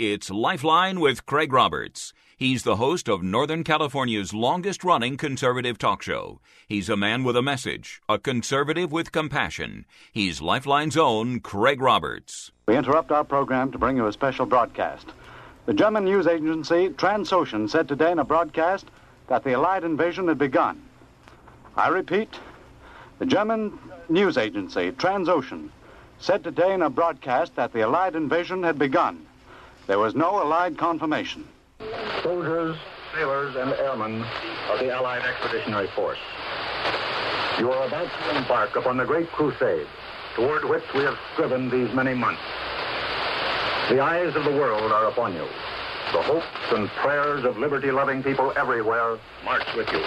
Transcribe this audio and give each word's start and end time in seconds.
It's 0.00 0.28
Lifeline 0.28 0.98
with 0.98 1.24
Craig 1.24 1.52
Roberts. 1.52 2.12
He's 2.36 2.64
the 2.64 2.74
host 2.74 3.08
of 3.08 3.22
Northern 3.22 3.62
California's 3.62 4.34
longest 4.34 4.82
running 4.82 5.16
conservative 5.16 5.78
talk 5.78 6.02
show. 6.02 6.40
He's 6.66 6.88
a 6.88 6.96
man 6.96 7.22
with 7.22 7.36
a 7.36 7.42
message, 7.42 8.02
a 8.08 8.18
conservative 8.18 8.90
with 8.90 9.12
compassion. 9.12 9.86
He's 10.10 10.42
Lifeline's 10.42 10.96
own 10.96 11.38
Craig 11.38 11.80
Roberts. 11.80 12.50
We 12.66 12.76
interrupt 12.76 13.12
our 13.12 13.22
program 13.22 13.70
to 13.70 13.78
bring 13.78 13.96
you 13.96 14.08
a 14.08 14.12
special 14.12 14.46
broadcast. 14.46 15.06
The 15.66 15.74
German 15.74 16.06
news 16.06 16.26
agency 16.26 16.88
Transocean 16.88 17.70
said 17.70 17.86
today 17.86 18.10
in 18.10 18.18
a 18.18 18.24
broadcast 18.24 18.86
that 19.28 19.44
the 19.44 19.52
Allied 19.52 19.84
invasion 19.84 20.26
had 20.26 20.38
begun. 20.38 20.82
I 21.76 21.86
repeat, 21.86 22.30
the 23.20 23.26
German 23.26 23.78
news 24.08 24.38
agency 24.38 24.90
Transocean 24.90 25.68
said 26.18 26.42
today 26.42 26.74
in 26.74 26.82
a 26.82 26.90
broadcast 26.90 27.54
that 27.54 27.72
the 27.72 27.82
Allied 27.82 28.16
invasion 28.16 28.64
had 28.64 28.76
begun. 28.76 29.24
There 29.86 29.98
was 29.98 30.14
no 30.14 30.40
Allied 30.40 30.78
confirmation. 30.78 31.46
Soldiers, 32.22 32.76
sailors, 33.14 33.54
and 33.56 33.70
airmen 33.72 34.24
of 34.70 34.78
the 34.78 34.90
Allied 34.90 35.22
Expeditionary 35.22 35.88
Force. 35.88 36.18
You 37.58 37.70
are 37.70 37.86
about 37.86 38.08
to 38.08 38.36
embark 38.36 38.76
upon 38.76 38.96
the 38.96 39.04
great 39.04 39.30
crusade 39.30 39.86
toward 40.34 40.64
which 40.64 40.84
we 40.94 41.00
have 41.00 41.18
striven 41.34 41.68
these 41.68 41.94
many 41.94 42.14
months. 42.14 42.40
The 43.90 44.00
eyes 44.00 44.34
of 44.34 44.44
the 44.44 44.52
world 44.52 44.90
are 44.90 45.06
upon 45.06 45.34
you. 45.34 45.46
The 46.12 46.22
hopes 46.22 46.46
and 46.72 46.88
prayers 46.88 47.44
of 47.44 47.58
liberty-loving 47.58 48.22
people 48.22 48.54
everywhere 48.56 49.18
march 49.44 49.66
with 49.76 49.92
you. 49.92 50.02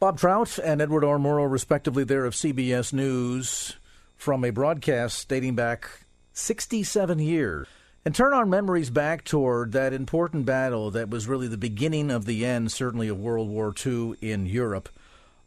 Bob 0.00 0.18
Trout 0.18 0.58
and 0.58 0.82
Edward 0.82 1.04
R. 1.04 1.18
Murrow, 1.18 1.50
respectively, 1.50 2.02
there 2.02 2.24
of 2.24 2.34
CBS 2.34 2.92
News, 2.92 3.76
from 4.16 4.44
a 4.44 4.50
broadcast 4.50 5.28
dating 5.28 5.54
back 5.54 5.88
67 6.32 7.20
years. 7.20 7.68
And 8.04 8.14
turn 8.14 8.32
our 8.32 8.46
memories 8.46 8.90
back 8.90 9.24
toward 9.24 9.72
that 9.72 9.92
important 9.92 10.46
battle 10.46 10.90
that 10.92 11.10
was 11.10 11.26
really 11.26 11.48
the 11.48 11.58
beginning 11.58 12.10
of 12.10 12.24
the 12.24 12.46
end, 12.46 12.72
certainly, 12.72 13.08
of 13.08 13.18
World 13.18 13.48
War 13.48 13.74
II 13.84 14.14
in 14.22 14.46
Europe. 14.46 14.88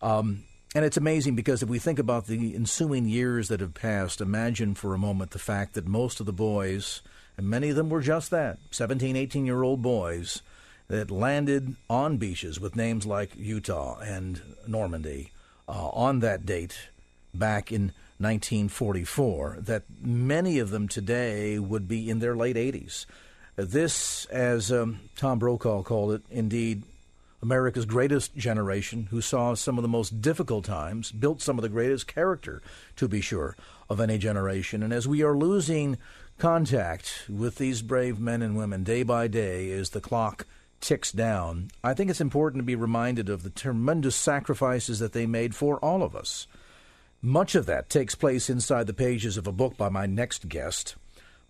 Um, 0.01 0.43
and 0.75 0.85
it's 0.85 0.97
amazing 0.97 1.35
because 1.35 1.63
if 1.63 1.69
we 1.69 1.79
think 1.79 1.99
about 1.99 2.27
the 2.27 2.55
ensuing 2.55 3.07
years 3.07 3.47
that 3.49 3.59
have 3.59 3.73
passed, 3.73 4.21
imagine 4.21 4.75
for 4.75 4.93
a 4.93 4.99
moment 4.99 5.31
the 5.31 5.39
fact 5.39 5.73
that 5.73 5.87
most 5.87 6.19
of 6.19 6.25
the 6.25 6.33
boys, 6.33 7.01
and 7.35 7.49
many 7.49 7.69
of 7.69 7.75
them 7.75 7.89
were 7.89 8.01
just 8.01 8.31
that 8.31 8.57
17, 8.71 9.15
18 9.15 9.45
year 9.45 9.63
old 9.63 9.81
boys, 9.81 10.41
that 10.87 11.09
landed 11.09 11.75
on 11.89 12.17
beaches 12.17 12.59
with 12.59 12.75
names 12.75 13.05
like 13.05 13.35
Utah 13.37 13.97
and 13.99 14.41
Normandy 14.67 15.31
uh, 15.67 15.87
on 15.89 16.19
that 16.19 16.45
date 16.45 16.89
back 17.33 17.71
in 17.71 17.93
1944, 18.21 19.57
that 19.61 19.83
many 20.01 20.59
of 20.59 20.69
them 20.69 20.87
today 20.87 21.59
would 21.59 21.87
be 21.87 22.09
in 22.09 22.19
their 22.19 22.35
late 22.35 22.55
80s. 22.55 23.05
This, 23.55 24.25
as 24.25 24.71
um, 24.71 24.99
Tom 25.15 25.39
Brokaw 25.39 25.83
called 25.83 26.13
it, 26.13 26.21
indeed, 26.29 26.83
America's 27.41 27.85
greatest 27.85 28.35
generation, 28.35 29.07
who 29.09 29.19
saw 29.19 29.55
some 29.55 29.77
of 29.77 29.81
the 29.81 29.87
most 29.87 30.21
difficult 30.21 30.63
times, 30.63 31.11
built 31.11 31.41
some 31.41 31.57
of 31.57 31.63
the 31.63 31.69
greatest 31.69 32.07
character, 32.07 32.61
to 32.95 33.07
be 33.07 33.19
sure, 33.19 33.55
of 33.89 33.99
any 33.99 34.17
generation. 34.17 34.83
And 34.83 34.93
as 34.93 35.07
we 35.07 35.23
are 35.23 35.35
losing 35.35 35.97
contact 36.37 37.25
with 37.27 37.57
these 37.57 37.81
brave 37.81 38.19
men 38.19 38.41
and 38.41 38.55
women 38.55 38.83
day 38.83 39.03
by 39.03 39.27
day 39.27 39.71
as 39.71 39.89
the 39.89 40.01
clock 40.01 40.45
ticks 40.79 41.11
down, 41.11 41.71
I 41.83 41.93
think 41.93 42.09
it's 42.09 42.21
important 42.21 42.61
to 42.61 42.65
be 42.65 42.75
reminded 42.75 43.29
of 43.29 43.43
the 43.43 43.49
tremendous 43.49 44.15
sacrifices 44.15 44.99
that 44.99 45.13
they 45.13 45.25
made 45.25 45.55
for 45.55 45.77
all 45.79 46.03
of 46.03 46.15
us. 46.15 46.47
Much 47.23 47.53
of 47.53 47.67
that 47.67 47.87
takes 47.87 48.15
place 48.15 48.49
inside 48.49 48.87
the 48.87 48.95
pages 48.95 49.37
of 49.37 49.45
a 49.45 49.51
book 49.51 49.77
by 49.77 49.89
my 49.89 50.07
next 50.07 50.49
guest. 50.49 50.95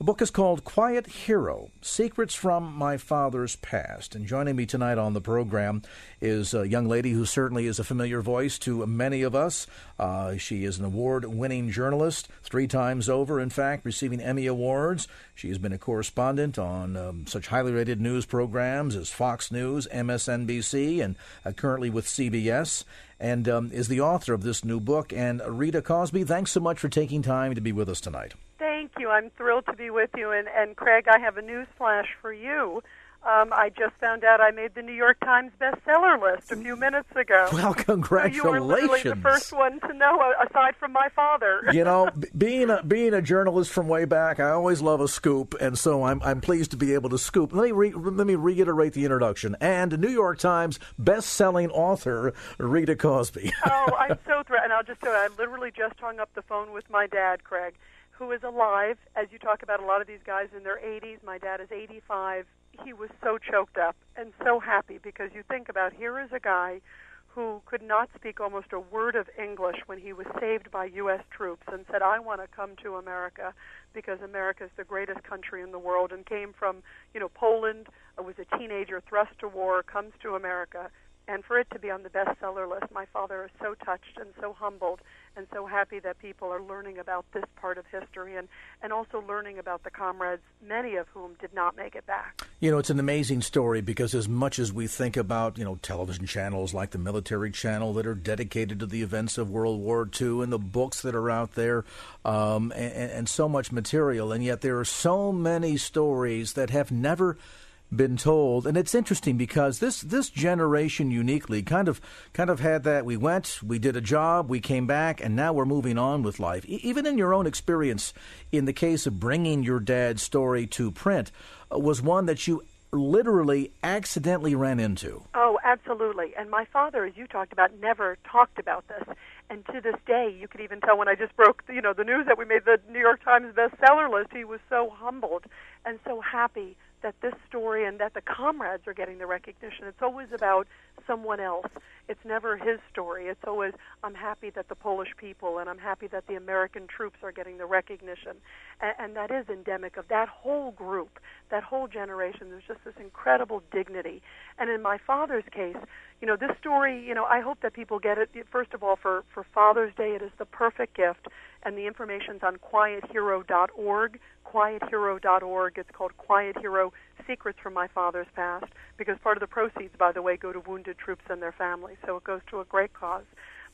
The 0.01 0.05
book 0.05 0.23
is 0.23 0.31
called 0.31 0.63
Quiet 0.63 1.05
Hero 1.05 1.69
Secrets 1.79 2.33
from 2.33 2.73
My 2.73 2.97
Father's 2.97 3.55
Past. 3.57 4.15
And 4.15 4.25
joining 4.25 4.55
me 4.55 4.65
tonight 4.65 4.97
on 4.97 5.13
the 5.13 5.21
program 5.21 5.83
is 6.19 6.55
a 6.55 6.67
young 6.67 6.87
lady 6.87 7.11
who 7.11 7.23
certainly 7.23 7.67
is 7.67 7.77
a 7.77 7.83
familiar 7.83 8.19
voice 8.23 8.57
to 8.61 8.83
many 8.87 9.21
of 9.21 9.35
us. 9.35 9.67
Uh, 9.99 10.37
she 10.37 10.65
is 10.65 10.79
an 10.79 10.85
award 10.85 11.25
winning 11.25 11.69
journalist, 11.69 12.29
three 12.41 12.65
times 12.65 13.09
over, 13.09 13.39
in 13.39 13.51
fact, 13.51 13.85
receiving 13.85 14.19
Emmy 14.19 14.47
Awards. 14.47 15.07
She 15.35 15.49
has 15.49 15.59
been 15.59 15.71
a 15.71 15.77
correspondent 15.77 16.57
on 16.57 16.97
um, 16.97 17.27
such 17.27 17.49
highly 17.49 17.71
rated 17.71 18.01
news 18.01 18.25
programs 18.25 18.95
as 18.95 19.11
Fox 19.11 19.51
News, 19.51 19.87
MSNBC, 19.93 20.99
and 20.99 21.15
uh, 21.45 21.51
currently 21.51 21.91
with 21.91 22.07
CBS 22.07 22.85
and 23.19 23.47
um, 23.47 23.69
is 23.71 23.87
the 23.87 24.01
author 24.01 24.33
of 24.33 24.41
this 24.41 24.65
new 24.65 24.79
book. 24.79 25.13
And 25.13 25.43
Rita 25.47 25.83
Cosby, 25.83 26.23
thanks 26.23 26.49
so 26.49 26.59
much 26.59 26.79
for 26.79 26.89
taking 26.89 27.21
time 27.21 27.53
to 27.53 27.61
be 27.61 27.71
with 27.71 27.87
us 27.87 28.01
tonight. 28.01 28.33
Thank 28.61 28.91
you. 28.99 29.09
I'm 29.09 29.31
thrilled 29.31 29.65
to 29.65 29.73
be 29.73 29.89
with 29.89 30.11
you. 30.15 30.29
And, 30.29 30.47
and 30.55 30.75
Craig, 30.75 31.05
I 31.07 31.17
have 31.17 31.35
a 31.35 31.41
news 31.41 31.65
flash 31.79 32.09
for 32.21 32.31
you. 32.31 32.83
Um, 33.23 33.51
I 33.53 33.69
just 33.69 33.95
found 33.99 34.23
out 34.23 34.39
I 34.39 34.51
made 34.51 34.75
the 34.75 34.83
New 34.83 34.93
York 34.93 35.19
Times 35.19 35.51
bestseller 35.59 36.21
list 36.21 36.51
a 36.51 36.55
few 36.55 36.75
minutes 36.75 37.09
ago. 37.15 37.49
Well, 37.53 37.73
congratulations! 37.73 38.41
So 38.43 38.53
you 38.53 38.61
were 38.61 38.61
literally 38.61 39.03
the 39.03 39.15
first 39.15 39.51
one 39.51 39.79
to 39.81 39.93
know, 39.93 40.33
aside 40.47 40.75
from 40.75 40.91
my 40.91 41.09
father. 41.15 41.63
you 41.71 41.83
know, 41.83 42.09
being 42.37 42.69
a 42.69 42.83
being 42.83 43.13
a 43.13 43.21
journalist 43.21 43.71
from 43.71 43.87
way 43.87 44.05
back, 44.05 44.39
I 44.39 44.49
always 44.49 44.81
love 44.81 45.01
a 45.01 45.07
scoop, 45.07 45.55
and 45.59 45.77
so 45.77 46.03
I'm 46.03 46.21
I'm 46.23 46.41
pleased 46.41 46.71
to 46.71 46.77
be 46.77 46.93
able 46.95 47.09
to 47.11 47.19
scoop. 47.19 47.53
Let 47.53 47.65
me 47.65 47.71
re, 47.71 47.93
let 47.93 48.25
me 48.25 48.35
reiterate 48.35 48.93
the 48.93 49.05
introduction. 49.05 49.55
And 49.59 49.99
New 49.99 50.09
York 50.09 50.39
Times 50.39 50.79
best-selling 50.97 51.69
author 51.69 52.33
Rita 52.57 52.95
Cosby. 52.95 53.51
oh, 53.67 53.91
I'm 53.99 54.17
so 54.25 54.41
thrilled, 54.47 54.63
and 54.63 54.73
I'll 54.73 54.83
just 54.83 55.01
tell 55.01 55.13
you, 55.13 55.19
I 55.19 55.29
literally 55.37 55.71
just 55.75 55.99
hung 55.99 56.19
up 56.19 56.33
the 56.33 56.41
phone 56.41 56.73
with 56.73 56.89
my 56.89 57.05
dad, 57.05 57.43
Craig, 57.43 57.75
who 58.21 58.31
is 58.31 58.43
alive. 58.43 58.97
As 59.15 59.27
you 59.31 59.39
talk 59.39 59.63
about, 59.63 59.81
a 59.81 59.85
lot 59.85 59.99
of 59.99 60.07
these 60.07 60.23
guys 60.23 60.49
in 60.55 60.63
their 60.63 60.77
80s. 60.77 61.23
My 61.23 61.37
dad 61.37 61.59
is 61.59 61.71
85 61.71 62.45
he 62.85 62.93
was 62.93 63.09
so 63.23 63.37
choked 63.37 63.77
up 63.77 63.95
and 64.15 64.33
so 64.43 64.59
happy 64.59 64.97
because 64.97 65.31
you 65.33 65.43
think 65.47 65.69
about 65.69 65.93
here 65.93 66.19
is 66.19 66.29
a 66.31 66.39
guy 66.39 66.81
who 67.27 67.61
could 67.65 67.81
not 67.81 68.09
speak 68.15 68.41
almost 68.41 68.73
a 68.73 68.79
word 68.79 69.15
of 69.15 69.29
English 69.41 69.77
when 69.85 69.97
he 69.97 70.11
was 70.11 70.27
saved 70.39 70.69
by 70.69 70.85
U.S. 70.85 71.21
troops 71.35 71.63
and 71.71 71.85
said, 71.89 72.01
I 72.01 72.19
want 72.19 72.41
to 72.41 72.47
come 72.47 72.71
to 72.83 72.95
America 72.95 73.53
because 73.93 74.19
America 74.21 74.65
is 74.65 74.71
the 74.75 74.83
greatest 74.83 75.23
country 75.23 75.61
in 75.61 75.71
the 75.71 75.79
world 75.79 76.11
and 76.11 76.25
came 76.25 76.53
from, 76.57 76.83
you 77.13 77.21
know, 77.21 77.29
Poland, 77.29 77.87
uh, 78.19 78.23
was 78.23 78.35
a 78.37 78.57
teenager 78.57 79.01
thrust 79.07 79.31
to 79.39 79.47
war, 79.47 79.81
comes 79.81 80.11
to 80.23 80.35
America. 80.35 80.89
And 81.27 81.45
for 81.45 81.57
it 81.57 81.67
to 81.71 81.79
be 81.79 81.89
on 81.89 82.03
the 82.03 82.09
bestseller 82.09 82.69
list, 82.69 82.91
my 82.93 83.05
father 83.13 83.45
is 83.45 83.51
so 83.61 83.75
touched 83.85 84.17
and 84.17 84.31
so 84.41 84.53
humbled 84.57 84.99
and 85.35 85.47
so 85.53 85.65
happy 85.65 85.99
that 85.99 86.19
people 86.19 86.49
are 86.49 86.61
learning 86.61 86.97
about 86.97 87.25
this 87.33 87.43
part 87.55 87.77
of 87.77 87.85
history 87.87 88.35
and, 88.35 88.47
and 88.81 88.91
also 88.91 89.23
learning 89.27 89.59
about 89.59 89.83
the 89.83 89.89
comrades, 89.89 90.41
many 90.65 90.95
of 90.95 91.07
whom 91.09 91.35
did 91.39 91.53
not 91.53 91.75
make 91.75 91.95
it 91.95 92.05
back. 92.05 92.41
You 92.59 92.71
know, 92.71 92.77
it's 92.77 92.89
an 92.89 92.99
amazing 92.99 93.41
story 93.41 93.81
because 93.81 94.13
as 94.13 94.27
much 94.27 94.59
as 94.59 94.73
we 94.73 94.87
think 94.87 95.17
about, 95.17 95.57
you 95.57 95.63
know, 95.63 95.75
television 95.81 96.25
channels 96.25 96.73
like 96.73 96.91
the 96.91 96.97
Military 96.97 97.51
Channel 97.51 97.93
that 97.93 98.05
are 98.05 98.15
dedicated 98.15 98.79
to 98.79 98.85
the 98.85 99.01
events 99.01 99.37
of 99.37 99.49
World 99.49 99.79
War 99.79 100.07
II 100.19 100.41
and 100.43 100.51
the 100.51 100.59
books 100.59 101.01
that 101.01 101.15
are 101.15 101.29
out 101.29 101.55
there 101.55 101.85
um, 102.25 102.71
and, 102.75 103.11
and 103.11 103.29
so 103.29 103.47
much 103.47 103.71
material, 103.71 104.31
and 104.31 104.43
yet 104.43 104.61
there 104.61 104.79
are 104.79 104.85
so 104.85 105.31
many 105.31 105.77
stories 105.77 106.53
that 106.53 106.69
have 106.69 106.91
never– 106.91 107.37
been 107.93 108.15
told, 108.15 108.65
and 108.65 108.77
it's 108.77 108.95
interesting 108.95 109.37
because 109.37 109.79
this 109.79 110.01
this 110.01 110.29
generation 110.29 111.11
uniquely 111.11 111.61
kind 111.61 111.87
of 111.87 111.99
kind 112.33 112.49
of 112.49 112.59
had 112.59 112.83
that. 112.83 113.05
We 113.05 113.17
went, 113.17 113.59
we 113.61 113.79
did 113.79 113.95
a 113.95 114.01
job, 114.01 114.49
we 114.49 114.59
came 114.59 114.87
back, 114.87 115.21
and 115.21 115.35
now 115.35 115.53
we're 115.53 115.65
moving 115.65 115.97
on 115.97 116.23
with 116.23 116.39
life. 116.39 116.65
E- 116.67 116.79
even 116.83 117.05
in 117.05 117.17
your 117.17 117.33
own 117.33 117.45
experience, 117.45 118.13
in 118.51 118.65
the 118.65 118.73
case 118.73 119.05
of 119.05 119.19
bringing 119.19 119.63
your 119.63 119.79
dad's 119.79 120.21
story 120.21 120.65
to 120.67 120.91
print, 120.91 121.31
uh, 121.71 121.79
was 121.79 122.01
one 122.01 122.25
that 122.27 122.47
you 122.47 122.63
literally 122.93 123.71
accidentally 123.83 124.55
ran 124.55 124.79
into. 124.79 125.23
Oh, 125.33 125.57
absolutely. 125.63 126.33
And 126.37 126.49
my 126.49 126.65
father, 126.65 127.05
as 127.05 127.15
you 127.15 127.25
talked 127.25 127.53
about, 127.53 127.71
never 127.79 128.17
talked 128.29 128.59
about 128.59 128.85
this. 128.87 129.15
And 129.49 129.65
to 129.67 129.81
this 129.81 129.95
day, 130.05 130.33
you 130.37 130.47
could 130.47 130.61
even 130.61 130.81
tell 130.81 130.97
when 130.97 131.07
I 131.07 131.15
just 131.15 131.35
broke, 131.35 131.63
you 131.69 131.81
know, 131.81 131.93
the 131.93 132.03
news 132.03 132.25
that 132.25 132.37
we 132.37 132.45
made 132.45 132.65
the 132.65 132.79
New 132.91 132.99
York 132.99 133.23
Times 133.23 133.53
bestseller 133.53 134.11
list, 134.11 134.31
he 134.33 134.43
was 134.43 134.59
so 134.69 134.93
humbled 134.93 135.45
and 135.85 135.99
so 136.05 136.21
happy 136.21 136.77
that 137.01 137.15
this 137.21 137.33
story 137.47 137.85
and 137.85 137.99
that 137.99 138.13
the 138.13 138.21
comrades 138.21 138.83
are 138.87 138.93
getting 138.93 139.17
the 139.17 139.25
recognition. 139.25 139.85
It's 139.85 140.01
always 140.01 140.27
about 140.33 140.67
someone 141.07 141.39
else. 141.39 141.67
It's 142.07 142.23
never 142.25 142.57
his 142.57 142.79
story. 142.91 143.27
It's 143.27 143.43
always, 143.47 143.73
I'm 144.03 144.13
happy 144.13 144.49
that 144.51 144.67
the 144.69 144.75
Polish 144.75 145.09
people 145.17 145.59
and 145.59 145.69
I'm 145.69 145.77
happy 145.77 146.07
that 146.07 146.27
the 146.27 146.35
American 146.35 146.87
troops 146.87 147.17
are 147.23 147.31
getting 147.31 147.57
the 147.57 147.65
recognition. 147.65 148.37
And, 148.81 148.93
and 148.99 149.15
that 149.15 149.31
is 149.31 149.47
endemic 149.49 149.97
of 149.97 150.07
that 150.09 150.27
whole 150.27 150.71
group, 150.71 151.19
that 151.49 151.63
whole 151.63 151.87
generation. 151.87 152.49
There's 152.49 152.63
just 152.67 152.83
this 152.83 152.95
incredible 152.99 153.63
dignity. 153.71 154.21
And 154.57 154.69
in 154.69 154.81
my 154.81 154.97
father's 154.97 155.45
case, 155.51 155.77
you 156.21 156.27
know, 156.27 156.35
this 156.35 156.51
story, 156.59 157.03
you 157.03 157.15
know, 157.15 157.25
I 157.25 157.41
hope 157.41 157.61
that 157.61 157.73
people 157.73 157.99
get 157.99 158.17
it. 158.17 158.29
First 158.51 158.73
of 158.73 158.83
all, 158.83 158.95
for, 158.95 159.23
for 159.33 159.45
Father's 159.53 159.93
Day, 159.95 160.11
it 160.15 160.21
is 160.21 160.31
the 160.37 160.45
perfect 160.45 160.95
gift. 160.95 161.27
And 161.63 161.77
the 161.77 161.85
information's 161.85 162.41
on 162.43 162.57
quiethero.org 162.57 164.19
quiethero.org. 164.51 165.77
It's 165.77 165.89
called 165.93 166.17
Quiet 166.17 166.57
Hero 166.59 166.91
Secrets 167.27 167.59
from 167.61 167.73
My 167.73 167.87
Father's 167.87 168.27
Past 168.35 168.65
because 168.97 169.17
part 169.23 169.37
of 169.37 169.41
the 169.41 169.47
proceeds, 169.47 169.95
by 169.97 170.11
the 170.11 170.21
way, 170.21 170.37
go 170.37 170.51
to 170.51 170.59
wounded 170.59 170.97
troops 170.97 171.23
and 171.29 171.41
their 171.41 171.51
families. 171.51 171.97
So 172.05 172.17
it 172.17 172.23
goes 172.23 172.41
to 172.49 172.59
a 172.59 172.65
great 172.65 172.93
cause. 172.93 173.25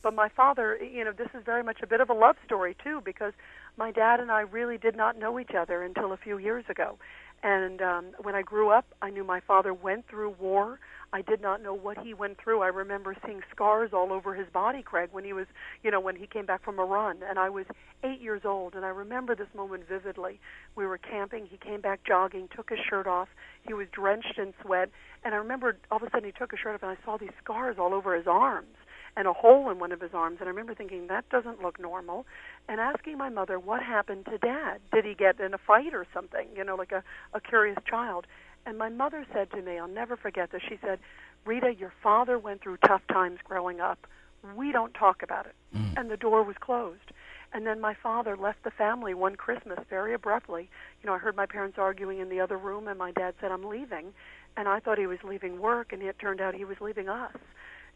But 0.03 0.13
my 0.13 0.29
father, 0.29 0.77
you 0.77 1.03
know, 1.03 1.11
this 1.11 1.29
is 1.33 1.43
very 1.43 1.63
much 1.63 1.79
a 1.81 1.87
bit 1.87 2.01
of 2.01 2.09
a 2.09 2.13
love 2.13 2.35
story 2.45 2.75
too 2.83 3.01
because 3.03 3.33
my 3.77 3.91
dad 3.91 4.19
and 4.19 4.31
I 4.31 4.41
really 4.41 4.77
did 4.77 4.95
not 4.95 5.17
know 5.17 5.39
each 5.39 5.51
other 5.57 5.81
until 5.81 6.13
a 6.13 6.17
few 6.17 6.37
years 6.37 6.65
ago. 6.69 6.97
And 7.43 7.81
um, 7.81 8.05
when 8.21 8.35
I 8.35 8.41
grew 8.41 8.69
up, 8.69 8.85
I 9.01 9.09
knew 9.09 9.23
my 9.23 9.39
father 9.39 9.73
went 9.73 10.07
through 10.07 10.35
war. 10.39 10.79
I 11.13 11.21
did 11.21 11.41
not 11.41 11.61
know 11.61 11.73
what 11.73 11.97
he 11.99 12.13
went 12.13 12.37
through. 12.43 12.61
I 12.61 12.67
remember 12.67 13.15
seeing 13.25 13.41
scars 13.51 13.91
all 13.93 14.11
over 14.11 14.35
his 14.35 14.47
body, 14.51 14.81
Craig, 14.81 15.09
when 15.11 15.23
he 15.23 15.31
was, 15.31 15.45
you 15.81 15.89
know, 15.91 15.99
when 15.99 16.15
he 16.15 16.27
came 16.27 16.45
back 16.45 16.63
from 16.63 16.79
a 16.79 16.83
run. 16.83 17.19
And 17.27 17.39
I 17.39 17.49
was 17.49 17.65
eight 18.03 18.19
years 18.19 18.41
old, 18.43 18.73
and 18.75 18.83
I 18.83 18.89
remember 18.89 19.33
this 19.35 19.47
moment 19.55 19.87
vividly. 19.87 20.39
We 20.75 20.85
were 20.85 20.97
camping. 20.97 21.45
He 21.45 21.57
came 21.57 21.79
back 21.79 22.01
jogging, 22.05 22.49
took 22.53 22.69
his 22.69 22.79
shirt 22.89 23.07
off. 23.07 23.29
He 23.65 23.73
was 23.73 23.87
drenched 23.91 24.37
in 24.37 24.53
sweat. 24.61 24.89
And 25.23 25.33
I 25.33 25.37
remember 25.37 25.77
all 25.91 25.97
of 25.97 26.03
a 26.03 26.09
sudden 26.11 26.25
he 26.25 26.33
took 26.37 26.51
his 26.51 26.59
shirt 26.59 26.75
off, 26.75 26.83
and 26.83 26.91
I 26.91 27.05
saw 27.05 27.17
these 27.17 27.31
scars 27.41 27.77
all 27.79 27.93
over 27.93 28.15
his 28.15 28.27
arms 28.27 28.75
and 29.17 29.27
a 29.27 29.33
hole 29.33 29.69
in 29.71 29.79
one 29.79 29.91
of 29.91 29.99
his 29.99 30.11
arms. 30.13 30.37
And 30.39 30.47
I 30.47 30.51
remember 30.51 30.75
thinking, 30.75 31.07
that 31.07 31.27
doesn't 31.29 31.61
look 31.61 31.79
normal. 31.79 32.25
And 32.69 32.81
asking 32.81 33.17
my 33.17 33.29
mother, 33.29 33.59
what 33.59 33.81
happened 33.81 34.25
to 34.25 34.37
dad? 34.37 34.81
Did 34.93 35.05
he 35.05 35.13
get 35.13 35.39
in 35.39 35.53
a 35.53 35.57
fight 35.57 35.93
or 35.93 36.05
something? 36.13 36.47
You 36.55 36.63
know, 36.63 36.75
like 36.75 36.91
a, 36.91 37.03
a 37.33 37.39
curious 37.39 37.77
child. 37.89 38.27
And 38.65 38.77
my 38.77 38.89
mother 38.89 39.25
said 39.33 39.49
to 39.51 39.61
me, 39.61 39.77
I'll 39.79 39.87
never 39.87 40.17
forget 40.17 40.51
this. 40.51 40.61
She 40.67 40.77
said, 40.81 40.99
Rita, 41.45 41.73
your 41.73 41.93
father 42.03 42.37
went 42.37 42.61
through 42.61 42.77
tough 42.85 43.01
times 43.07 43.39
growing 43.43 43.79
up. 43.79 44.05
We 44.55 44.73
don't 44.73 44.93
talk 44.93 45.23
about 45.23 45.45
it. 45.45 45.55
Mm. 45.75 45.93
And 45.97 46.11
the 46.11 46.17
door 46.17 46.43
was 46.43 46.57
closed. 46.59 47.11
And 47.53 47.65
then 47.65 47.79
my 47.79 47.93
father 47.93 48.35
left 48.35 48.63
the 48.63 48.71
family 48.71 49.13
one 49.13 49.37
Christmas 49.37 49.79
very 49.89 50.13
abruptly. 50.13 50.69
You 51.01 51.07
know, 51.07 51.13
I 51.13 51.17
heard 51.17 51.37
my 51.37 51.45
parents 51.45 51.77
arguing 51.77 52.19
in 52.19 52.27
the 52.27 52.41
other 52.41 52.57
room, 52.57 52.89
and 52.89 52.99
my 52.99 53.11
dad 53.11 53.35
said, 53.39 53.51
I'm 53.51 53.63
leaving. 53.63 54.13
And 54.57 54.67
I 54.67 54.81
thought 54.81 54.97
he 54.97 55.07
was 55.07 55.19
leaving 55.23 55.59
work, 55.59 55.93
and 55.93 56.01
it 56.01 56.19
turned 56.19 56.41
out 56.41 56.55
he 56.55 56.65
was 56.65 56.81
leaving 56.81 57.07
us. 57.07 57.31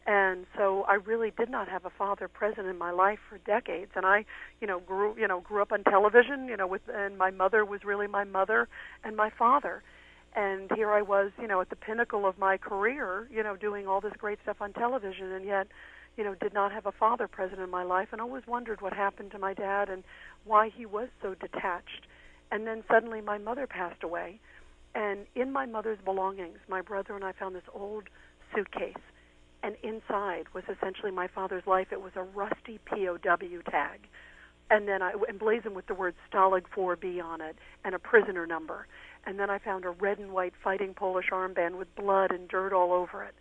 And 0.06 0.46
so 0.56 0.84
I 0.88 0.94
really 0.94 1.30
did 1.30 1.48
not 1.48 1.68
have 1.68 1.84
a 1.84 1.90
father 1.90 2.26
present 2.26 2.66
in 2.66 2.76
my 2.76 2.90
life 2.90 3.20
for 3.28 3.38
decades. 3.38 3.92
And 3.94 4.04
I, 4.04 4.24
you 4.60 4.66
know, 4.66 4.80
grew, 4.80 5.16
you 5.16 5.28
know, 5.28 5.40
grew 5.40 5.62
up 5.62 5.70
on 5.70 5.84
television, 5.84 6.48
you 6.48 6.56
know, 6.56 6.66
with, 6.66 6.82
and 6.92 7.16
my 7.16 7.30
mother 7.30 7.64
was 7.64 7.84
really 7.84 8.08
my 8.08 8.24
mother 8.24 8.68
and 9.04 9.16
my 9.16 9.30
father 9.30 9.82
and 10.34 10.70
here 10.74 10.90
I 10.90 11.02
was, 11.02 11.30
you 11.40 11.46
know, 11.46 11.60
at 11.60 11.68
the 11.68 11.76
pinnacle 11.76 12.26
of 12.26 12.38
my 12.38 12.56
career, 12.56 13.28
you 13.30 13.42
know, 13.42 13.56
doing 13.56 13.86
all 13.86 14.00
this 14.00 14.14
great 14.18 14.38
stuff 14.42 14.56
on 14.60 14.72
television, 14.72 15.30
and 15.30 15.44
yet, 15.44 15.66
you 16.16 16.24
know, 16.24 16.34
did 16.34 16.54
not 16.54 16.72
have 16.72 16.86
a 16.86 16.92
father 16.92 17.28
present 17.28 17.60
in 17.60 17.70
my 17.70 17.82
life, 17.82 18.08
and 18.12 18.20
always 18.20 18.46
wondered 18.46 18.80
what 18.80 18.92
happened 18.92 19.30
to 19.32 19.38
my 19.38 19.52
dad 19.52 19.88
and 19.88 20.04
why 20.44 20.70
he 20.70 20.86
was 20.86 21.08
so 21.20 21.34
detached. 21.34 22.06
And 22.50 22.66
then 22.66 22.82
suddenly 22.90 23.20
my 23.20 23.38
mother 23.38 23.66
passed 23.66 24.02
away, 24.02 24.40
and 24.94 25.26
in 25.34 25.52
my 25.52 25.66
mother's 25.66 25.98
belongings, 26.02 26.58
my 26.68 26.80
brother 26.80 27.14
and 27.14 27.24
I 27.24 27.32
found 27.32 27.54
this 27.54 27.62
old 27.74 28.04
suitcase, 28.54 28.94
and 29.62 29.76
inside 29.82 30.46
was 30.54 30.64
essentially 30.68 31.10
my 31.10 31.28
father's 31.28 31.66
life. 31.66 31.88
It 31.92 32.00
was 32.00 32.12
a 32.16 32.22
rusty 32.22 32.78
POW 32.86 33.18
tag, 33.70 34.08
and 34.70 34.88
then 34.88 35.02
I 35.02 35.12
emblazoned 35.28 35.76
with 35.76 35.86
the 35.86 35.94
word 35.94 36.14
Stalag 36.30 36.64
4B 36.76 37.22
on 37.22 37.40
it 37.40 37.56
and 37.84 37.94
a 37.94 37.98
prisoner 37.98 38.46
number 38.46 38.86
and 39.24 39.38
then 39.38 39.50
I 39.50 39.58
found 39.58 39.84
a 39.84 39.90
red 39.90 40.18
and 40.18 40.32
white 40.32 40.54
fighting 40.62 40.94
Polish 40.94 41.26
armband 41.30 41.78
with 41.78 41.94
blood 41.94 42.32
and 42.32 42.48
dirt 42.48 42.72
all 42.72 42.92
over 42.92 43.22
it. 43.22 43.34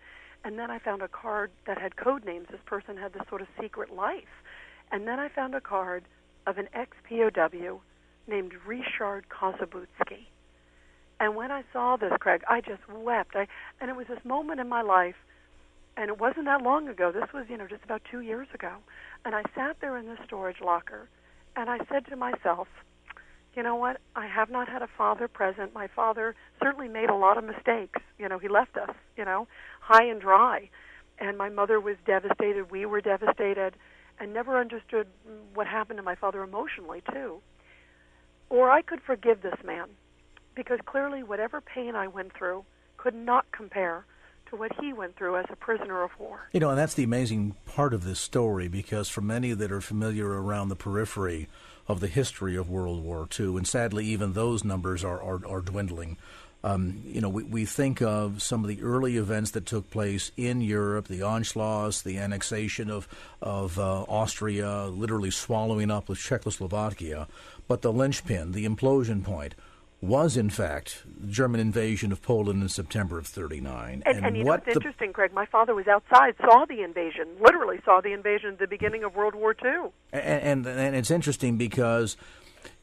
And 0.44 0.58
then 0.58 0.72
I 0.72 0.80
found 0.80 1.02
a 1.02 1.08
card 1.08 1.52
that 1.68 1.80
had 1.80 1.96
code 1.96 2.26
names. 2.26 2.48
This 2.52 2.60
person 2.66 2.98
had 2.98 3.14
this 3.14 3.24
sort 3.30 3.42
of 3.42 3.48
secret 3.60 3.92
life. 3.92 4.44
And 4.92 5.08
then 5.08 5.20
I 5.20 5.30
found 5.30 5.56
a 5.56 5.62
card 5.62 6.06
of 6.48 6.58
an 6.58 6.68
ex-POW 6.74 7.82
named 8.28 8.54
Richard 8.66 9.26
Kozabutsky. 9.30 10.28
And 11.20 11.36
when 11.36 11.52
I 11.52 11.64
saw 11.72 11.98
this, 11.98 12.12
Craig, 12.20 12.42
I 12.50 12.62
just 12.62 12.82
wept. 12.92 13.36
I, 13.36 13.48
and 13.80 13.90
it 13.90 13.96
was 13.96 14.08
this 14.08 14.24
moment 14.24 14.60
in 14.60 14.68
my 14.68 14.82
life, 14.82 15.16
and 15.98 16.10
it 16.10 16.20
wasn't 16.20 16.46
that 16.46 16.62
long 16.62 16.88
ago. 16.88 17.12
This 17.12 17.32
was, 17.34 17.46
you 17.50 17.58
know, 17.58 17.68
just 17.68 17.84
about 17.84 18.02
two 18.10 18.22
years 18.22 18.48
ago. 18.54 18.72
And 19.26 19.36
I 19.36 19.44
sat 19.56 19.78
there 19.82 19.98
in 19.98 20.06
the 20.06 20.18
storage 20.26 20.62
locker, 20.62 21.10
and 21.56 21.70
I 21.70 21.80
said 21.92 22.06
to 22.08 22.16
myself, 22.16 22.68
you 23.56 23.64
know 23.64 23.76
what? 23.76 24.00
I 24.16 24.28
have 24.28 24.50
not 24.50 24.70
had 24.70 24.82
a 24.82 24.88
father 24.98 25.28
present. 25.28 25.74
My 25.74 25.88
father 25.88 26.36
certainly 26.64 26.88
made 26.88 27.10
a 27.10 27.16
lot 27.16 27.38
of 27.38 27.44
mistakes. 27.44 28.00
You 28.18 28.30
know, 28.30 28.40
he 28.40 28.48
left 28.48 28.78
us, 28.78 28.96
you 29.18 29.26
know, 29.26 29.48
high 29.82 30.06
and 30.06 30.22
dry. 30.22 30.70
And 31.20 31.38
my 31.38 31.50
mother 31.50 31.80
was 31.80 31.98
devastated. 32.06 32.72
We 32.72 32.86
were 32.86 33.02
devastated 33.02 33.76
and 34.20 34.34
never 34.34 34.58
understood 34.58 35.08
what 35.54 35.68
happened 35.68 35.98
to 35.98 36.04
my 36.04 36.16
father 36.16 36.44
emotionally, 36.44 37.04
too. 37.12 37.42
Or 38.50 38.72
I 38.72 38.82
could 38.82 39.02
forgive 39.02 39.42
this 39.42 39.60
man 39.66 39.90
because 40.56 40.80
clearly 40.86 41.24
whatever 41.24 41.60
pain 41.62 41.96
I 41.96 42.08
went 42.08 42.34
through 42.34 42.64
could 42.98 43.16
not 43.16 43.52
compare 43.52 44.06
to 44.52 44.56
what 44.56 44.72
he 44.80 44.94
went 44.94 45.16
through 45.16 45.38
as 45.38 45.46
a 45.50 45.56
prisoner 45.56 46.04
of 46.04 46.12
war. 46.20 46.48
You 46.52 46.60
know, 46.60 46.70
and 46.70 46.78
that's 46.78 46.94
the 46.94 47.04
amazing 47.04 47.56
part 47.66 47.94
of 47.94 48.04
this 48.04 48.20
story 48.20 48.68
because 48.68 49.10
for 49.10 49.22
many 49.22 49.54
that 49.54 49.72
are 49.72 49.82
familiar 49.82 50.28
around 50.28 50.70
the 50.70 50.76
periphery, 50.76 51.48
of 51.88 52.00
the 52.00 52.08
history 52.08 52.56
of 52.56 52.70
World 52.70 53.04
War 53.04 53.28
II, 53.38 53.58
and 53.58 53.68
sadly, 53.68 54.06
even 54.06 54.34
those 54.34 54.64
numbers 54.64 55.04
are 55.04 55.22
are, 55.22 55.46
are 55.46 55.62
dwindling. 55.62 56.18
Um, 56.64 57.02
you 57.06 57.22
know, 57.22 57.30
we, 57.30 57.44
we 57.44 57.66
think 57.66 58.04
of 58.04 58.42
some 58.42 58.64
of 58.64 58.68
the 58.68 58.84
early 58.84 59.18
events 59.18 59.50
that 59.52 59.66
took 59.66 59.90
place 59.90 60.32
in 60.38 60.62
Europe, 60.62 61.08
the 61.08 61.22
Anschluss, 61.22 62.04
the 62.04 62.18
annexation 62.18 62.90
of 62.90 63.08
of 63.42 63.80
uh, 63.80 64.04
Austria, 64.04 64.86
literally 64.86 65.32
swallowing 65.32 65.92
up 65.92 66.08
with 66.08 66.20
Czechoslovakia, 66.20 67.28
but 67.68 67.82
the 67.82 67.92
linchpin, 67.92 68.52
the 68.52 68.66
implosion 68.66 69.24
point, 69.24 69.56
was 70.02 70.36
in 70.36 70.50
fact 70.50 71.04
the 71.06 71.28
German 71.28 71.62
invasion 71.62 72.12
of 72.12 72.22
Poland 72.22 72.62
in 72.62 72.70
September 72.70 73.20
of 73.20 73.28
'39. 73.28 74.04
And, 74.06 74.18
and, 74.18 74.26
and 74.26 74.38
you 74.38 74.44
know, 74.44 74.54
it's 74.54 74.66
the... 74.66 74.72
interesting, 74.72 75.14
Craig. 75.14 75.32
My 75.34 75.46
father 75.46 75.76
was 75.76 75.88
outside, 75.88 76.36
saw 76.42 76.66
the 76.66 76.82
invasion, 76.82 77.28
literally 77.40 77.80
saw 77.86 78.02
the 78.02 78.12
invasion 78.12 78.54
at 78.54 78.60
the 78.60 78.68
beginning 78.68 79.04
of 79.04 79.16
World 79.16 79.36
War 79.36 79.56
II. 79.64 79.92
And, 80.12 80.66
and, 80.66 80.68
and 80.68 80.96
it's 80.96 81.12
interesting 81.12 81.58
because 81.58 82.18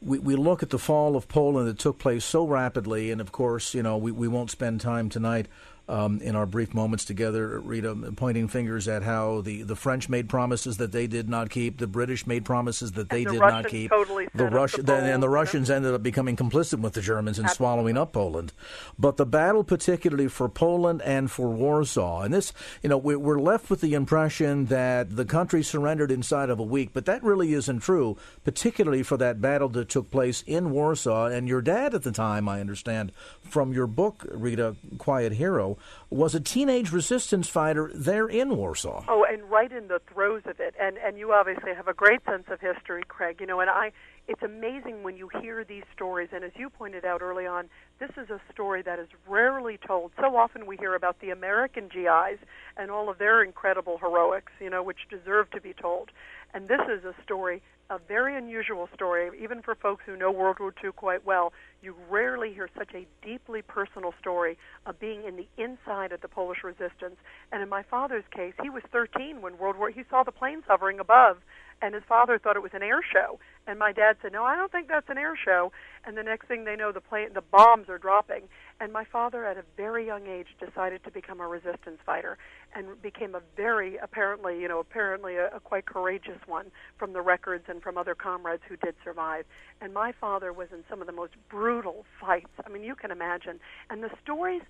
we, 0.01 0.19
we 0.19 0.37
look 0.37 0.63
at 0.63 0.71
the 0.71 0.79
fall 0.79 1.17
of 1.17 1.29
Poland 1.29 1.69
that 1.69 1.79
took 1.79 1.99
place 1.99 2.25
so 2.25 2.47
rapidly, 2.47 3.11
and 3.11 3.21
of 3.21 3.33
course, 3.33 3.75
you 3.75 3.83
know, 3.83 3.97
we, 3.97 4.13
we 4.13 4.29
won't 4.29 4.51
spend 4.51 4.81
time 4.81 5.09
tonight 5.09 5.49
um, 5.89 6.21
in 6.21 6.37
our 6.37 6.47
brief 6.47 6.75
moments 6.75 7.05
together, 7.05 7.59
Rita, 7.61 7.95
pointing 8.17 8.49
fingers 8.49 8.89
at 8.89 9.03
how 9.03 9.41
the, 9.41 9.63
the 9.63 9.77
French 9.77 10.09
made 10.09 10.29
promises 10.29 10.77
that 10.77 10.93
they 10.93 11.07
did 11.07 11.29
not 11.29 11.51
keep, 11.51 11.79
the 11.79 11.87
British 11.87 12.27
made 12.27 12.45
promises 12.45 12.93
that 12.93 13.09
they 13.09 13.25
the 13.25 13.33
did 13.33 13.41
Russians 13.41 13.65
not 13.65 13.71
keep. 13.71 13.91
Totally 13.91 14.29
the 14.35 14.47
Russian 14.47 14.85
the, 14.85 14.95
and 14.95 15.23
the 15.23 15.29
Russians 15.29 15.71
ended 15.71 15.95
up 15.95 16.03
becoming 16.03 16.37
complicit 16.37 16.81
with 16.81 16.93
the 16.93 17.01
Germans 17.01 17.39
in 17.39 17.47
Absolutely. 17.47 17.57
swallowing 17.57 17.97
up 17.97 18.13
Poland. 18.13 18.53
But 18.99 19.17
the 19.17 19.27
battle, 19.27 19.65
particularly 19.65 20.29
for 20.29 20.49
Poland 20.49 21.01
and 21.03 21.31
for 21.31 21.49
Warsaw, 21.49 22.23
and 22.23 22.35
this, 22.35 22.53
you 22.83 22.89
know, 22.89 22.99
we're 22.99 23.41
left 23.41 23.71
with 23.71 23.81
the 23.81 23.95
impression 23.95 24.67
that 24.67 25.17
the 25.17 25.25
country 25.25 25.63
surrendered 25.63 26.11
inside 26.11 26.51
of 26.51 26.59
a 26.59 26.65
week, 26.65 26.91
but 26.93 27.07
that 27.07 27.23
really 27.23 27.53
isn't 27.55 27.81
true, 27.81 28.17
particularly 28.45 29.03
for 29.03 29.17
that 29.17 29.41
battle 29.41 29.69
that 29.71 29.89
took 29.89 30.11
place 30.11 30.45
in 30.47 30.71
Warsaw. 30.71 31.27
And 31.27 31.49
your 31.49 31.63
dad 31.63 31.95
at 31.95 32.03
the 32.03 32.13
time, 32.13 32.49
I 32.49 32.61
understand, 32.61 33.13
from 33.43 33.73
your 33.73 33.87
book, 33.87 34.27
Rita, 34.31 34.77
Quiet 34.99 35.33
Hero, 35.33 35.78
was 36.11 36.35
a 36.35 36.41
teenage 36.41 36.93
resistance 36.93 37.49
fighter 37.49 37.91
there 37.95 38.29
in 38.29 38.57
Warsaw. 38.57 39.05
Oh, 39.09 39.25
and 39.29 39.43
right 39.51 39.73
in 39.73 39.89
the 39.89 40.01
throes 40.13 40.43
of 40.47 40.61
it. 40.61 40.75
And 40.81 40.97
and 40.99 41.19
you 41.19 41.33
obviously 41.33 41.75
have 41.75 41.89
a 41.89 41.95
great 41.95 42.25
sense 42.25 42.45
of 42.49 42.61
history, 42.61 43.03
Craig. 43.07 43.39
You 43.41 43.47
know, 43.47 43.61
and 43.61 43.71
I 43.71 43.93
it's 44.27 44.43
amazing 44.43 45.03
when 45.03 45.17
you 45.17 45.31
hear 45.41 45.65
these 45.65 45.85
stories 45.95 46.29
and 46.33 46.45
as 46.45 46.53
you 46.55 46.69
pointed 46.69 47.05
out 47.05 47.23
early 47.23 47.47
on, 47.47 47.69
this 47.99 48.11
is 48.17 48.29
a 48.31 48.41
story 48.53 48.83
that 48.83 48.99
is 48.99 49.09
rarely 49.27 49.79
told. 49.87 50.13
So 50.21 50.37
often 50.37 50.67
we 50.67 50.77
hear 50.77 50.95
about 50.95 51.21
the 51.21 51.31
American 51.31 51.89
GIs 51.89 52.39
and 52.79 52.91
all 52.91 53.11
of 53.11 53.19
their 53.19 53.43
incredible 53.43 53.99
heroics, 53.99 54.53
you 54.61 54.71
know, 54.71 54.83
which 54.83 55.09
deserve 55.11 55.51
to 55.51 55.61
be 55.61 55.75
told. 55.75 56.11
And 56.55 56.69
this 56.69 56.81
is 56.89 57.05
a 57.05 57.15
story 57.23 57.63
a 57.91 57.99
very 58.07 58.37
unusual 58.37 58.89
story, 58.95 59.31
even 59.43 59.63
for 59.63 59.75
folks 59.75 60.03
who 60.05 60.17
know 60.17 60.31
World 60.31 60.59
War 60.61 60.75
II 60.85 60.93
quite 60.93 61.25
well. 61.25 61.53
You 61.83 61.95
rarely 62.11 62.53
hear 62.53 62.69
such 62.77 62.91
a 62.95 63.07
deeply 63.25 63.63
personal 63.63 64.13
story 64.21 64.59
of 64.85 65.01
being 65.01 65.25
in 65.25 65.37
the 65.37 65.49
inside 65.57 66.13
of 66.13 66.21
the 66.21 66.29
Polish 66.29 66.59
resistance. 66.63 67.17
And 67.51 67.63
in 67.63 67.69
my 67.69 67.83
father's 67.83 68.25
case, 68.35 68.53
he 68.63 68.69
was 68.69 68.83
13 68.93 69.41
when 69.41 69.57
World 69.57 69.79
War. 69.79 69.89
He 69.89 70.03
saw 70.11 70.23
the 70.23 70.33
planes 70.33 70.65
hovering 70.69 71.01
above, 71.01 71.39
and 71.81 71.95
his 71.95 72.05
father 72.09 72.39
thought 72.39 72.57
it 72.57 72.63
was 72.63 72.75
an 72.75 72.83
air 72.83 73.01
show. 73.03 73.39
And 73.67 73.79
my 73.79 73.93
dad 73.93 74.17
said, 74.23 74.33
"No, 74.33 74.45
I 74.45 74.57
don't 74.57 74.73
think 74.73 74.89
that's 74.89 75.09
an 75.09 75.19
air 75.19 75.37
show." 75.37 75.73
And 76.05 76.17
the 76.17 76.23
next 76.23 76.47
thing 76.47 76.65
they 76.65 76.77
know, 76.77 76.91
the 76.91 77.01
plane, 77.01 77.33
the 77.35 77.43
bombs 77.43 77.89
are 77.89 77.99
dropping. 77.99 78.49
And 78.81 78.93
my 78.93 79.05
father, 79.05 79.45
at 79.45 79.57
a 79.57 79.65
very 79.77 80.07
young 80.07 80.27
age, 80.27 80.49
decided 80.59 81.05
to 81.05 81.11
become 81.11 81.41
a 81.41 81.47
resistance 81.47 82.01
fighter, 82.05 82.39
and 82.75 83.01
became 83.03 83.35
a 83.35 83.43
very 83.57 83.97
apparently, 83.97 84.61
you 84.61 84.69
know, 84.69 84.79
apparently 84.79 85.37
a, 85.37 85.49
a 85.49 85.61
quite 85.61 85.87
courageous 85.87 86.39
one 86.47 86.71
from 86.97 87.13
the 87.13 87.21
records 87.21 87.65
and 87.69 87.83
from 87.83 87.99
other 87.99 88.15
comrades 88.15 88.63
who 88.69 88.77
did 88.77 88.95
survive. 89.05 89.45
And 89.81 89.93
my 89.93 90.13
father 90.13 90.53
was 90.53 90.69
in 90.73 90.85
some 90.89 91.01
of 91.01 91.07
the 91.07 91.13
most 91.13 91.35
brutal 91.49 92.07
fights. 92.21 92.51
I 92.65 92.69
mean, 92.71 92.83
you 92.85 92.95
can 92.95 93.11
imagine. 93.11 93.61
And 93.91 94.03
the 94.03 94.11
stories 94.23 94.63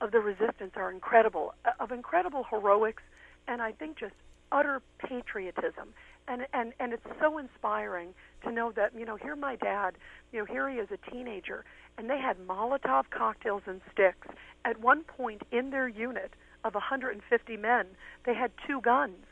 of 0.00 0.12
the 0.12 0.20
resistance 0.20 0.72
are 0.76 0.90
incredible, 0.90 1.54
uh, 1.64 1.70
of 1.80 1.90
incredible 1.92 2.44
heroics, 2.50 3.02
and 3.48 3.62
I 3.62 3.72
think 3.72 3.98
just 3.98 4.14
utter 4.52 4.80
patriotism 4.98 5.92
and 6.28 6.46
and 6.52 6.72
and 6.80 6.92
it's 6.92 7.06
so 7.20 7.38
inspiring 7.38 8.14
to 8.44 8.50
know 8.50 8.72
that 8.72 8.92
you 8.98 9.04
know 9.04 9.16
here 9.16 9.36
my 9.36 9.56
dad 9.56 9.94
you 10.32 10.38
know 10.38 10.44
here 10.44 10.68
he 10.68 10.76
is 10.76 10.88
a 10.90 11.10
teenager 11.10 11.64
and 11.98 12.10
they 12.10 12.18
had 12.18 12.36
molotov 12.46 13.04
cocktails 13.10 13.62
and 13.66 13.80
sticks 13.92 14.28
at 14.64 14.80
one 14.80 15.02
point 15.02 15.42
in 15.52 15.70
their 15.70 15.88
unit 15.88 16.32
of 16.66 16.74
150 16.74 17.56
men. 17.56 17.86
They 18.24 18.34
had 18.34 18.50
two 18.66 18.80
guns. 18.80 19.24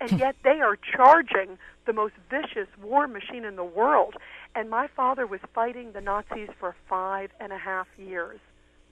And 0.00 0.10
hmm. 0.10 0.18
yet 0.18 0.36
they 0.44 0.60
are 0.60 0.76
charging 0.76 1.58
the 1.86 1.92
most 1.92 2.14
vicious 2.30 2.68
war 2.82 3.08
machine 3.08 3.44
in 3.44 3.56
the 3.56 3.64
world. 3.64 4.14
And 4.54 4.68
my 4.68 4.86
father 4.94 5.26
was 5.26 5.40
fighting 5.54 5.92
the 5.92 6.00
nazis 6.00 6.50
for 6.60 6.76
five 6.88 7.30
and 7.40 7.52
a 7.52 7.58
half 7.58 7.86
years. 7.98 8.38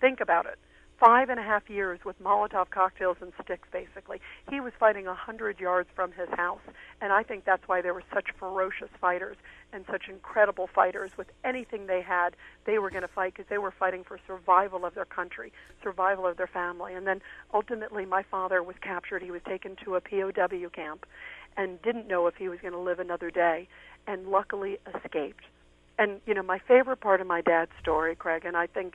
Think 0.01 0.21
about 0.21 0.47
it 0.47 0.59
five 0.99 1.29
and 1.29 1.41
a 1.41 1.43
half 1.43 1.69
years 1.69 2.01
with 2.05 2.23
Molotov 2.23 2.71
cocktails 2.71 3.17
and 3.21 3.33
sticks, 3.43 3.69
basically. 3.73 4.21
He 4.51 4.61
was 4.61 4.73
fighting 4.79 5.07
a 5.07 5.15
hundred 5.15 5.59
yards 5.59 5.89
from 5.95 6.13
his 6.13 6.29
house, 6.31 6.61
and 7.01 7.13
I 7.13 7.23
think 7.23 7.45
that's 7.45 7.67
why 7.67 7.83
they 7.83 7.91
were 7.91 8.03
such 8.13 8.27
ferocious 8.39 8.91
fighters 9.01 9.37
and 9.73 9.85
such 9.91 10.09
incredible 10.09 10.69
fighters. 10.73 11.11
With 11.17 11.27
anything 11.45 11.87
they 11.87 12.01
had, 12.01 12.37
they 12.65 12.79
were 12.79 12.91
going 12.91 13.03
to 13.03 13.09
fight 13.09 13.35
because 13.35 13.49
they 13.49 13.59
were 13.59 13.73
fighting 13.73 14.05
for 14.05 14.19
survival 14.27 14.85
of 14.85 14.95
their 14.95 15.05
country, 15.05 15.53
survival 15.83 16.27
of 16.27 16.37
their 16.37 16.47
family. 16.47 16.95
And 16.95 17.07
then 17.07 17.21
ultimately, 17.53 18.07
my 18.07 18.23
father 18.23 18.63
was 18.63 18.77
captured. 18.81 19.23
He 19.23 19.31
was 19.31 19.43
taken 19.47 19.77
to 19.85 19.97
a 19.97 20.01
POW 20.01 20.69
camp, 20.73 21.07
and 21.57 21.81
didn't 21.83 22.07
know 22.07 22.27
if 22.27 22.37
he 22.37 22.49
was 22.49 22.61
going 22.61 22.75
to 22.75 22.81
live 22.81 23.01
another 23.01 23.31
day, 23.31 23.69
and 24.07 24.29
luckily 24.29 24.79
escaped. 24.95 25.45
And 25.99 26.21
you 26.27 26.35
know, 26.35 26.43
my 26.43 26.59
favorite 26.59 27.01
part 27.01 27.21
of 27.21 27.27
my 27.27 27.41
dad's 27.41 27.71
story, 27.81 28.17
Craig, 28.17 28.45
and 28.45 28.57
I 28.57 28.67
think 28.67 28.95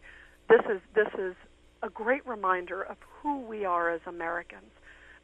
this 0.50 0.62
is 0.70 0.82
this 0.94 1.08
is 1.18 1.36
a 1.82 1.90
great 1.90 2.26
reminder 2.26 2.82
of 2.82 2.98
who 3.22 3.40
we 3.40 3.66
are 3.66 3.90
as 3.90 4.02
Americans. 4.06 4.72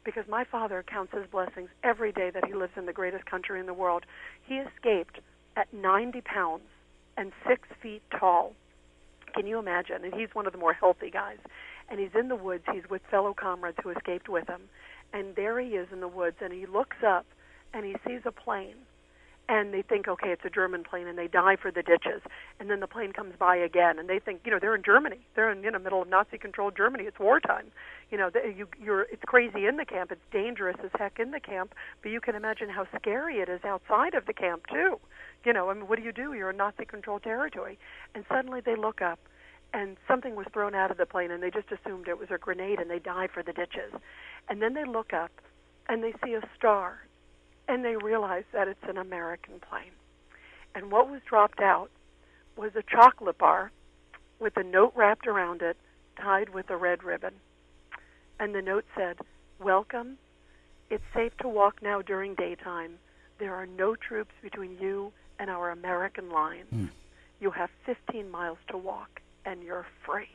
Because 0.04 0.24
my 0.28 0.44
father 0.44 0.84
counts 0.86 1.12
his 1.12 1.26
blessings 1.30 1.68
every 1.82 2.12
day 2.12 2.30
that 2.30 2.44
he 2.44 2.54
lives 2.54 2.72
in 2.76 2.86
the 2.86 2.92
greatest 2.92 3.26
country 3.26 3.58
in 3.58 3.66
the 3.66 3.74
world. 3.74 4.04
He 4.44 4.56
escaped 4.56 5.20
at 5.56 5.72
90 5.72 6.20
pounds 6.20 6.62
and 7.16 7.32
six 7.46 7.68
feet 7.82 8.02
tall. 8.16 8.54
Can 9.34 9.46
you 9.46 9.58
imagine? 9.58 10.04
And 10.04 10.14
he's 10.14 10.28
one 10.32 10.46
of 10.46 10.52
the 10.52 10.58
more 10.58 10.72
healthy 10.72 11.10
guys. 11.10 11.38
And 11.88 11.98
he's 11.98 12.14
in 12.18 12.28
the 12.28 12.36
woods. 12.36 12.64
He's 12.72 12.88
with 12.88 13.02
fellow 13.10 13.34
comrades 13.34 13.78
who 13.82 13.90
escaped 13.90 14.28
with 14.28 14.48
him. 14.48 14.62
And 15.12 15.34
there 15.34 15.58
he 15.60 15.70
is 15.70 15.88
in 15.92 16.00
the 16.00 16.08
woods. 16.08 16.36
And 16.40 16.52
he 16.52 16.66
looks 16.66 16.98
up 17.06 17.26
and 17.74 17.84
he 17.84 17.96
sees 18.06 18.20
a 18.24 18.32
plane 18.32 18.76
and 19.48 19.72
they 19.72 19.82
think, 19.82 20.08
okay, 20.08 20.30
it's 20.30 20.44
a 20.44 20.50
German 20.50 20.82
plane, 20.82 21.06
and 21.06 21.16
they 21.16 21.28
dive 21.28 21.60
for 21.60 21.70
the 21.70 21.82
ditches, 21.82 22.20
and 22.58 22.68
then 22.68 22.80
the 22.80 22.86
plane 22.86 23.12
comes 23.12 23.34
by 23.38 23.56
again, 23.56 23.98
and 23.98 24.08
they 24.08 24.18
think, 24.18 24.40
you 24.44 24.50
know, 24.50 24.58
they're 24.58 24.74
in 24.74 24.82
Germany, 24.82 25.18
they're 25.34 25.50
in 25.50 25.62
you 25.62 25.70
know 25.70 25.78
middle 25.78 26.02
of 26.02 26.08
Nazi-controlled 26.08 26.76
Germany, 26.76 27.04
it's 27.04 27.18
wartime, 27.18 27.70
you 28.10 28.18
know, 28.18 28.30
you, 28.34 28.66
you're 28.82 29.02
it's 29.02 29.22
crazy 29.26 29.66
in 29.66 29.76
the 29.76 29.84
camp, 29.84 30.10
it's 30.10 30.20
dangerous 30.32 30.76
as 30.82 30.90
heck 30.98 31.18
in 31.18 31.30
the 31.30 31.40
camp, 31.40 31.74
but 32.02 32.10
you 32.10 32.20
can 32.20 32.34
imagine 32.34 32.68
how 32.68 32.86
scary 32.96 33.36
it 33.36 33.48
is 33.48 33.64
outside 33.64 34.14
of 34.14 34.26
the 34.26 34.32
camp 34.32 34.66
too, 34.66 34.98
you 35.44 35.52
know, 35.52 35.70
I 35.70 35.74
mean, 35.74 35.86
what 35.86 35.98
do 35.98 36.04
you 36.04 36.12
do? 36.12 36.32
You're 36.32 36.50
in 36.50 36.56
Nazi-controlled 36.56 37.22
territory, 37.22 37.78
and 38.14 38.24
suddenly 38.28 38.60
they 38.60 38.74
look 38.74 39.00
up, 39.00 39.20
and 39.72 39.96
something 40.08 40.34
was 40.34 40.46
thrown 40.52 40.74
out 40.74 40.90
of 40.90 40.96
the 40.96 41.06
plane, 41.06 41.30
and 41.30 41.42
they 41.42 41.50
just 41.50 41.70
assumed 41.70 42.08
it 42.08 42.18
was 42.18 42.30
a 42.30 42.38
grenade, 42.38 42.80
and 42.80 42.90
they 42.90 42.98
dive 42.98 43.30
for 43.30 43.42
the 43.44 43.52
ditches, 43.52 43.92
and 44.48 44.60
then 44.60 44.74
they 44.74 44.84
look 44.84 45.12
up, 45.12 45.30
and 45.88 46.02
they 46.02 46.14
see 46.24 46.34
a 46.34 46.42
star 46.56 47.06
and 47.68 47.84
they 47.84 47.96
realized 47.96 48.46
that 48.52 48.68
it's 48.68 48.88
an 48.88 48.96
American 48.96 49.54
plane. 49.60 49.92
And 50.74 50.90
what 50.90 51.10
was 51.10 51.20
dropped 51.26 51.60
out 51.60 51.90
was 52.56 52.72
a 52.76 52.82
chocolate 52.82 53.38
bar 53.38 53.70
with 54.38 54.56
a 54.56 54.62
note 54.62 54.92
wrapped 54.94 55.26
around 55.26 55.62
it, 55.62 55.76
tied 56.20 56.50
with 56.50 56.70
a 56.70 56.76
red 56.76 57.02
ribbon. 57.02 57.34
And 58.38 58.54
the 58.54 58.62
note 58.62 58.84
said, 58.94 59.16
Welcome. 59.58 60.18
It's 60.90 61.02
safe 61.14 61.36
to 61.38 61.48
walk 61.48 61.82
now 61.82 62.02
during 62.02 62.34
daytime. 62.34 62.98
There 63.38 63.54
are 63.54 63.66
no 63.66 63.96
troops 63.96 64.34
between 64.42 64.78
you 64.78 65.12
and 65.38 65.50
our 65.50 65.70
American 65.70 66.30
line. 66.30 66.64
Mm. 66.72 66.90
You 67.40 67.50
have 67.50 67.70
15 67.84 68.30
miles 68.30 68.58
to 68.68 68.76
walk, 68.76 69.20
and 69.44 69.62
you're 69.62 69.86
free. 70.04 70.28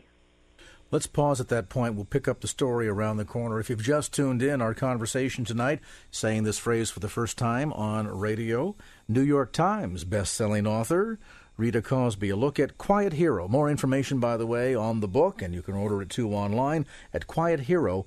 Let's 0.92 1.08
pause 1.08 1.40
at 1.40 1.48
that 1.48 1.70
point. 1.70 1.96
We'll 1.96 2.06
pick 2.06 2.28
up 2.28 2.42
the 2.42 2.48
story 2.48 2.88
around 2.88 3.18
the 3.18 3.26
corner. 3.26 3.60
If 3.60 3.70
you've 3.70 3.82
just 3.82 4.14
tuned 4.14 4.44
in, 4.44 4.62
our 4.62 4.74
conversation 4.74 5.46
tonight, 5.46 5.80
saying 6.12 6.44
this 6.44 6.60
phrase 6.60 6.90
for 6.90 7.00
the 7.00 7.08
first 7.08 7.38
time 7.38 7.72
on 7.72 8.08
radio, 8.08 8.76
New 9.08 9.22
York 9.22 9.54
Times 9.54 10.04
best-selling 10.04 10.68
author 10.68 11.18
Rita 11.58 11.82
Cosby. 11.82 12.30
A 12.30 12.36
look 12.36 12.60
at 12.60 12.78
Quiet 12.78 13.14
Hero. 13.14 13.48
More 13.48 13.70
information, 13.70 14.20
by 14.20 14.36
the 14.36 14.48
way, 14.48 14.74
on 14.74 15.00
the 15.00 15.08
book, 15.08 15.42
and 15.42 15.54
you 15.54 15.62
can 15.62 15.76
order 15.76 16.02
it 16.02 16.10
too 16.10 16.34
online 16.34 16.86
at 17.14 17.28
quiethero.org. 17.28 18.06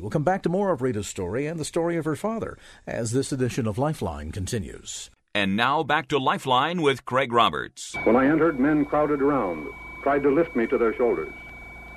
We'll 0.00 0.10
come 0.10 0.24
back 0.24 0.42
to 0.42 0.48
more 0.48 0.70
of 0.70 0.82
Rita's 0.82 1.08
story 1.08 1.46
and 1.46 1.58
the 1.58 1.64
story 1.64 1.96
of 1.96 2.04
her 2.04 2.14
father 2.14 2.58
as 2.86 3.12
this 3.12 3.32
edition 3.32 3.66
of 3.66 3.78
Lifeline 3.78 4.32
continues. 4.32 5.10
And 5.34 5.56
now 5.56 5.82
back 5.82 6.08
to 6.08 6.18
Lifeline 6.18 6.82
with 6.82 7.04
Craig 7.04 7.32
Roberts. 7.32 7.94
When 8.04 8.16
I 8.16 8.26
entered, 8.26 8.60
men 8.60 8.84
crowded 8.84 9.22
around, 9.22 9.68
tried 10.02 10.22
to 10.22 10.30
lift 10.30 10.54
me 10.54 10.66
to 10.66 10.78
their 10.78 10.94
shoulders. 10.94 11.32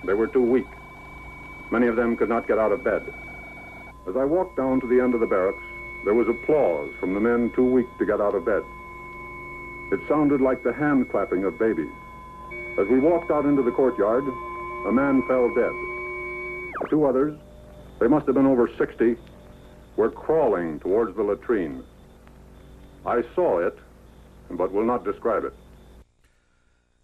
They 0.04 0.14
were 0.14 0.28
too 0.28 0.44
weak. 0.44 0.70
Many 1.72 1.88
of 1.88 1.96
them 1.96 2.16
could 2.16 2.30
not 2.30 2.48
get 2.48 2.58
out 2.58 2.72
of 2.72 2.84
bed. 2.84 3.04
As 4.08 4.16
I 4.16 4.26
walked 4.26 4.58
down 4.58 4.80
to 4.82 4.88
the 4.88 5.02
end 5.02 5.14
of 5.14 5.20
the 5.20 5.28
barracks, 5.28 5.64
there 6.06 6.14
was 6.14 6.28
applause 6.28 6.90
from 7.00 7.14
the 7.14 7.20
men 7.20 7.52
too 7.56 7.66
weak 7.66 7.88
to 8.00 8.06
get 8.06 8.22
out 8.22 8.34
of 8.34 8.46
bed. 8.46 8.64
It 9.92 10.00
sounded 10.08 10.40
like 10.42 10.64
the 10.64 10.74
hand 10.74 11.10
clapping 11.10 11.44
of 11.44 11.60
babies. 11.60 11.92
As 12.80 12.88
we 12.88 13.00
walked 13.00 13.30
out 13.30 13.46
into 13.46 13.62
the 13.62 13.72
courtyard, 13.72 14.24
a 14.88 14.92
man 14.92 15.22
fell 15.28 15.54
dead. 15.54 15.74
Two 16.90 17.06
others, 17.06 17.38
they 18.00 18.08
must 18.08 18.26
have 18.26 18.36
been 18.36 18.46
over 18.46 18.70
60, 18.78 19.16
were 19.98 20.10
crawling 20.10 20.80
towards 20.80 21.16
the 21.18 21.24
latrine. 21.24 21.84
I 23.06 23.22
saw 23.36 23.60
it, 23.60 23.78
but 24.52 24.72
will 24.72 24.86
not 24.86 25.04
describe 25.04 25.44
it. 25.44 25.54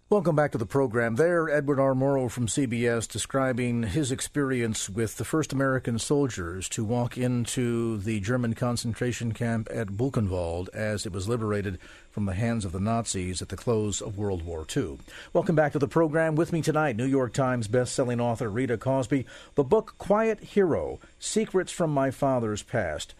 Welcome 0.08 0.36
back 0.36 0.52
to 0.52 0.58
the 0.58 0.66
program. 0.66 1.16
There, 1.16 1.50
Edward 1.50 1.80
R. 1.80 1.92
From 2.28 2.46
CBS 2.46 3.08
describing 3.08 3.82
his 3.82 4.12
experience 4.12 4.88
with 4.88 5.16
the 5.16 5.24
first 5.24 5.52
American 5.52 5.98
soldiers 5.98 6.68
to 6.68 6.84
walk 6.84 7.18
into 7.18 7.98
the 7.98 8.20
German 8.20 8.54
concentration 8.54 9.32
camp 9.32 9.66
at 9.68 9.88
Buchenwald 9.88 10.68
as 10.72 11.06
it 11.06 11.12
was 11.12 11.28
liberated 11.28 11.80
from 12.08 12.26
the 12.26 12.34
hands 12.34 12.64
of 12.64 12.70
the 12.70 12.78
Nazis 12.78 13.42
at 13.42 13.48
the 13.48 13.56
close 13.56 14.00
of 14.00 14.16
World 14.16 14.46
War 14.46 14.64
II. 14.76 14.98
Welcome 15.32 15.56
back 15.56 15.72
to 15.72 15.80
the 15.80 15.88
program. 15.88 16.36
With 16.36 16.52
me 16.52 16.62
tonight, 16.62 16.94
New 16.94 17.04
York 17.04 17.32
Times 17.32 17.66
best-selling 17.66 18.20
author 18.20 18.48
Rita 18.48 18.78
Cosby. 18.78 19.26
The 19.56 19.64
book 19.64 19.96
Quiet 19.98 20.38
Hero: 20.38 21.00
Secrets 21.18 21.72
from 21.72 21.90
My 21.92 22.12
Father's 22.12 22.62
Past. 22.62 23.12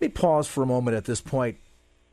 Let 0.00 0.08
me 0.08 0.08
pause 0.08 0.48
for 0.48 0.64
a 0.64 0.66
moment 0.66 0.96
at 0.96 1.04
this 1.04 1.20
point 1.20 1.58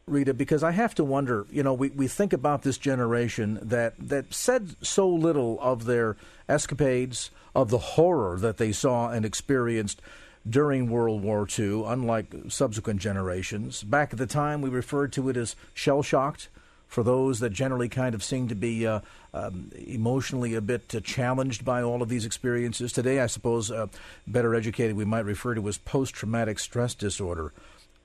Rita, 0.07 0.35
because 0.35 0.62
I 0.62 0.69
have 0.69 0.93
to 0.95 1.03
wonder, 1.03 1.47
you 1.50 1.63
know, 1.63 1.74
we, 1.74 1.89
we 1.89 2.07
think 2.07 2.31
about 2.31 2.62
this 2.62 2.77
generation 2.77 3.57
that, 3.59 3.95
that 3.97 4.35
said 4.35 4.75
so 4.85 5.09
little 5.09 5.57
of 5.59 5.85
their 5.85 6.15
escapades, 6.47 7.31
of 7.55 7.71
the 7.71 7.79
horror 7.79 8.38
that 8.38 8.57
they 8.57 8.71
saw 8.71 9.09
and 9.09 9.25
experienced 9.25 10.03
during 10.47 10.91
World 10.91 11.24
War 11.24 11.47
II, 11.57 11.85
unlike 11.88 12.35
subsequent 12.50 13.01
generations. 13.01 13.81
Back 13.81 14.13
at 14.13 14.19
the 14.19 14.27
time, 14.27 14.62
we 14.62 14.69
referred 14.69 15.12
to 15.13 15.27
it 15.29 15.38
as 15.38 15.55
shell 15.74 16.03
shocked 16.03 16.50
for 16.88 17.01
those 17.01 17.39
that 17.39 17.50
generally 17.50 17.89
kind 17.89 18.13
of 18.13 18.24
seem 18.24 18.47
to 18.50 18.55
be 18.55 18.85
uh, 18.85 19.00
um, 19.33 19.71
emotionally 19.75 20.53
a 20.53 20.62
bit 20.62 20.93
uh, 20.93 21.00
challenged 21.00 21.65
by 21.65 21.81
all 21.81 22.03
of 22.03 22.09
these 22.09 22.25
experiences. 22.25 22.93
Today, 22.93 23.21
I 23.21 23.25
suppose, 23.25 23.71
uh, 23.71 23.88
better 24.27 24.53
educated, 24.53 24.95
we 24.95 25.03
might 25.03 25.25
refer 25.25 25.55
to 25.55 25.67
as 25.67 25.79
post 25.79 26.13
traumatic 26.13 26.59
stress 26.59 26.93
disorder. 26.93 27.53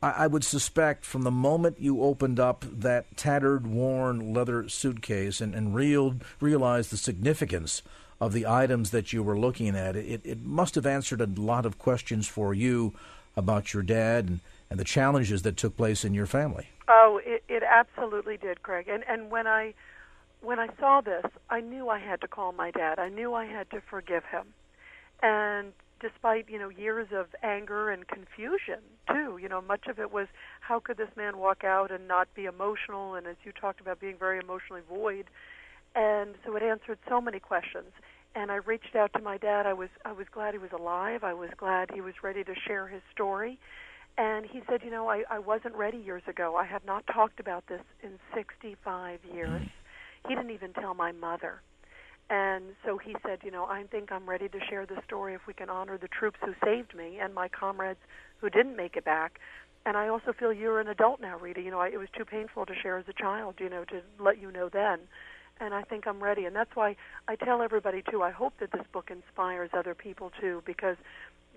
I, 0.02 0.26
would 0.26 0.44
suspect 0.44 1.04
from 1.04 1.22
the 1.22 1.30
moment 1.30 1.78
you 1.78 2.02
opened 2.02 2.40
up 2.40 2.64
that 2.70 3.16
tattered, 3.18 3.66
worn 3.66 4.32
leather 4.32 4.66
suitcase 4.68 5.42
and, 5.42 5.54
and 5.54 5.74
real, 5.74 6.16
realized 6.40 6.90
the 6.90 6.96
significance 6.96 7.82
of 8.18 8.32
the 8.32 8.46
items 8.46 8.90
that 8.90 9.12
you 9.12 9.22
were 9.22 9.38
looking 9.38 9.76
at, 9.76 9.96
it, 9.96 10.20
it 10.24 10.42
must 10.42 10.74
have 10.74 10.86
answered 10.86 11.20
a 11.20 11.26
lot 11.26 11.66
of 11.66 11.78
questions 11.78 12.26
for 12.26 12.54
you 12.54 12.94
about 13.36 13.74
your 13.74 13.82
dad 13.82 14.28
and, 14.28 14.40
and 14.70 14.78
the 14.78 14.84
challenges 14.84 15.42
that 15.42 15.56
took 15.56 15.76
place 15.76 16.04
in 16.04 16.14
your 16.14 16.26
family. 16.26 16.68
Oh, 16.88 17.20
it, 17.24 17.44
it 17.48 17.62
absolutely 17.62 18.36
did, 18.36 18.62
Craig. 18.62 18.88
And 18.88 19.04
and 19.08 19.30
when 19.30 19.46
I 19.46 19.74
when 20.40 20.58
I 20.58 20.68
saw 20.78 21.00
this, 21.00 21.24
I 21.48 21.60
knew 21.60 21.88
I 21.88 21.98
had 21.98 22.20
to 22.22 22.28
call 22.28 22.52
my 22.52 22.70
dad. 22.70 22.98
I 22.98 23.08
knew 23.08 23.34
I 23.34 23.44
had 23.44 23.70
to 23.70 23.80
forgive 23.80 24.24
him. 24.24 24.46
And 25.22 25.72
despite 26.00 26.48
you 26.48 26.58
know 26.58 26.68
years 26.68 27.08
of 27.12 27.26
anger 27.42 27.90
and 27.90 28.06
confusion 28.08 28.80
too. 29.08 29.38
You 29.40 29.48
know, 29.48 29.60
much 29.60 29.86
of 29.88 29.98
it 29.98 30.12
was 30.12 30.26
how 30.60 30.80
could 30.80 30.96
this 30.96 31.10
man 31.16 31.38
walk 31.38 31.64
out 31.64 31.90
and 31.90 32.08
not 32.08 32.28
be 32.34 32.44
emotional, 32.44 33.14
and 33.14 33.26
as 33.26 33.36
you 33.44 33.52
talked 33.52 33.80
about 33.80 34.00
being 34.00 34.16
very 34.18 34.38
emotionally 34.38 34.82
void, 34.88 35.26
and 35.94 36.34
so 36.44 36.56
it 36.56 36.62
answered 36.62 36.98
so 37.08 37.20
many 37.20 37.40
questions. 37.40 37.92
And 38.34 38.52
I 38.52 38.56
reached 38.56 38.94
out 38.94 39.12
to 39.14 39.20
my 39.20 39.38
dad. 39.38 39.66
I 39.66 39.72
was 39.72 39.88
I 40.04 40.12
was 40.12 40.26
glad 40.32 40.54
he 40.54 40.58
was 40.58 40.72
alive. 40.72 41.24
I 41.24 41.34
was 41.34 41.50
glad 41.56 41.90
he 41.92 42.00
was 42.00 42.14
ready 42.22 42.44
to 42.44 42.54
share 42.66 42.86
his 42.86 43.02
story. 43.12 43.58
And 44.18 44.44
he 44.44 44.60
said, 44.68 44.80
you 44.84 44.90
know, 44.90 45.08
I, 45.08 45.22
I 45.30 45.38
wasn't 45.38 45.74
ready 45.76 45.96
years 45.96 46.22
ago. 46.28 46.56
I 46.56 46.66
have 46.66 46.84
not 46.84 47.06
talked 47.06 47.40
about 47.40 47.66
this 47.68 47.80
in 48.02 48.18
65 48.34 49.20
years. 49.32 49.62
He 50.28 50.34
didn't 50.34 50.50
even 50.50 50.72
tell 50.74 50.94
my 50.94 51.12
mother. 51.12 51.62
And 52.30 52.76
so 52.86 52.96
he 52.96 53.16
said, 53.26 53.40
you 53.42 53.50
know, 53.50 53.64
I 53.64 53.82
think 53.90 54.12
I'm 54.12 54.28
ready 54.28 54.48
to 54.48 54.58
share 54.70 54.86
the 54.86 55.02
story 55.04 55.34
if 55.34 55.40
we 55.48 55.52
can 55.52 55.68
honor 55.68 55.98
the 55.98 56.06
troops 56.06 56.38
who 56.44 56.54
saved 56.64 56.94
me 56.94 57.18
and 57.20 57.34
my 57.34 57.48
comrades 57.48 57.98
who 58.40 58.48
didn't 58.48 58.76
make 58.76 58.96
it 58.96 59.04
back. 59.04 59.40
And 59.84 59.96
I 59.96 60.06
also 60.08 60.32
feel 60.32 60.52
you're 60.52 60.78
an 60.78 60.86
adult 60.86 61.20
now, 61.20 61.38
Rita. 61.38 61.60
You 61.60 61.72
know, 61.72 61.80
I, 61.80 61.88
it 61.88 61.98
was 61.98 62.08
too 62.16 62.24
painful 62.24 62.66
to 62.66 62.74
share 62.80 62.98
as 62.98 63.06
a 63.08 63.12
child, 63.12 63.56
you 63.58 63.68
know, 63.68 63.84
to 63.86 64.00
let 64.20 64.40
you 64.40 64.52
know 64.52 64.68
then. 64.68 65.00
And 65.58 65.74
I 65.74 65.82
think 65.82 66.06
I'm 66.06 66.22
ready. 66.22 66.44
And 66.44 66.54
that's 66.54 66.74
why 66.74 66.94
I 67.26 67.34
tell 67.34 67.62
everybody, 67.62 68.02
too, 68.08 68.22
I 68.22 68.30
hope 68.30 68.54
that 68.60 68.70
this 68.70 68.86
book 68.92 69.10
inspires 69.10 69.70
other 69.72 69.94
people, 69.94 70.30
too, 70.40 70.62
because 70.64 70.96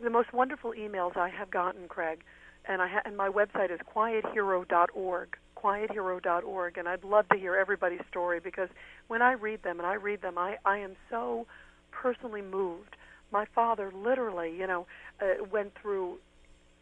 the 0.01 0.09
most 0.09 0.33
wonderful 0.33 0.71
emails 0.71 1.15
I 1.15 1.29
have 1.29 1.51
gotten, 1.51 1.87
Craig, 1.87 2.21
and 2.67 2.81
I 2.81 2.87
ha- 2.87 3.01
and 3.05 3.15
my 3.17 3.29
website 3.29 3.71
is 3.71 3.79
quiethero.org 3.95 5.37
quiethero.org 5.63 6.77
and 6.77 6.87
I'd 6.87 7.03
love 7.03 7.27
to 7.29 7.37
hear 7.37 7.55
everybody's 7.55 8.01
story 8.09 8.39
because 8.39 8.69
when 9.07 9.21
I 9.21 9.33
read 9.33 9.63
them 9.63 9.79
and 9.79 9.87
I 9.87 9.93
read 9.93 10.21
them 10.21 10.37
I 10.37 10.57
I 10.65 10.79
am 10.79 10.95
so 11.09 11.47
personally 11.91 12.41
moved. 12.41 12.95
My 13.31 13.45
father 13.55 13.91
literally, 13.95 14.55
you 14.55 14.67
know, 14.67 14.85
uh, 15.21 15.43
went 15.51 15.73
through 15.81 16.17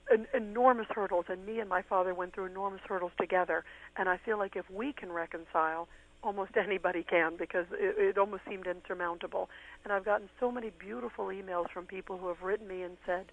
an, 0.10 0.26
enormous 0.34 0.88
hurdles 0.90 1.26
and 1.30 1.46
me 1.46 1.60
and 1.60 1.70
my 1.70 1.82
father 1.84 2.14
went 2.14 2.34
through 2.34 2.46
enormous 2.46 2.82
hurdles 2.88 3.12
together 3.20 3.64
and 3.98 4.10
I 4.10 4.18
feel 4.18 4.38
like 4.38 4.56
if 4.56 4.70
we 4.70 4.94
can 4.94 5.12
reconcile 5.12 5.88
almost 6.24 6.52
anybody 6.64 7.04
can 7.04 7.38
because 7.38 7.66
it, 7.74 7.96
it 7.98 8.18
almost 8.18 8.44
seemed 8.50 8.68
insurmountable. 8.68 9.50
And 9.84 9.94
I've 9.94 10.06
gotten 10.06 10.30
so 10.40 10.52
many 10.52 10.72
beautiful 10.80 11.26
emails 11.26 11.70
from 11.72 11.86
people 11.86 12.18
who 12.18 12.28
have 12.28 12.42
written 12.42 12.68
me 12.68 12.82
and 12.82 12.98
said, 13.06 13.26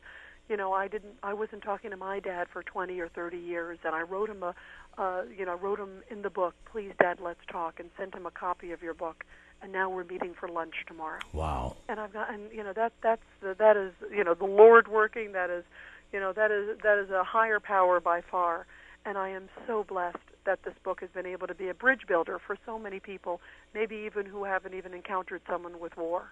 you 0.49 0.57
know, 0.57 0.73
I 0.73 0.89
didn't, 0.89 1.15
I 1.23 1.35
wasn't 1.35 1.63
talking 1.63 1.91
to 1.91 1.97
my 1.97 2.21
dad 2.21 2.49
for 2.53 2.63
20 2.63 2.99
or 3.01 3.09
30 3.09 3.37
years, 3.37 3.79
and 3.85 3.95
I 3.95 4.03
wrote 4.03 4.31
him 4.31 4.43
a, 4.43 4.55
uh, 4.97 5.23
you 5.37 5.45
know, 5.45 5.55
wrote 5.55 5.79
him 5.79 6.03
in 6.11 6.23
the 6.23 6.31
book, 6.31 6.55
please, 6.71 6.93
Dad, 6.99 7.19
let's 7.23 7.41
talk, 7.51 7.79
and 7.79 7.91
sent 7.99 8.15
him 8.15 8.27
a 8.27 8.31
copy 8.31 8.73
of 8.73 8.83
your 8.83 8.95
book. 8.95 9.25
And 9.61 9.73
now 9.73 9.91
we're 9.91 10.05
meeting 10.05 10.35
for 10.39 10.49
lunch 10.49 10.75
tomorrow. 10.87 11.19
Wow. 11.33 11.77
And 11.89 11.99
I've 11.99 12.13
got, 12.13 12.33
and 12.33 12.51
you 12.53 12.63
know, 12.63 12.73
that 12.75 12.93
that's 13.03 13.23
the, 13.41 13.57
that 13.59 13.77
is, 13.77 13.93
you 14.15 14.23
know, 14.23 14.35
the 14.35 14.45
Lord 14.45 14.87
working. 14.87 15.33
That 15.33 15.51
is, 15.51 15.65
you 16.13 16.21
know, 16.21 16.33
that 16.33 16.53
is 16.53 16.79
that 16.85 16.97
is 16.99 17.11
a 17.11 17.25
higher 17.25 17.59
power 17.59 17.99
by 17.99 18.21
far. 18.21 18.67
And 19.05 19.19
I 19.19 19.31
am 19.31 19.49
so 19.67 19.83
blessed 19.83 20.19
that 20.45 20.63
this 20.63 20.75
book 20.85 21.01
has 21.01 21.11
been 21.11 21.27
able 21.27 21.49
to 21.49 21.55
be 21.55 21.69
a 21.69 21.75
bridge 21.75 22.03
builder 22.07 22.39
for 22.39 22.57
so 22.65 22.79
many 22.79 23.01
people, 23.01 23.41
maybe 23.75 23.97
even 24.07 24.27
who 24.27 24.45
haven't 24.45 24.75
even 24.75 24.95
encountered 24.95 25.43
someone 25.49 25.81
with 25.81 25.97
war. 25.97 26.31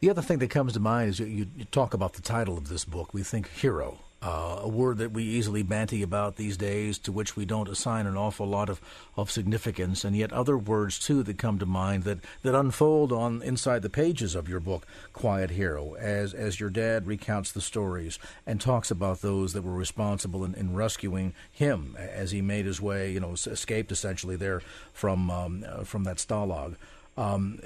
The 0.00 0.10
other 0.10 0.22
thing 0.22 0.38
that 0.40 0.50
comes 0.50 0.74
to 0.74 0.80
mind 0.80 1.08
is 1.08 1.20
you, 1.20 1.46
you 1.56 1.64
talk 1.70 1.94
about 1.94 2.12
the 2.12 2.22
title 2.22 2.58
of 2.58 2.68
this 2.68 2.84
book. 2.84 3.14
We 3.14 3.22
think 3.22 3.48
hero, 3.48 3.98
uh, 4.20 4.58
a 4.60 4.68
word 4.68 4.98
that 4.98 5.12
we 5.12 5.24
easily 5.24 5.62
banty 5.62 6.02
about 6.02 6.36
these 6.36 6.58
days, 6.58 6.98
to 6.98 7.12
which 7.12 7.34
we 7.34 7.46
don't 7.46 7.68
assign 7.68 8.06
an 8.06 8.14
awful 8.14 8.46
lot 8.46 8.68
of, 8.68 8.78
of 9.16 9.30
significance, 9.30 10.04
and 10.04 10.14
yet 10.14 10.34
other 10.34 10.58
words 10.58 10.98
too 10.98 11.22
that 11.22 11.38
come 11.38 11.58
to 11.58 11.64
mind 11.64 12.04
that, 12.04 12.18
that 12.42 12.54
unfold 12.54 13.10
on 13.10 13.40
inside 13.40 13.80
the 13.80 13.88
pages 13.88 14.34
of 14.34 14.50
your 14.50 14.60
book, 14.60 14.86
Quiet 15.14 15.52
Hero, 15.52 15.94
as 15.94 16.34
as 16.34 16.60
your 16.60 16.70
dad 16.70 17.06
recounts 17.06 17.50
the 17.50 17.62
stories 17.62 18.18
and 18.46 18.60
talks 18.60 18.90
about 18.90 19.22
those 19.22 19.54
that 19.54 19.62
were 19.62 19.72
responsible 19.72 20.44
in, 20.44 20.54
in 20.54 20.74
rescuing 20.74 21.32
him 21.50 21.96
as 21.98 22.32
he 22.32 22.42
made 22.42 22.66
his 22.66 22.82
way, 22.82 23.10
you 23.10 23.20
know, 23.20 23.32
escaped 23.32 23.90
essentially 23.90 24.36
there 24.36 24.60
from 24.92 25.30
um, 25.30 25.64
uh, 25.66 25.84
from 25.84 26.04
that 26.04 26.18
stalag. 26.18 26.76
Um, 27.16 27.60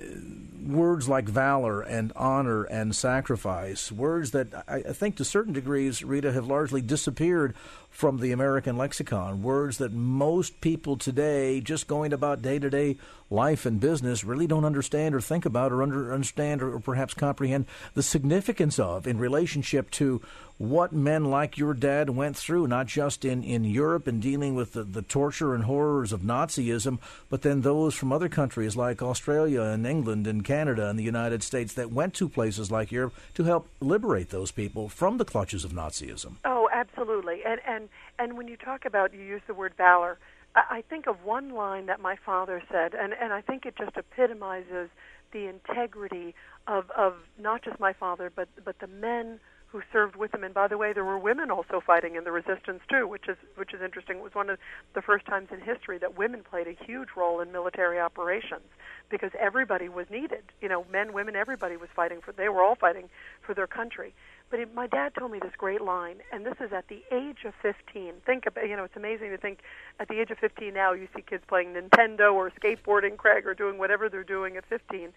words 0.67 1.09
like 1.09 1.29
valor 1.29 1.81
and 1.81 2.13
honor 2.15 2.65
and 2.65 2.95
sacrifice, 2.95 3.91
words 3.91 4.31
that 4.33 4.49
I, 4.69 4.77
I 4.77 4.93
think 4.93 5.17
to 5.17 5.25
certain 5.25 5.53
degrees, 5.53 6.05
Rita, 6.05 6.33
have 6.33 6.47
largely 6.47 6.83
disappeared 6.83 7.55
from 7.91 8.19
the 8.19 8.33
American 8.33 8.79
lexicon. 8.79 9.43
Words 9.43 9.79
that 9.79 9.93
most 9.93 10.61
people 10.61 10.97
today, 10.97 11.61
just 11.61 11.87
going 11.87 12.13
about 12.13 12.41
day 12.41 12.59
to 12.59 12.71
day 12.71 12.97
life 13.29 13.67
and 13.67 13.81
business, 13.81 14.25
really 14.25 14.47
don't 14.47 14.65
understand 14.65 15.15
or 15.15 15.21
think 15.21 15.45
about 15.45 15.73
or 15.73 15.83
under, 15.83 16.13
understand 16.13 16.63
or, 16.63 16.79
perhaps 16.81 17.15
comprehend 17.15 17.67
the 17.95 18.03
significance 18.03 18.79
of 18.79 19.07
in 19.07 19.19
relationship 19.19 19.91
to 19.91 20.21
what 20.59 20.93
men 20.93 21.25
like 21.25 21.57
your 21.57 21.73
dad 21.73 22.11
went 22.11 22.37
through, 22.37 22.67
not 22.67 22.87
just 22.87 23.25
in, 23.25 23.43
in 23.43 23.65
Europe 23.65 24.07
and 24.07 24.21
dealing 24.21 24.55
with 24.55 24.75
the, 24.75 24.83
the 24.83 25.01
torture 25.01 25.55
and 25.55 25.65
horrors 25.65 26.13
of 26.13 26.21
Nazism, 26.21 26.99
but 27.31 27.41
then 27.41 27.63
those 27.63 27.95
from 27.95 28.13
other 28.13 28.29
countries 28.29 28.77
like 28.77 29.01
Australia 29.01 29.63
and 29.63 29.87
England 29.87 30.27
and 30.27 30.45
Canada 30.45 30.89
and 30.89 30.99
the 30.99 31.03
United 31.03 31.43
States 31.43 31.73
that 31.75 31.91
went 31.91 32.13
to 32.13 32.29
places 32.29 32.71
like 32.71 32.93
Europe 32.93 33.15
to 33.33 33.45
help 33.45 33.69
liberate 33.81 34.29
those 34.29 34.51
people 34.51 34.91
from 34.91 35.17
the 35.17 35.25
clutches 35.25 35.65
of 35.65 35.73
Nazism. 35.73 36.35
Oh, 36.45 36.69
absolutely. 36.71 37.43
And 37.43 37.61
and 37.67 37.80
and 38.21 38.37
when 38.37 38.49
you 38.49 38.57
talk 38.57 38.85
about 38.85 39.15
you 39.15 39.21
use 39.21 39.43
the 39.47 39.55
word 39.55 39.75
valor, 39.77 40.19
I 40.55 40.83
think 40.89 41.07
of 41.07 41.25
one 41.25 41.51
line 41.51 41.87
that 41.87 42.01
my 42.01 42.17
father 42.25 42.63
said, 42.71 42.95
and 42.95 43.15
and 43.21 43.33
I 43.33 43.41
think 43.41 43.67
it 43.67 43.75
just 43.77 43.97
epitomizes 43.97 44.91
the 45.33 45.47
integrity 45.47 46.35
of 46.67 46.91
of 46.91 47.15
not 47.39 47.63
just 47.63 47.79
my 47.81 47.93
father, 47.93 48.33
but 48.35 48.49
but 48.65 48.79
the 48.81 48.89
men 48.89 49.41
who 49.69 49.81
served 49.93 50.17
with 50.17 50.35
him. 50.35 50.43
And 50.43 50.53
by 50.53 50.67
the 50.67 50.77
way, 50.77 50.93
there 50.93 51.05
were 51.05 51.19
women 51.19 51.51
also 51.51 51.81
fighting 51.87 52.17
in 52.17 52.25
the 52.25 52.33
resistance 52.33 52.81
too, 52.91 53.07
which 53.07 53.29
is 53.29 53.37
which 53.55 53.73
is 53.73 53.81
interesting. 53.81 54.19
It 54.19 54.23
was 54.25 54.35
one 54.35 54.51
of 54.51 54.59
the 54.95 55.03
first 55.03 55.27
times 55.27 55.49
in 55.53 55.61
history 55.61 55.99
that 55.99 56.19
women 56.19 56.43
played 56.43 56.67
a 56.67 56.77
huge 56.85 57.11
role 57.17 57.41
in 57.41 57.53
military 57.53 58.01
operations 58.01 58.67
because 59.09 59.31
everybody 59.39 59.89
was 59.89 60.07
needed. 60.11 60.43
You 60.61 60.69
know, 60.69 60.85
men, 60.91 61.13
women, 61.13 61.37
everybody 61.37 61.77
was 61.77 61.89
fighting 61.95 62.21
for. 62.21 62.33
They 62.33 62.49
were 62.49 62.63
all 62.63 62.75
fighting 62.75 63.09
for 63.47 63.55
their 63.55 63.69
country. 63.69 64.15
But 64.51 64.59
it, 64.61 64.75
my 64.75 64.89
dad 64.89 65.13
told 65.17 65.31
me 65.31 65.39
this 65.41 65.53
great 65.57 65.81
line, 65.81 66.17
and 66.33 66.45
this 66.45 66.57
is 66.61 66.73
at 66.73 66.89
the 66.89 67.03
age 67.13 67.45
of 67.45 67.55
15. 67.63 68.15
Think 68.27 68.47
about, 68.47 68.69
you 68.69 68.77
know, 68.77 68.85
it's 68.85 68.97
amazing 68.97 69.31
to 69.31 69.39
think 69.39 69.61
at 70.01 70.09
the 70.09 70.21
age 70.21 70.31
of 70.31 70.39
15 70.39 70.75
now 70.75 70.93
you 70.93 71.07
see 71.15 71.23
kids 71.23 71.45
playing 71.47 71.75
Nintendo 71.75 72.35
or 72.35 72.51
skateboarding, 72.51 73.17
Craig, 73.17 73.47
or 73.47 73.55
doing 73.55 73.79
whatever 73.79 74.09
they're 74.09 74.25
doing 74.25 74.57
at 74.57 74.65
15. 74.67 75.13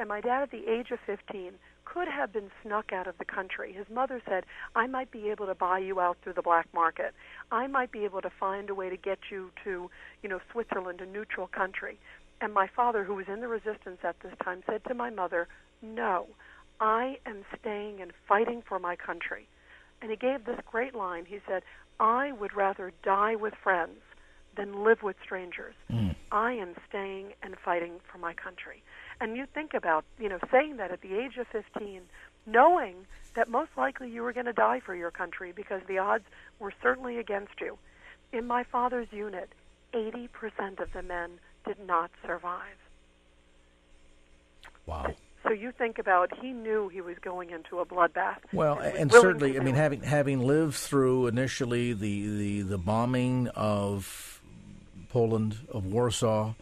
And 0.00 0.08
my 0.08 0.20
dad 0.20 0.42
at 0.42 0.50
the 0.50 0.66
age 0.68 0.90
of 0.90 0.98
15 1.06 1.52
could 1.84 2.08
have 2.08 2.32
been 2.32 2.50
snuck 2.62 2.92
out 2.92 3.06
of 3.06 3.16
the 3.18 3.24
country. 3.24 3.72
His 3.72 3.86
mother 3.88 4.20
said, 4.28 4.44
I 4.74 4.86
might 4.86 5.10
be 5.10 5.30
able 5.30 5.46
to 5.46 5.54
buy 5.54 5.78
you 5.78 6.00
out 6.00 6.16
through 6.22 6.32
the 6.32 6.42
black 6.42 6.66
market. 6.74 7.14
I 7.52 7.66
might 7.68 7.92
be 7.92 8.04
able 8.04 8.22
to 8.22 8.30
find 8.30 8.68
a 8.70 8.74
way 8.74 8.90
to 8.90 8.96
get 8.96 9.18
you 9.30 9.52
to, 9.64 9.90
you 10.22 10.28
know, 10.28 10.40
Switzerland, 10.50 11.00
a 11.00 11.06
neutral 11.06 11.46
country. 11.46 11.98
And 12.40 12.52
my 12.52 12.66
father, 12.66 13.04
who 13.04 13.14
was 13.14 13.26
in 13.28 13.40
the 13.40 13.48
resistance 13.48 13.98
at 14.02 14.18
this 14.20 14.32
time, 14.42 14.62
said 14.66 14.82
to 14.88 14.94
my 14.94 15.10
mother, 15.10 15.46
No, 15.82 16.26
I 16.82 17.18
am 17.26 17.44
staying 17.60 18.00
and 18.02 18.12
fighting 18.26 18.60
for 18.60 18.80
my 18.80 18.96
country. 18.96 19.46
And 20.02 20.10
he 20.10 20.16
gave 20.16 20.44
this 20.44 20.58
great 20.68 20.96
line. 20.96 21.26
He 21.26 21.38
said, 21.46 21.62
I 22.00 22.32
would 22.32 22.56
rather 22.56 22.92
die 23.04 23.36
with 23.36 23.54
friends 23.54 24.00
than 24.56 24.82
live 24.82 25.00
with 25.00 25.14
strangers. 25.22 25.76
Mm. 25.88 26.16
I 26.32 26.54
am 26.54 26.74
staying 26.88 27.34
and 27.40 27.54
fighting 27.64 28.00
for 28.10 28.18
my 28.18 28.34
country. 28.34 28.82
And 29.20 29.36
you 29.36 29.46
think 29.46 29.74
about, 29.74 30.04
you 30.18 30.28
know, 30.28 30.40
saying 30.50 30.78
that 30.78 30.90
at 30.90 31.02
the 31.02 31.14
age 31.14 31.36
of 31.36 31.46
15, 31.52 32.00
knowing 32.46 32.96
that 33.36 33.48
most 33.48 33.70
likely 33.76 34.10
you 34.10 34.22
were 34.22 34.32
going 34.32 34.46
to 34.46 34.52
die 34.52 34.80
for 34.80 34.96
your 34.96 35.12
country 35.12 35.52
because 35.54 35.82
the 35.86 35.98
odds 35.98 36.24
were 36.58 36.72
certainly 36.82 37.16
against 37.18 37.60
you. 37.60 37.78
In 38.32 38.44
my 38.44 38.64
father's 38.64 39.12
unit, 39.12 39.50
80% 39.94 40.80
of 40.80 40.92
the 40.92 41.02
men 41.02 41.38
did 41.64 41.78
not 41.86 42.10
survive. 42.26 42.76
Wow. 44.84 45.14
So 45.52 45.56
you 45.56 45.70
think 45.70 45.98
about 45.98 46.32
he 46.40 46.54
knew 46.54 46.88
he 46.88 47.02
was 47.02 47.18
going 47.20 47.50
into 47.50 47.80
a 47.80 47.84
bloodbath. 47.84 48.38
Well, 48.54 48.78
and, 48.78 48.96
and 48.96 49.12
certainly, 49.12 49.60
I 49.60 49.62
mean, 49.62 49.74
having 49.74 50.00
having 50.00 50.40
lived 50.40 50.76
through 50.76 51.26
initially 51.26 51.92
the, 51.92 52.36
the, 52.38 52.62
the 52.62 52.78
bombing 52.78 53.48
of 53.48 54.40
Poland 55.10 55.58
of 55.70 55.84
Warsaw, 55.84 56.54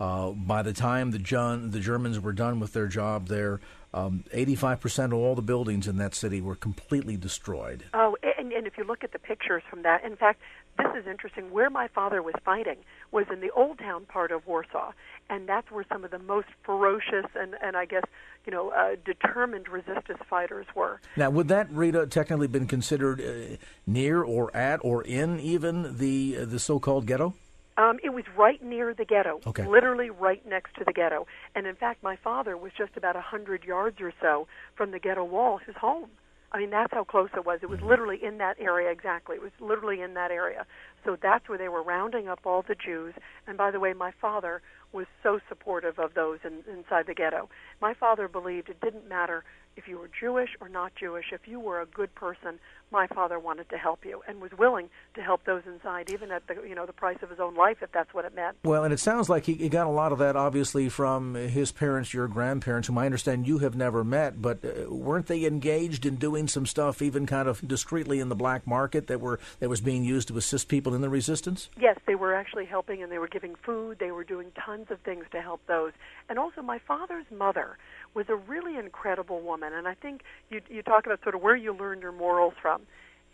uh, 0.00 0.30
by 0.30 0.62
the 0.62 0.72
time 0.72 1.10
the, 1.10 1.18
John, 1.18 1.72
the 1.72 1.80
Germans 1.80 2.20
were 2.20 2.32
done 2.32 2.58
with 2.58 2.72
their 2.72 2.86
job 2.86 3.28
there, 3.28 3.60
um, 3.92 4.24
85% 4.32 5.06
of 5.06 5.12
all 5.12 5.34
the 5.34 5.42
buildings 5.42 5.86
in 5.86 5.98
that 5.98 6.14
city 6.14 6.40
were 6.40 6.56
completely 6.56 7.18
destroyed. 7.18 7.84
Oh, 7.92 8.16
and, 8.38 8.50
and 8.50 8.66
if 8.66 8.78
you 8.78 8.84
look 8.84 9.04
at 9.04 9.12
the 9.12 9.18
pictures 9.18 9.62
from 9.68 9.82
that, 9.82 10.04
in 10.04 10.16
fact, 10.16 10.40
this 10.78 11.02
is 11.02 11.06
interesting. 11.06 11.50
Where 11.50 11.70
my 11.70 11.88
father 11.88 12.22
was 12.22 12.34
fighting 12.44 12.78
was 13.10 13.26
in 13.32 13.40
the 13.40 13.50
old 13.50 13.78
town 13.78 14.06
part 14.06 14.32
of 14.32 14.46
Warsaw, 14.46 14.92
and 15.28 15.48
that's 15.48 15.70
where 15.70 15.84
some 15.92 16.04
of 16.04 16.10
the 16.10 16.18
most 16.18 16.48
ferocious 16.64 17.26
and, 17.34 17.54
and 17.62 17.76
I 17.76 17.84
guess, 17.84 18.04
you 18.46 18.52
know, 18.52 18.70
uh, 18.70 18.96
determined 19.04 19.68
resistance 19.68 20.20
fighters 20.28 20.66
were. 20.74 21.00
Now, 21.16 21.30
would 21.30 21.48
that, 21.48 21.70
Rita, 21.70 22.06
technically 22.06 22.46
been 22.46 22.66
considered 22.66 23.20
uh, 23.20 23.56
near 23.86 24.22
or 24.22 24.54
at 24.56 24.80
or 24.82 25.02
in 25.02 25.40
even 25.40 25.98
the 25.98 26.38
uh, 26.40 26.44
the 26.44 26.58
so-called 26.58 27.06
ghetto? 27.06 27.34
Um, 27.76 28.00
it 28.02 28.08
was 28.10 28.24
right 28.36 28.60
near 28.60 28.92
the 28.92 29.04
ghetto, 29.04 29.40
Okay. 29.46 29.64
literally 29.64 30.10
right 30.10 30.44
next 30.44 30.74
to 30.78 30.84
the 30.84 30.92
ghetto. 30.92 31.28
And 31.54 31.64
in 31.64 31.76
fact, 31.76 32.02
my 32.02 32.16
father 32.16 32.56
was 32.56 32.72
just 32.76 32.96
about 32.96 33.14
a 33.14 33.20
hundred 33.20 33.62
yards 33.62 34.00
or 34.00 34.12
so 34.20 34.48
from 34.74 34.90
the 34.90 34.98
ghetto 34.98 35.22
wall, 35.22 35.58
his 35.58 35.76
home. 35.76 36.10
I 36.50 36.58
mean, 36.58 36.70
that's 36.70 36.92
how 36.92 37.04
close 37.04 37.28
it 37.36 37.44
was. 37.44 37.60
It 37.62 37.68
was 37.68 37.78
mm-hmm. 37.80 37.88
literally 37.88 38.24
in 38.24 38.38
that 38.38 38.56
area 38.58 38.90
exactly. 38.90 39.36
It 39.36 39.42
was 39.42 39.52
literally 39.60 40.00
in 40.00 40.14
that 40.14 40.30
area. 40.30 40.66
So 41.04 41.16
that's 41.20 41.48
where 41.48 41.58
they 41.58 41.68
were 41.68 41.82
rounding 41.82 42.28
up 42.28 42.40
all 42.44 42.64
the 42.66 42.74
Jews. 42.74 43.14
And 43.46 43.58
by 43.58 43.70
the 43.70 43.80
way, 43.80 43.92
my 43.92 44.12
father 44.20 44.62
was 44.92 45.06
so 45.22 45.40
supportive 45.48 45.98
of 45.98 46.14
those 46.14 46.38
in, 46.44 46.64
inside 46.72 47.06
the 47.06 47.14
ghetto. 47.14 47.48
My 47.80 47.92
father 47.92 48.28
believed 48.28 48.70
it 48.70 48.80
didn't 48.80 49.08
matter 49.08 49.44
if 49.76 49.86
you 49.86 49.98
were 49.98 50.10
Jewish 50.20 50.50
or 50.60 50.68
not 50.68 50.92
Jewish. 50.94 51.26
If 51.32 51.46
you 51.46 51.60
were 51.60 51.80
a 51.80 51.86
good 51.86 52.14
person, 52.14 52.58
my 52.90 53.06
father 53.08 53.38
wanted 53.38 53.68
to 53.70 53.76
help 53.76 54.04
you 54.04 54.22
and 54.26 54.40
was 54.40 54.50
willing 54.58 54.88
to 55.14 55.22
help 55.22 55.44
those 55.44 55.62
inside, 55.66 56.10
even 56.10 56.30
at 56.30 56.46
the 56.46 56.54
you 56.66 56.74
know 56.74 56.86
the 56.86 56.92
price 56.92 57.18
of 57.22 57.30
his 57.30 57.38
own 57.38 57.54
life, 57.54 57.78
if 57.82 57.92
that's 57.92 58.12
what 58.14 58.24
it 58.24 58.34
meant. 58.34 58.56
Well, 58.64 58.84
and 58.84 58.92
it 58.92 59.00
sounds 59.00 59.28
like 59.28 59.44
he, 59.44 59.54
he 59.54 59.68
got 59.68 59.86
a 59.86 59.90
lot 59.90 60.12
of 60.12 60.18
that, 60.18 60.36
obviously, 60.36 60.88
from 60.88 61.34
his 61.34 61.72
parents, 61.72 62.14
your 62.14 62.28
grandparents, 62.28 62.88
whom 62.88 62.98
I 62.98 63.06
understand 63.06 63.46
you 63.46 63.58
have 63.58 63.76
never 63.76 64.04
met. 64.04 64.40
But 64.40 64.64
uh, 64.64 64.92
weren't 64.92 65.26
they 65.26 65.44
engaged 65.44 66.06
in 66.06 66.16
doing 66.16 66.48
some 66.48 66.66
stuff, 66.66 67.02
even 67.02 67.26
kind 67.26 67.48
of 67.48 67.66
discreetly 67.66 68.20
in 68.20 68.28
the 68.28 68.36
black 68.36 68.66
market, 68.66 69.06
that 69.08 69.20
were 69.20 69.38
that 69.60 69.68
was 69.68 69.80
being 69.80 70.04
used 70.04 70.28
to 70.28 70.38
assist 70.38 70.68
people 70.68 70.94
in 70.94 71.00
the 71.00 71.10
resistance? 71.10 71.68
Yes, 71.78 71.98
they 72.06 72.14
were 72.14 72.34
actually 72.34 72.66
helping 72.66 73.02
and 73.02 73.12
they 73.12 73.18
were 73.18 73.28
giving 73.28 73.54
food. 73.54 73.98
They 73.98 74.10
were 74.10 74.24
doing 74.24 74.50
tons 74.64 74.90
of 74.90 75.00
things 75.00 75.26
to 75.32 75.40
help 75.40 75.60
those. 75.66 75.92
And 76.28 76.38
also, 76.38 76.62
my 76.62 76.78
father's 76.78 77.26
mother 77.30 77.76
was 78.14 78.26
a 78.28 78.36
really 78.36 78.76
incredible 78.76 79.40
woman. 79.40 79.72
And 79.72 79.86
I 79.86 79.94
think 79.94 80.22
you, 80.50 80.60
you 80.68 80.82
talk 80.82 81.06
about 81.06 81.22
sort 81.22 81.34
of 81.34 81.42
where 81.42 81.56
you 81.56 81.72
learn 81.72 82.00
your 82.00 82.12
morals 82.12 82.54
from. 82.60 82.82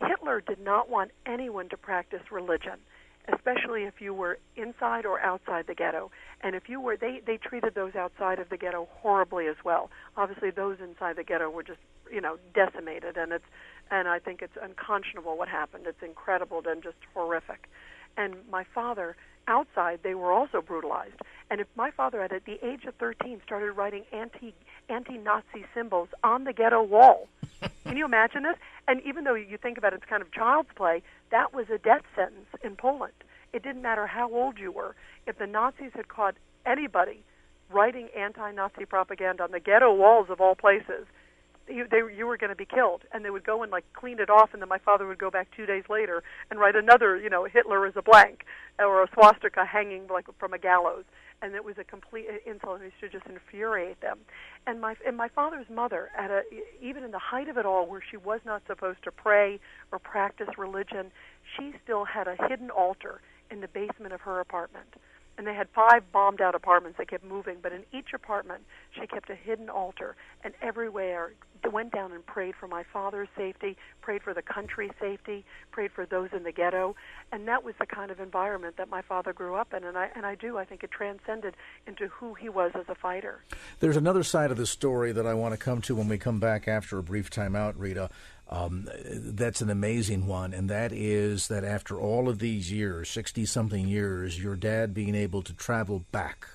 Hitler 0.00 0.40
did 0.40 0.60
not 0.60 0.90
want 0.90 1.10
anyone 1.24 1.68
to 1.68 1.76
practice 1.76 2.20
religion, 2.30 2.74
especially 3.32 3.84
if 3.84 4.00
you 4.00 4.12
were 4.12 4.38
inside 4.56 5.06
or 5.06 5.20
outside 5.20 5.66
the 5.66 5.74
ghetto. 5.74 6.10
And 6.42 6.54
if 6.54 6.68
you 6.68 6.80
were, 6.80 6.96
they, 6.96 7.20
they 7.24 7.36
treated 7.36 7.74
those 7.74 7.94
outside 7.94 8.38
of 8.38 8.48
the 8.48 8.56
ghetto 8.56 8.88
horribly 8.90 9.46
as 9.46 9.56
well. 9.64 9.90
Obviously, 10.16 10.50
those 10.50 10.78
inside 10.82 11.16
the 11.16 11.24
ghetto 11.24 11.48
were 11.48 11.62
just, 11.62 11.78
you 12.12 12.20
know, 12.20 12.36
decimated. 12.54 13.16
And 13.16 13.32
it's, 13.32 13.44
and 13.90 14.08
I 14.08 14.18
think 14.18 14.42
it's 14.42 14.56
unconscionable 14.60 15.38
what 15.38 15.48
happened. 15.48 15.84
It's 15.86 16.02
incredible 16.02 16.62
and 16.66 16.82
just 16.82 16.96
horrific. 17.14 17.68
And 18.16 18.34
my 18.50 18.64
father, 18.74 19.16
outside, 19.46 20.00
they 20.02 20.14
were 20.14 20.32
also 20.32 20.60
brutalized. 20.60 21.20
And 21.54 21.60
if 21.60 21.68
my 21.76 21.92
father, 21.92 22.20
at 22.20 22.32
the 22.46 22.58
age 22.66 22.84
of 22.84 22.96
13, 22.96 23.40
started 23.46 23.74
writing 23.74 24.02
anti 24.12 24.54
anti-Nazi 24.88 25.64
symbols 25.72 26.08
on 26.24 26.42
the 26.42 26.52
ghetto 26.52 26.82
wall, 26.82 27.28
can 27.86 27.96
you 27.96 28.04
imagine 28.04 28.42
this? 28.42 28.56
And 28.88 29.00
even 29.02 29.22
though 29.22 29.36
you 29.36 29.56
think 29.56 29.78
about 29.78 29.92
it, 29.92 29.98
it's 30.02 30.10
kind 30.10 30.20
of 30.20 30.32
child's 30.32 30.70
play, 30.74 31.00
that 31.30 31.54
was 31.54 31.66
a 31.70 31.78
death 31.78 32.02
sentence 32.16 32.48
in 32.64 32.74
Poland. 32.74 33.12
It 33.52 33.62
didn't 33.62 33.82
matter 33.82 34.04
how 34.04 34.32
old 34.32 34.58
you 34.58 34.72
were. 34.72 34.96
If 35.28 35.38
the 35.38 35.46
Nazis 35.46 35.92
had 35.94 36.08
caught 36.08 36.34
anybody 36.66 37.22
writing 37.70 38.08
anti-Nazi 38.16 38.84
propaganda 38.86 39.44
on 39.44 39.52
the 39.52 39.60
ghetto 39.60 39.94
walls 39.94 40.30
of 40.30 40.40
all 40.40 40.56
places, 40.56 41.06
you, 41.68 41.86
they, 41.88 42.00
you 42.16 42.26
were 42.26 42.36
going 42.36 42.50
to 42.50 42.56
be 42.56 42.66
killed, 42.66 43.02
and 43.12 43.24
they 43.24 43.30
would 43.30 43.44
go 43.44 43.62
and 43.62 43.70
like 43.70 43.84
clean 43.92 44.18
it 44.18 44.28
off, 44.28 44.52
and 44.54 44.60
then 44.60 44.68
my 44.68 44.78
father 44.78 45.06
would 45.06 45.18
go 45.18 45.30
back 45.30 45.46
two 45.56 45.66
days 45.66 45.84
later 45.88 46.24
and 46.50 46.58
write 46.58 46.74
another, 46.74 47.16
you 47.16 47.30
know, 47.30 47.44
Hitler 47.44 47.86
is 47.86 47.94
a 47.94 48.02
blank 48.02 48.44
or 48.80 49.04
a 49.04 49.08
swastika 49.14 49.64
hanging 49.64 50.08
like 50.08 50.26
from 50.40 50.52
a 50.52 50.58
gallows, 50.58 51.04
and 51.42 51.54
it 51.54 51.64
was 51.64 51.76
a 51.78 51.84
complete 51.84 52.26
insult. 52.46 52.80
and 52.80 52.84
It 52.84 52.92
to 53.00 53.08
just 53.08 53.26
infuriate 53.26 54.00
them. 54.00 54.18
And 54.66 54.80
my 54.80 54.94
and 55.06 55.16
my 55.16 55.28
father's 55.28 55.68
mother, 55.68 56.10
at 56.16 56.30
a 56.30 56.42
even 56.80 57.04
in 57.04 57.10
the 57.10 57.18
height 57.18 57.48
of 57.48 57.56
it 57.56 57.66
all, 57.66 57.86
where 57.86 58.02
she 58.10 58.16
was 58.16 58.40
not 58.44 58.62
supposed 58.66 59.02
to 59.04 59.10
pray 59.10 59.60
or 59.92 59.98
practice 59.98 60.48
religion, 60.56 61.10
she 61.56 61.72
still 61.82 62.04
had 62.04 62.28
a 62.28 62.36
hidden 62.48 62.70
altar 62.70 63.20
in 63.50 63.60
the 63.60 63.68
basement 63.68 64.12
of 64.12 64.20
her 64.22 64.40
apartment 64.40 64.94
and 65.36 65.46
they 65.46 65.54
had 65.54 65.68
five 65.74 66.02
bombed 66.12 66.40
out 66.40 66.54
apartments 66.54 66.98
that 66.98 67.08
kept 67.08 67.24
moving 67.24 67.56
but 67.62 67.72
in 67.72 67.82
each 67.92 68.12
apartment 68.14 68.62
she 68.92 69.06
kept 69.06 69.30
a 69.30 69.34
hidden 69.34 69.68
altar 69.68 70.16
and 70.44 70.54
everywhere 70.62 71.32
went 71.72 71.92
down 71.92 72.12
and 72.12 72.24
prayed 72.24 72.54
for 72.58 72.68
my 72.68 72.84
father's 72.92 73.28
safety 73.36 73.76
prayed 74.00 74.22
for 74.22 74.34
the 74.34 74.42
country's 74.42 74.92
safety 75.00 75.44
prayed 75.70 75.90
for 75.90 76.06
those 76.06 76.28
in 76.32 76.42
the 76.42 76.52
ghetto. 76.52 76.94
And 77.32 77.48
that 77.48 77.64
was 77.64 77.74
the 77.80 77.86
kind 77.86 78.10
of 78.10 78.20
environment 78.20 78.76
that 78.76 78.88
my 78.88 79.02
father 79.02 79.32
grew 79.32 79.54
up 79.54 79.72
in. 79.72 79.84
And 79.84 79.96
I 79.96 80.10
and 80.14 80.26
I 80.26 80.34
do 80.34 80.58
I 80.58 80.64
think 80.64 80.84
it 80.84 80.90
transcended 80.90 81.56
into 81.86 82.08
who 82.08 82.34
he 82.34 82.48
was 82.48 82.72
as 82.74 82.84
a 82.88 82.94
fighter. 82.94 83.42
There's 83.80 83.96
another 83.96 84.22
side 84.22 84.50
of 84.50 84.56
the 84.56 84.66
story 84.66 85.12
that 85.12 85.26
I 85.26 85.34
want 85.34 85.52
to 85.52 85.58
come 85.58 85.80
to 85.82 85.94
when 85.94 86.08
we 86.08 86.18
come 86.18 86.38
back 86.38 86.68
after 86.68 86.98
a 86.98 87.02
brief 87.02 87.30
time 87.30 87.56
out, 87.56 87.78
Rita. 87.78 88.10
Um, 88.48 88.88
that's 89.10 89.62
an 89.62 89.70
amazing 89.70 90.26
one, 90.26 90.52
and 90.52 90.68
that 90.68 90.92
is 90.92 91.48
that 91.48 91.64
after 91.64 91.98
all 91.98 92.28
of 92.28 92.40
these 92.40 92.70
years, 92.70 93.08
60 93.08 93.46
something 93.46 93.88
years, 93.88 94.40
your 94.40 94.54
dad 94.54 94.92
being 94.92 95.14
able 95.14 95.40
to 95.42 95.54
travel 95.54 96.04
back 96.12 96.46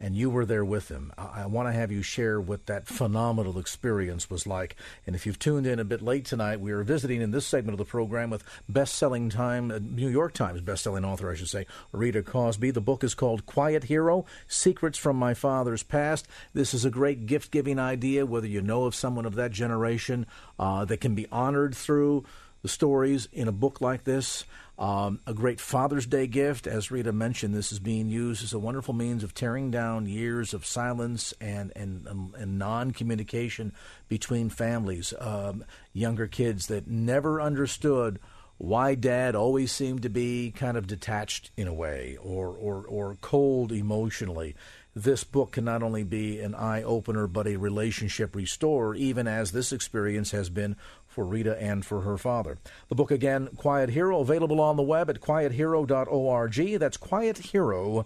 and 0.00 0.16
you 0.16 0.30
were 0.30 0.46
there 0.46 0.64
with 0.64 0.88
him. 0.88 1.12
I, 1.18 1.42
I 1.42 1.46
want 1.46 1.68
to 1.68 1.72
have 1.72 1.90
you 1.90 2.02
share 2.02 2.40
what 2.40 2.66
that 2.66 2.86
phenomenal 2.86 3.58
experience 3.58 4.30
was 4.30 4.46
like. 4.46 4.76
And 5.06 5.16
if 5.16 5.26
you've 5.26 5.38
tuned 5.38 5.66
in 5.66 5.78
a 5.78 5.84
bit 5.84 6.02
late 6.02 6.24
tonight, 6.24 6.60
we 6.60 6.72
are 6.72 6.82
visiting 6.82 7.20
in 7.20 7.30
this 7.30 7.46
segment 7.46 7.74
of 7.74 7.78
the 7.78 7.90
program 7.90 8.30
with 8.30 8.44
best-selling 8.68 9.30
time, 9.30 9.70
uh, 9.70 9.78
New 9.82 10.08
York 10.08 10.32
Times 10.32 10.60
best-selling 10.60 11.04
author, 11.04 11.30
I 11.30 11.34
should 11.34 11.48
say, 11.48 11.66
Rita 11.92 12.22
Cosby. 12.22 12.70
The 12.70 12.80
book 12.80 13.02
is 13.02 13.14
called 13.14 13.46
Quiet 13.46 13.84
Hero: 13.84 14.24
Secrets 14.46 14.98
from 14.98 15.16
My 15.16 15.34
Father's 15.34 15.82
Past. 15.82 16.28
This 16.54 16.74
is 16.74 16.84
a 16.84 16.90
great 16.90 17.26
gift-giving 17.26 17.78
idea, 17.78 18.26
whether 18.26 18.46
you 18.46 18.60
know 18.60 18.84
of 18.84 18.94
someone 18.94 19.26
of 19.26 19.34
that 19.34 19.50
generation 19.50 20.26
uh, 20.58 20.84
that 20.84 21.00
can 21.00 21.14
be 21.14 21.26
honored 21.32 21.74
through 21.74 22.24
the 22.62 22.68
stories 22.68 23.28
in 23.32 23.48
a 23.48 23.52
book 23.52 23.80
like 23.80 24.04
this. 24.04 24.44
Um, 24.78 25.18
a 25.26 25.34
great 25.34 25.60
Father's 25.60 26.06
Day 26.06 26.28
gift. 26.28 26.68
As 26.68 26.92
Rita 26.92 27.12
mentioned, 27.12 27.52
this 27.52 27.72
is 27.72 27.80
being 27.80 28.08
used 28.08 28.44
as 28.44 28.52
a 28.52 28.60
wonderful 28.60 28.94
means 28.94 29.24
of 29.24 29.34
tearing 29.34 29.72
down 29.72 30.06
years 30.06 30.54
of 30.54 30.64
silence 30.64 31.34
and, 31.40 31.72
and, 31.74 32.06
and, 32.06 32.34
and 32.36 32.58
non 32.58 32.92
communication 32.92 33.72
between 34.08 34.50
families. 34.50 35.12
Um, 35.18 35.64
younger 35.92 36.28
kids 36.28 36.68
that 36.68 36.86
never 36.86 37.40
understood 37.40 38.20
why 38.58 38.94
dad 38.94 39.34
always 39.34 39.72
seemed 39.72 40.02
to 40.02 40.08
be 40.08 40.52
kind 40.52 40.76
of 40.76 40.86
detached 40.86 41.50
in 41.56 41.68
a 41.68 41.74
way 41.74 42.16
or, 42.20 42.48
or, 42.48 42.84
or 42.86 43.16
cold 43.20 43.72
emotionally. 43.72 44.54
This 44.98 45.22
book 45.22 45.52
can 45.52 45.64
not 45.64 45.84
only 45.84 46.02
be 46.02 46.40
an 46.40 46.56
eye 46.56 46.82
opener, 46.82 47.28
but 47.28 47.46
a 47.46 47.54
relationship 47.54 48.34
restorer, 48.34 48.96
even 48.96 49.28
as 49.28 49.52
this 49.52 49.72
experience 49.72 50.32
has 50.32 50.50
been 50.50 50.74
for 51.06 51.24
Rita 51.24 51.56
and 51.62 51.86
for 51.86 52.00
her 52.00 52.18
father. 52.18 52.58
The 52.88 52.96
book 52.96 53.12
again, 53.12 53.48
Quiet 53.56 53.90
Hero, 53.90 54.18
available 54.18 54.60
on 54.60 54.76
the 54.76 54.82
web 54.82 55.08
at 55.08 55.20
quiethero.org. 55.20 56.80
That's 56.80 56.96
quiethero.org. 56.96 58.04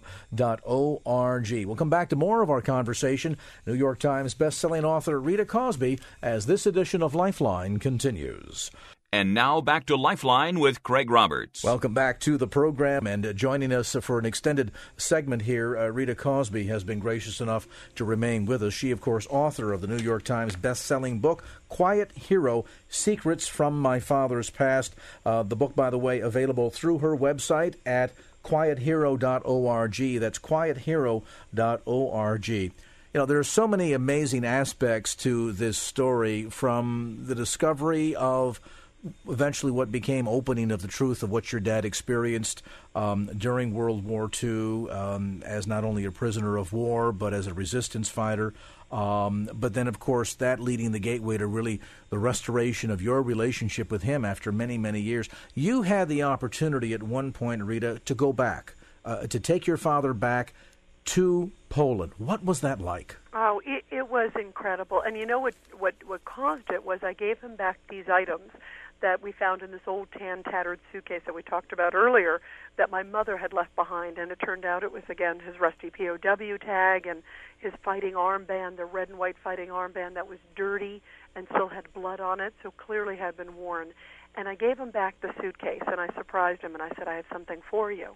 We'll 1.65 1.75
come 1.75 1.89
back 1.89 2.09
to 2.09 2.15
more 2.15 2.43
of 2.43 2.51
our 2.51 2.61
conversation. 2.61 3.37
New 3.65 3.73
York 3.73 3.97
Times 3.97 4.35
bestselling 4.35 4.83
author 4.83 5.19
Rita 5.19 5.45
Cosby 5.45 5.97
as 6.21 6.45
this 6.45 6.67
edition 6.67 7.01
of 7.01 7.15
Lifeline 7.15 7.79
continues. 7.79 8.69
And 9.13 9.33
now 9.35 9.61
back 9.61 9.85
to 9.85 9.95
Lifeline 9.95 10.59
with 10.59 10.81
Craig 10.81 11.11
Roberts. 11.11 11.63
Welcome 11.63 11.93
back 11.93 12.19
to 12.21 12.35
the 12.35 12.47
program. 12.47 13.05
And 13.05 13.23
uh, 13.23 13.33
joining 13.33 13.71
us 13.71 13.95
for 14.01 14.17
an 14.17 14.25
extended 14.25 14.71
segment 14.97 15.43
here, 15.43 15.77
uh, 15.77 15.89
Rita 15.89 16.15
Cosby 16.15 16.65
has 16.65 16.83
been 16.83 16.97
gracious 16.97 17.39
enough 17.39 17.67
to 17.93 18.05
remain 18.05 18.47
with 18.47 18.63
us. 18.63 18.73
She, 18.73 18.89
of 18.89 19.01
course, 19.01 19.27
author 19.29 19.71
of 19.71 19.81
the 19.81 19.87
New 19.87 19.99
York 19.99 20.23
Times 20.23 20.55
best-selling 20.55 21.19
book, 21.19 21.43
Quiet 21.69 22.11
Hero 22.13 22.65
Secrets 22.89 23.47
from 23.47 23.79
My 23.79 23.99
Father's 23.99 24.49
Past. 24.49 24.95
Uh, 25.23 25.43
the 25.43 25.55
book, 25.55 25.75
by 25.75 25.91
the 25.91 25.99
way, 25.99 26.19
available 26.19 26.71
through 26.71 26.97
her 26.97 27.15
website 27.15 27.75
at 27.85 28.13
quiethero.org. 28.43 30.19
That's 30.19 30.39
quiethero.org. 30.39 32.49
You 32.49 32.71
know, 33.13 33.27
there 33.27 33.37
are 33.37 33.43
so 33.43 33.67
many 33.67 33.93
amazing 33.93 34.43
aspects 34.43 35.13
to 35.17 35.51
this 35.51 35.77
story 35.77 36.49
from 36.49 37.25
the 37.27 37.35
discovery 37.35 38.15
of 38.15 38.59
eventually 39.27 39.71
what 39.71 39.91
became 39.91 40.27
opening 40.27 40.71
of 40.71 40.81
the 40.81 40.87
truth 40.87 41.23
of 41.23 41.29
what 41.29 41.51
your 41.51 41.61
dad 41.61 41.85
experienced 41.85 42.63
um, 42.95 43.29
during 43.37 43.73
World 43.73 44.05
War 44.05 44.29
II 44.41 44.89
um, 44.89 45.43
as 45.45 45.67
not 45.67 45.83
only 45.83 46.05
a 46.05 46.11
prisoner 46.11 46.57
of 46.57 46.73
war 46.73 47.11
but 47.11 47.33
as 47.33 47.47
a 47.47 47.53
resistance 47.53 48.09
fighter. 48.09 48.53
Um, 48.91 49.49
but 49.53 49.73
then, 49.73 49.87
of 49.87 49.99
course, 49.99 50.35
that 50.35 50.59
leading 50.59 50.91
the 50.91 50.99
gateway 50.99 51.37
to 51.37 51.47
really 51.47 51.81
the 52.11 52.19
restoration 52.19 52.91
of 52.91 53.01
your 53.01 53.23
relationship 53.23 53.89
with 53.89 54.03
him 54.03 54.23
after 54.23 54.51
many, 54.51 54.77
many 54.77 55.01
years. 55.01 55.27
You 55.55 55.81
had 55.81 56.09
the 56.09 56.21
opportunity 56.21 56.93
at 56.93 57.01
one 57.01 57.31
point, 57.31 57.63
Rita, 57.63 58.01
to 58.05 58.13
go 58.13 58.31
back, 58.31 58.75
uh, 59.03 59.25
to 59.27 59.39
take 59.39 59.65
your 59.65 59.77
father 59.77 60.13
back 60.13 60.53
to 61.05 61.51
Poland. 61.69 62.11
What 62.19 62.45
was 62.45 62.61
that 62.61 62.79
like? 62.79 63.17
Oh, 63.33 63.63
it, 63.65 63.83
it 63.89 64.09
was 64.09 64.29
incredible. 64.39 65.01
And 65.01 65.17
you 65.17 65.25
know 65.25 65.39
what, 65.39 65.55
what, 65.79 65.95
what 66.05 66.23
caused 66.23 66.69
it 66.71 66.85
was 66.85 66.99
I 67.01 67.13
gave 67.13 67.39
him 67.39 67.55
back 67.55 67.79
these 67.89 68.07
items 68.07 68.51
that 69.03 69.21
we 69.21 69.33
found 69.33 69.61
in 69.61 69.71
this 69.71 69.81
old 69.85 70.07
tan 70.17 70.43
tattered 70.43 70.79
suitcase 70.91 71.21
that 71.25 71.35
we 71.35 71.43
talked 71.43 71.73
about 71.73 71.93
earlier 71.93 72.41
that 72.77 72.89
my 72.89 73.03
mother 73.03 73.37
had 73.37 73.51
left 73.51 73.75
behind. 73.75 74.17
And 74.17 74.31
it 74.31 74.39
turned 74.43 74.65
out 74.65 74.81
it 74.81 74.93
was 74.93 75.03
again 75.09 75.41
his 75.41 75.59
rusty 75.59 75.91
POW 75.91 76.57
tag 76.57 77.05
and 77.05 77.21
his 77.59 77.73
fighting 77.83 78.13
armband 78.13 78.77
the 78.77 78.85
red 78.85 79.09
and 79.09 79.19
white 79.19 79.35
fighting 79.43 79.69
armband 79.69 80.15
that 80.15 80.27
was 80.27 80.39
dirty 80.55 81.01
and 81.35 81.45
still 81.51 81.67
had 81.67 81.91
blood 81.93 82.21
on 82.21 82.39
it 82.39 82.53
so 82.63 82.71
clearly 82.71 83.17
had 83.17 83.35
been 83.35 83.55
worn. 83.57 83.89
And 84.35 84.47
I 84.47 84.55
gave 84.55 84.79
him 84.79 84.89
back 84.89 85.19
the 85.21 85.33
suitcase 85.39 85.83
and 85.85 85.99
I 85.99 86.07
surprised 86.15 86.61
him 86.61 86.73
and 86.73 86.81
I 86.81 86.89
said 86.97 87.07
I 87.09 87.15
have 87.15 87.25
something 87.31 87.61
for 87.69 87.91
you. 87.91 88.15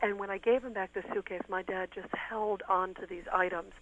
And 0.00 0.20
when 0.20 0.30
I 0.30 0.38
gave 0.38 0.62
him 0.62 0.72
back 0.72 0.94
the 0.94 1.02
suitcase 1.12 1.42
my 1.48 1.62
dad 1.62 1.88
just 1.92 2.14
held 2.14 2.62
on 2.68 2.94
to 2.94 3.06
these 3.06 3.24
items 3.34 3.72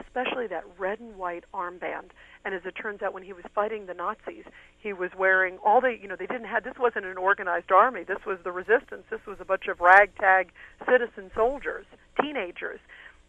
especially 0.00 0.46
that 0.48 0.64
red 0.78 1.00
and 1.00 1.16
white 1.16 1.44
armband. 1.52 2.10
And 2.44 2.54
as 2.54 2.62
it 2.64 2.72
turns 2.72 3.02
out, 3.02 3.14
when 3.14 3.22
he 3.22 3.32
was 3.32 3.44
fighting 3.54 3.86
the 3.86 3.94
Nazis, 3.94 4.44
he 4.78 4.92
was 4.92 5.10
wearing 5.16 5.58
all 5.64 5.80
the, 5.80 5.96
you 6.00 6.08
know, 6.08 6.16
they 6.16 6.26
didn't 6.26 6.46
have, 6.46 6.64
this 6.64 6.78
wasn't 6.78 7.06
an 7.06 7.16
organized 7.16 7.72
army. 7.72 8.04
This 8.04 8.24
was 8.26 8.38
the 8.44 8.52
resistance. 8.52 9.04
This 9.10 9.24
was 9.26 9.38
a 9.40 9.44
bunch 9.44 9.66
of 9.68 9.80
ragtag 9.80 10.52
citizen 10.88 11.30
soldiers, 11.34 11.86
teenagers. 12.20 12.80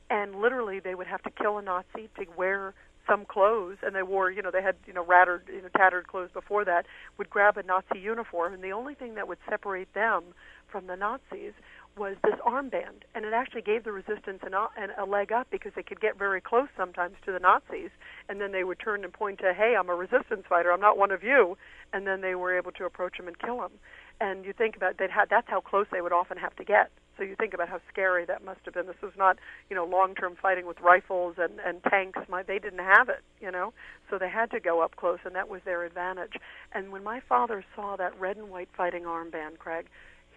And 0.10 0.36
literally, 0.36 0.80
they 0.80 0.95
would 0.95 1.08
have 1.08 1.23
to 1.23 1.32
kill 1.32 1.58
a 1.58 1.62
Nazi 1.62 2.10
to 2.17 2.25
wear 2.38 2.73
some 3.08 3.25
clothes, 3.25 3.78
and 3.84 3.95
they 3.95 4.04
wore, 4.04 4.32
you 4.32 4.41
know, 4.41 4.51
they 4.51 4.62
had, 4.62 4.75
you 4.88 4.93
know, 4.93 5.06
rattered, 5.06 5.43
you 5.47 5.62
know, 5.62 5.69
tattered 5.78 6.08
clothes 6.08 6.32
before 6.34 6.65
that, 6.65 6.86
would 7.17 7.30
grab 7.30 7.58
a 7.58 7.63
Nazi 7.63 7.99
uniform, 7.99 8.54
and 8.54 8.63
the 8.63 8.71
only 8.71 8.95
thing 8.95 9.15
that 9.15 9.28
would 9.28 9.38
separate 9.47 9.93
them 9.93 10.23
from 10.67 10.88
the 10.88 10.95
Nazis 10.95 11.54
was 11.97 12.15
this 12.23 12.36
armband, 12.45 13.03
and 13.13 13.25
it 13.25 13.34
actually 13.34 13.62
gave 13.62 13.84
the 13.84 13.91
resistance 13.91 14.39
an, 14.43 14.53
a 14.97 15.05
leg 15.05 15.31
up 15.31 15.47
because 15.49 15.71
they 15.75 15.84
could 15.84 16.01
get 16.01 16.17
very 16.17 16.41
close 16.41 16.67
sometimes 16.75 17.15
to 17.25 17.31
the 17.31 17.39
Nazis, 17.39 17.89
and 18.27 18.41
then 18.41 18.51
they 18.51 18.63
would 18.63 18.79
turn 18.79 19.03
and 19.03 19.13
point 19.13 19.39
to, 19.39 19.53
"Hey, 19.53 19.75
I'm 19.77 19.89
a 19.89 19.95
resistance 19.95 20.45
fighter. 20.47 20.71
I'm 20.71 20.81
not 20.81 20.97
one 20.97 21.12
of 21.12 21.23
you," 21.23 21.58
and 21.93 22.05
then 22.05 22.21
they 22.21 22.36
were 22.36 22.58
able 22.58 22.71
to 22.73 22.86
approach 22.86 23.17
him 23.17 23.27
and 23.27 23.38
kill 23.39 23.63
him. 23.63 23.71
And 24.19 24.45
you 24.45 24.53
think 24.53 24.75
about 24.75 24.97
that 24.97 25.12
had 25.12 25.29
that's 25.29 25.49
how 25.49 25.62
close 25.62 25.88
they 25.91 26.01
would 26.01 26.13
often 26.13 26.38
have 26.38 26.55
to 26.58 26.63
get. 26.63 26.91
So 27.17 27.23
you 27.23 27.36
think 27.36 27.53
about 27.53 27.69
how 27.69 27.79
scary 27.89 28.25
that 28.25 28.43
must 28.43 28.60
have 28.65 28.73
been. 28.73 28.88
This 28.88 29.01
was 29.01 29.13
not, 29.17 29.38
you 29.69 29.75
know, 29.75 29.86
long-term 29.86 30.36
fighting 30.41 30.65
with 30.65 30.79
rifles 30.81 31.36
and 31.38 31.60
and 31.60 31.84
tanks. 31.84 32.19
My, 32.27 32.43
they 32.43 32.60
didn't 32.60 32.79
have 32.79 33.10
it, 33.10 33.23
you 33.39 33.51
know, 33.51 33.73
so 34.10 34.17
they 34.17 34.29
had 34.29 34.51
to 34.51 34.60
go 34.60 34.81
up 34.81 34.95
close, 34.97 35.19
and 35.23 35.36
that 35.36 35.47
was 35.47 35.62
their 35.63 35.84
advantage. 35.86 36.34
And 36.73 36.91
when 36.91 37.03
my 37.03 37.21
father 37.21 37.63
saw 37.75 37.95
that 37.95 38.19
red 38.19 38.38
and 38.38 38.49
white 38.49 38.69
fighting 38.75 39.03
armband, 39.03 39.60
Craig, 39.60 39.88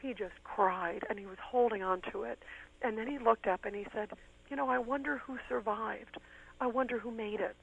he 0.00 0.14
just 0.14 0.34
cried 0.44 1.04
and 1.08 1.18
he 1.18 1.26
was 1.26 1.38
holding 1.42 1.82
on 1.82 2.02
to 2.12 2.24
it. 2.24 2.38
And 2.82 2.96
then 2.96 3.06
he 3.06 3.18
looked 3.18 3.46
up 3.46 3.64
and 3.64 3.74
he 3.74 3.86
said, 3.92 4.10
You 4.48 4.56
know, 4.56 4.68
I 4.68 4.78
wonder 4.78 5.18
who 5.18 5.38
survived. 5.48 6.18
I 6.60 6.66
wonder 6.66 6.98
who 6.98 7.10
made 7.10 7.40
it. 7.40 7.56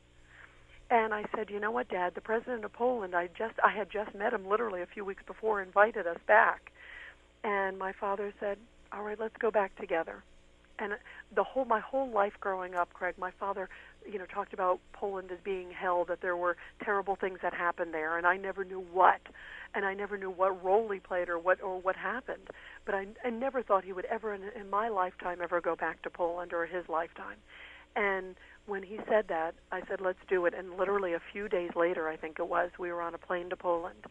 And 0.90 1.14
I 1.14 1.26
said, 1.36 1.50
You 1.50 1.60
know 1.60 1.72
what, 1.72 1.90
Dad, 1.90 2.14
the 2.16 2.22
president 2.22 2.66
of 2.66 2.74
Poland, 2.74 3.16
I 3.16 3.28
just 3.28 3.56
I 3.64 3.72
had 3.72 3.90
just 3.90 4.14
met 4.14 4.34
him 4.34 4.48
literally 4.48 4.82
a 4.82 4.88
few 4.88 5.06
weeks 5.06 5.24
before, 5.26 5.62
invited 5.62 6.06
us 6.08 6.20
back. 6.28 6.72
And 7.44 7.78
my 7.78 7.94
father 7.94 8.34
said, 8.40 8.58
All 8.92 9.04
right, 9.04 9.20
let's 9.20 9.38
go 9.38 9.52
back 9.52 9.76
together. 9.78 10.24
And 10.78 10.94
the 11.34 11.44
whole 11.44 11.66
my 11.66 11.80
whole 11.80 12.10
life 12.10 12.34
growing 12.40 12.76
up, 12.76 12.94
Craig, 12.94 13.16
my 13.18 13.32
father, 13.40 13.70
you 14.10 14.20
know, 14.20 14.26
talked 14.26 14.54
about 14.54 14.80
Poland 14.94 15.32
as 15.32 15.40
being 15.44 15.72
held, 15.72 16.08
that 16.08 16.22
there 16.22 16.38
were 16.38 16.58
terrible 16.84 17.16
things 17.16 17.40
that 17.42 17.54
happened 17.54 17.94
there, 17.94 18.18
and 18.18 18.26
I 18.28 18.38
never 18.38 18.64
knew 18.64 18.86
what 18.94 19.22
and 19.76 19.86
I 19.86 19.94
never 19.94 20.18
knew 20.18 20.30
what 20.30 20.64
role 20.64 20.90
he 20.90 21.00
played 21.00 21.30
or 21.30 21.38
what 21.38 21.62
or 21.62 21.80
what 21.80 21.96
happened. 21.96 22.50
But 22.86 22.96
I, 22.96 23.08
I 23.24 23.30
never 23.30 23.62
thought 23.62 23.84
he 23.84 23.94
would 23.94 24.06
ever, 24.06 24.34
in, 24.34 24.44
in 24.60 24.70
my 24.70 24.88
lifetime, 24.88 25.40
ever 25.44 25.60
go 25.60 25.76
back 25.76 26.02
to 26.04 26.10
Poland 26.10 26.54
or 26.54 26.66
his 26.66 26.88
lifetime. 26.88 27.38
And 27.96 28.36
when 28.66 28.84
he 28.84 28.98
said 29.08 29.26
that, 29.28 29.54
I 29.72 29.82
said, 29.88 30.02
"Let's 30.02 30.20
do 30.28 30.46
it." 30.46 30.54
And 30.54 30.78
literally 30.78 31.14
a 31.14 31.22
few 31.32 31.48
days 31.48 31.72
later, 31.76 32.08
I 32.08 32.16
think 32.16 32.40
it 32.40 32.48
was, 32.48 32.72
we 32.80 32.92
were 32.92 33.02
on 33.02 33.14
a 33.14 33.18
plane 33.18 33.50
to 33.50 33.56
Poland, 33.56 34.06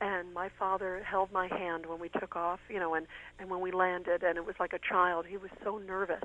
and 0.00 0.32
my 0.32 0.48
father 0.58 1.02
held 1.04 1.30
my 1.32 1.46
hand 1.46 1.86
when 1.86 2.00
we 2.00 2.08
took 2.08 2.34
off, 2.34 2.60
you 2.68 2.80
know, 2.80 2.94
and 2.94 3.06
and 3.38 3.50
when 3.50 3.60
we 3.60 3.70
landed, 3.70 4.22
and 4.22 4.36
it 4.36 4.46
was 4.46 4.56
like 4.58 4.72
a 4.72 4.78
child. 4.78 5.26
He 5.26 5.36
was 5.36 5.50
so 5.62 5.78
nervous, 5.78 6.24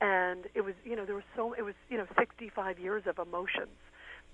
and 0.00 0.46
it 0.54 0.62
was, 0.62 0.74
you 0.84 0.96
know, 0.96 1.04
there 1.04 1.14
was 1.14 1.24
so 1.36 1.52
it 1.52 1.62
was, 1.62 1.74
you 1.88 1.96
know, 1.96 2.06
65 2.18 2.78
years 2.78 3.04
of 3.06 3.18
emotions 3.18 3.78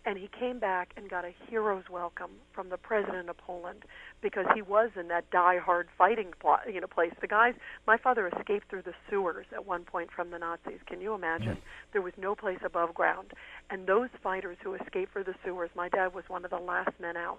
and 0.06 0.16
he 0.16 0.28
came 0.28 0.58
back 0.58 0.92
and 0.96 1.10
got 1.10 1.24
a 1.24 1.32
hero's 1.48 1.84
welcome 1.90 2.30
from 2.52 2.70
the 2.70 2.76
president 2.76 3.28
of 3.28 3.36
Poland 3.36 3.84
because 4.22 4.46
he 4.54 4.62
was 4.62 4.90
in 4.98 5.08
that 5.08 5.30
die-hard 5.30 5.88
fighting 5.98 6.32
plot, 6.40 6.60
you 6.72 6.80
know 6.80 6.86
place. 6.86 7.12
The 7.20 7.26
guys, 7.26 7.54
my 7.86 7.96
father 7.96 8.28
escaped 8.28 8.70
through 8.70 8.82
the 8.82 8.94
sewers 9.08 9.46
at 9.52 9.66
one 9.66 9.84
point 9.84 10.10
from 10.14 10.30
the 10.30 10.38
Nazis. 10.38 10.80
Can 10.86 11.00
you 11.00 11.14
imagine? 11.14 11.56
Mm. 11.56 11.62
There 11.92 12.02
was 12.02 12.14
no 12.16 12.34
place 12.34 12.60
above 12.64 12.94
ground, 12.94 13.32
and 13.68 13.86
those 13.86 14.08
fighters 14.22 14.56
who 14.62 14.74
escaped 14.74 15.12
through 15.12 15.24
the 15.24 15.34
sewers, 15.44 15.70
my 15.74 15.88
dad 15.88 16.14
was 16.14 16.24
one 16.28 16.44
of 16.44 16.50
the 16.50 16.58
last 16.58 16.98
men 16.98 17.16
out. 17.16 17.38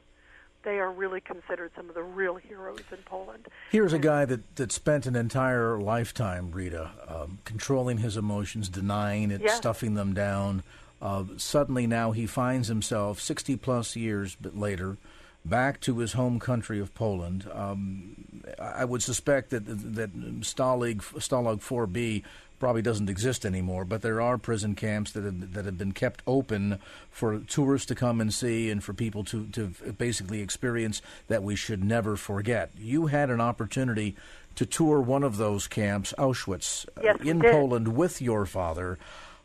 They 0.63 0.79
are 0.79 0.91
really 0.91 1.21
considered 1.21 1.71
some 1.75 1.89
of 1.89 1.95
the 1.95 2.03
real 2.03 2.35
heroes 2.35 2.83
in 2.91 2.97
Poland. 3.05 3.47
Here's 3.71 3.93
a 3.93 3.99
guy 3.99 4.25
that, 4.25 4.55
that 4.57 4.71
spent 4.71 5.05
an 5.05 5.15
entire 5.15 5.79
lifetime, 5.79 6.51
Rita, 6.51 6.91
um, 7.07 7.39
controlling 7.45 7.97
his 7.97 8.15
emotions, 8.15 8.69
denying 8.69 9.31
it, 9.31 9.49
stuffing 9.49 9.95
them 9.95 10.13
down, 10.13 10.63
uh, 11.01 11.23
suddenly 11.37 11.87
now 11.87 12.11
he 12.11 12.27
finds 12.27 12.67
himself 12.67 13.19
60 13.19 13.55
plus 13.57 13.95
years 13.95 14.37
later 14.53 14.97
back 15.43 15.79
to 15.81 15.97
his 15.97 16.13
home 16.13 16.39
country 16.39 16.79
of 16.79 16.93
Poland. 16.93 17.47
Um, 17.51 18.43
I 18.59 18.85
would 18.85 19.01
suspect 19.01 19.49
that 19.49 19.65
that 19.65 20.13
Stalag 20.41 20.97
Stalag 20.97 21.61
4B 21.61 22.23
probably 22.61 22.83
doesn't 22.83 23.09
exist 23.09 23.43
anymore, 23.43 23.83
but 23.83 24.03
there 24.03 24.21
are 24.21 24.37
prison 24.37 24.75
camps 24.75 25.11
that 25.13 25.23
have, 25.23 25.53
that 25.55 25.65
have 25.65 25.79
been 25.79 25.93
kept 25.93 26.21
open 26.27 26.77
for 27.09 27.39
tourists 27.39 27.87
to 27.87 27.95
come 27.95 28.21
and 28.21 28.31
see 28.31 28.69
and 28.69 28.83
for 28.83 28.93
people 28.93 29.23
to, 29.23 29.47
to 29.47 29.69
basically 29.97 30.41
experience 30.41 31.01
that 31.27 31.41
we 31.41 31.55
should 31.55 31.83
never 31.83 32.15
forget. 32.15 32.69
You 32.77 33.07
had 33.07 33.31
an 33.31 33.41
opportunity 33.41 34.15
to 34.53 34.67
tour 34.67 35.01
one 35.01 35.23
of 35.23 35.37
those 35.37 35.67
camps, 35.67 36.13
Auschwitz, 36.19 36.85
yes, 37.01 37.17
in 37.21 37.41
Poland 37.41 37.97
with 37.97 38.21
your 38.21 38.45
father. 38.45 38.99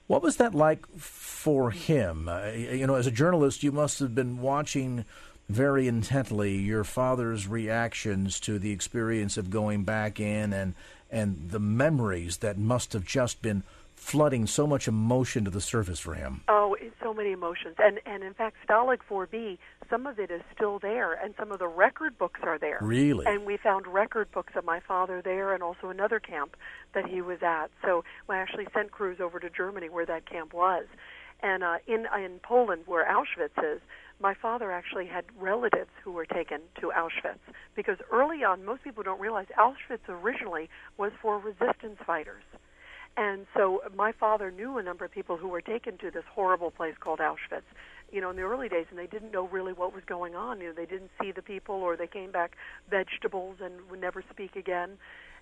What 0.09 0.23
was 0.23 0.37
that 0.37 0.55
like 0.55 0.87
for 0.99 1.71
him? 1.71 2.29
Uh, 2.29 2.49
you 2.51 2.87
know, 2.87 2.97
as 2.97 3.07
a 3.07 3.11
journalist, 3.11 3.63
you 3.63 3.73
must 3.73 3.99
have 4.01 4.15
been 4.15 4.43
watching 4.43 5.07
very 5.49 5.89
intently 5.89 6.57
your 6.57 6.85
father's 6.85 7.49
reactions 7.49 8.41
to 8.41 8.59
the 8.59 8.73
experience 8.73 9.39
of 9.39 9.49
going 9.49 9.85
back 9.85 10.21
in 10.21 10.53
and 10.53 10.75
and 11.11 11.51
the 11.51 11.61
memories 11.61 12.39
that 12.39 12.59
must 12.59 12.93
have 12.93 13.05
just 13.05 13.43
been 13.43 13.63
flooding 13.95 14.47
so 14.47 14.67
much 14.67 14.87
emotion 14.87 15.45
to 15.45 15.51
the 15.51 15.61
surface 15.61 15.99
for 15.99 16.15
him. 16.15 16.43
Oh, 16.49 16.67
so 17.07 17.15
many 17.15 17.31
emotions. 17.31 17.77
And 17.79 18.01
and 18.05 18.25
in 18.25 18.35
fact, 18.35 18.57
Stalag 18.69 18.99
4B, 19.09 19.59
some 19.89 20.07
of 20.07 20.19
it 20.19 20.31
is 20.31 20.43
still 20.53 20.81
there, 20.81 21.13
and 21.13 21.35
some 21.39 21.53
of 21.53 21.61
the 21.61 21.69
record 21.69 22.19
books 22.19 22.41
are 22.43 22.59
there. 22.59 22.79
Really? 22.81 23.25
And 23.27 23.47
we 23.47 23.57
found 23.57 23.87
record 23.87 24.31
books 24.33 24.55
of 24.57 24.65
my 24.65 24.81
father 24.81 25.23
there, 25.23 25.55
and 25.55 25.63
also 25.63 25.89
another 25.89 26.19
camp 26.19 26.57
that 26.95 27.07
he 27.07 27.21
was 27.21 27.39
at. 27.43 27.71
So 27.85 28.03
I 28.29 28.39
actually 28.39 28.67
sent 28.75 28.91
crews 28.91 29.21
over 29.21 29.39
to 29.39 29.49
Germany 29.49 29.89
where 29.89 30.07
that 30.07 30.29
camp 30.29 30.53
was, 30.53 30.87
and 31.43 31.63
uh, 31.63 31.79
in 31.87 32.07
in 32.19 32.41
Poland 32.43 32.83
where 32.87 33.05
Auschwitz 33.05 33.59
is. 33.63 33.81
My 34.21 34.35
father 34.35 34.73
actually 34.73 35.07
had 35.07 35.25
relatives 35.39 35.91
who 36.03 36.13
were 36.13 36.27
taken 36.27 36.61
to 36.81 36.91
Auschwitz 36.97 37.39
because 37.75 37.99
early 38.11 38.45
on, 38.45 38.65
most 38.65 38.83
people 38.83 39.03
don't 39.03 39.21
realize 39.21 39.47
Auschwitz 39.59 40.09
originally 40.09 40.69
was 40.97 41.13
for 41.21 41.39
resistance 41.39 41.99
fighters 42.07 42.43
and 43.17 43.47
so 43.55 43.81
my 43.95 44.13
father 44.13 44.51
knew 44.51 44.77
a 44.77 44.83
number 44.83 45.05
of 45.05 45.11
people 45.11 45.37
who 45.37 45.49
were 45.49 45.63
taken 45.63 45.97
to 45.99 46.11
this 46.11 46.25
horrible 46.31 46.71
place 46.71 46.95
called 47.01 47.19
Auschwitz, 47.19 47.63
you 48.13 48.21
know, 48.21 48.31
in 48.31 48.37
the 48.37 48.43
early 48.43 48.69
days, 48.69 48.87
and 48.91 48.99
they 48.99 49.07
didn't 49.07 49.33
know 49.33 49.49
really 49.49 49.73
what 49.73 49.95
was 49.95 50.03
going 50.07 50.35
on. 50.35 50.61
You 50.61 50.69
know, 50.69 50.75
they 50.75 50.87
didn't 50.87 51.11
see 51.21 51.33
the 51.33 51.43
people, 51.43 51.77
or 51.77 51.97
they 51.97 52.07
came 52.07 52.31
back 52.31 52.57
vegetables 52.91 53.57
and 53.63 53.75
would 53.91 54.01
never 54.01 54.23
speak 54.31 54.55
again. 54.55 54.99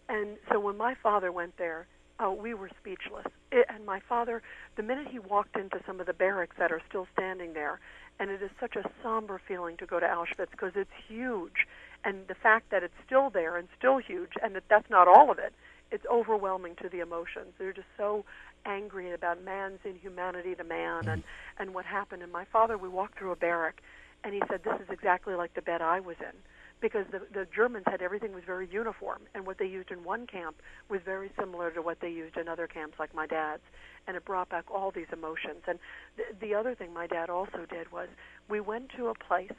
And 0.09 0.37
so 0.53 0.61
when 0.61 0.77
my 0.77 0.95
father 1.03 1.33
went 1.33 1.57
there, 1.59 1.89
oh, 2.21 2.33
we 2.33 2.55
were 2.55 2.71
speechless. 2.81 3.27
It, 3.51 3.67
and 3.69 3.85
my 3.85 4.01
father, 4.01 4.43
the 4.77 4.83
minute 4.83 5.09
he 5.11 5.19
walked 5.19 5.57
into 5.57 5.81
some 5.87 6.01
of 6.01 6.07
the 6.07 6.13
barracks 6.13 6.57
that 6.59 6.73
are 6.73 6.83
still 6.89 7.07
standing 7.13 7.53
there, 7.55 7.81
and 8.19 8.31
it 8.31 8.43
is 8.43 8.51
such 8.61 8.77
a 8.77 8.89
somber 9.03 9.41
feeling 9.47 9.77
to 9.79 9.87
go 9.87 9.99
to 10.01 10.07
Auschwitz 10.07 10.51
because 10.51 10.73
it's 10.77 10.91
huge, 11.09 11.67
and 12.05 12.27
the 12.29 12.35
fact 12.35 12.71
that 12.71 12.83
it's 12.83 12.95
still 13.05 13.31
there 13.31 13.57
and 13.57 13.69
still 13.79 13.99
huge, 13.99 14.33
and 14.43 14.55
that 14.55 14.65
that's 14.69 14.89
not 14.91 15.09
all 15.09 15.31
of 15.31 15.39
it 15.39 15.53
it's 15.95 16.05
overwhelming 16.11 16.75
to 16.83 16.89
the 16.89 16.99
emotions. 16.99 17.55
They're 17.57 17.73
just 17.73 17.87
so 17.97 18.25
angry 18.67 19.13
about 19.13 19.43
man's 19.45 19.79
inhumanity 19.85 20.55
to 20.57 20.65
man 20.65 21.07
and 21.07 21.23
and 21.59 21.73
what 21.73 21.85
happened. 21.85 22.23
And 22.23 22.33
my 22.33 22.45
father, 22.47 22.77
we 22.77 22.89
walked 22.89 23.17
through 23.17 23.31
a 23.31 23.37
barrack, 23.37 23.81
and 24.25 24.35
he 24.35 24.43
said, 24.49 24.65
"This 24.65 24.81
is 24.81 24.91
exactly 24.91 25.35
like 25.35 25.55
the 25.55 25.63
bed 25.63 25.81
I 25.83 26.01
was 26.01 26.17
in." 26.21 26.37
Because 26.85 27.07
the, 27.11 27.23
the 27.33 27.47
Germans 27.57 27.85
had 27.87 28.03
everything 28.03 28.35
was 28.35 28.45
very 28.45 28.69
uniform, 28.71 29.23
and 29.35 29.47
what 29.47 29.57
they 29.57 29.65
used 29.65 29.91
in 29.91 30.05
one 30.05 30.27
camp 30.27 30.57
was 30.91 31.01
very 31.03 31.31
similar 31.41 31.71
to 31.71 31.81
what 31.81 31.99
they 32.01 32.11
used 32.11 32.37
in 32.37 32.47
other 32.47 32.67
camps, 32.67 32.97
like 32.99 33.15
my 33.15 33.27
dad's, 33.27 33.63
and 34.07 34.19
it 34.19 34.25
brought 34.27 34.51
back 34.51 34.67
all 34.71 34.91
these 34.91 35.07
emotions. 35.11 35.63
And 35.67 35.79
th- 36.19 36.29
the 36.43 36.55
other 36.55 36.75
thing 36.75 36.93
my 36.93 37.07
dad 37.07 37.31
also 37.31 37.65
did 37.71 37.91
was 37.91 38.09
we 38.51 38.61
went 38.61 38.91
to 38.99 39.07
a 39.07 39.15
place 39.15 39.57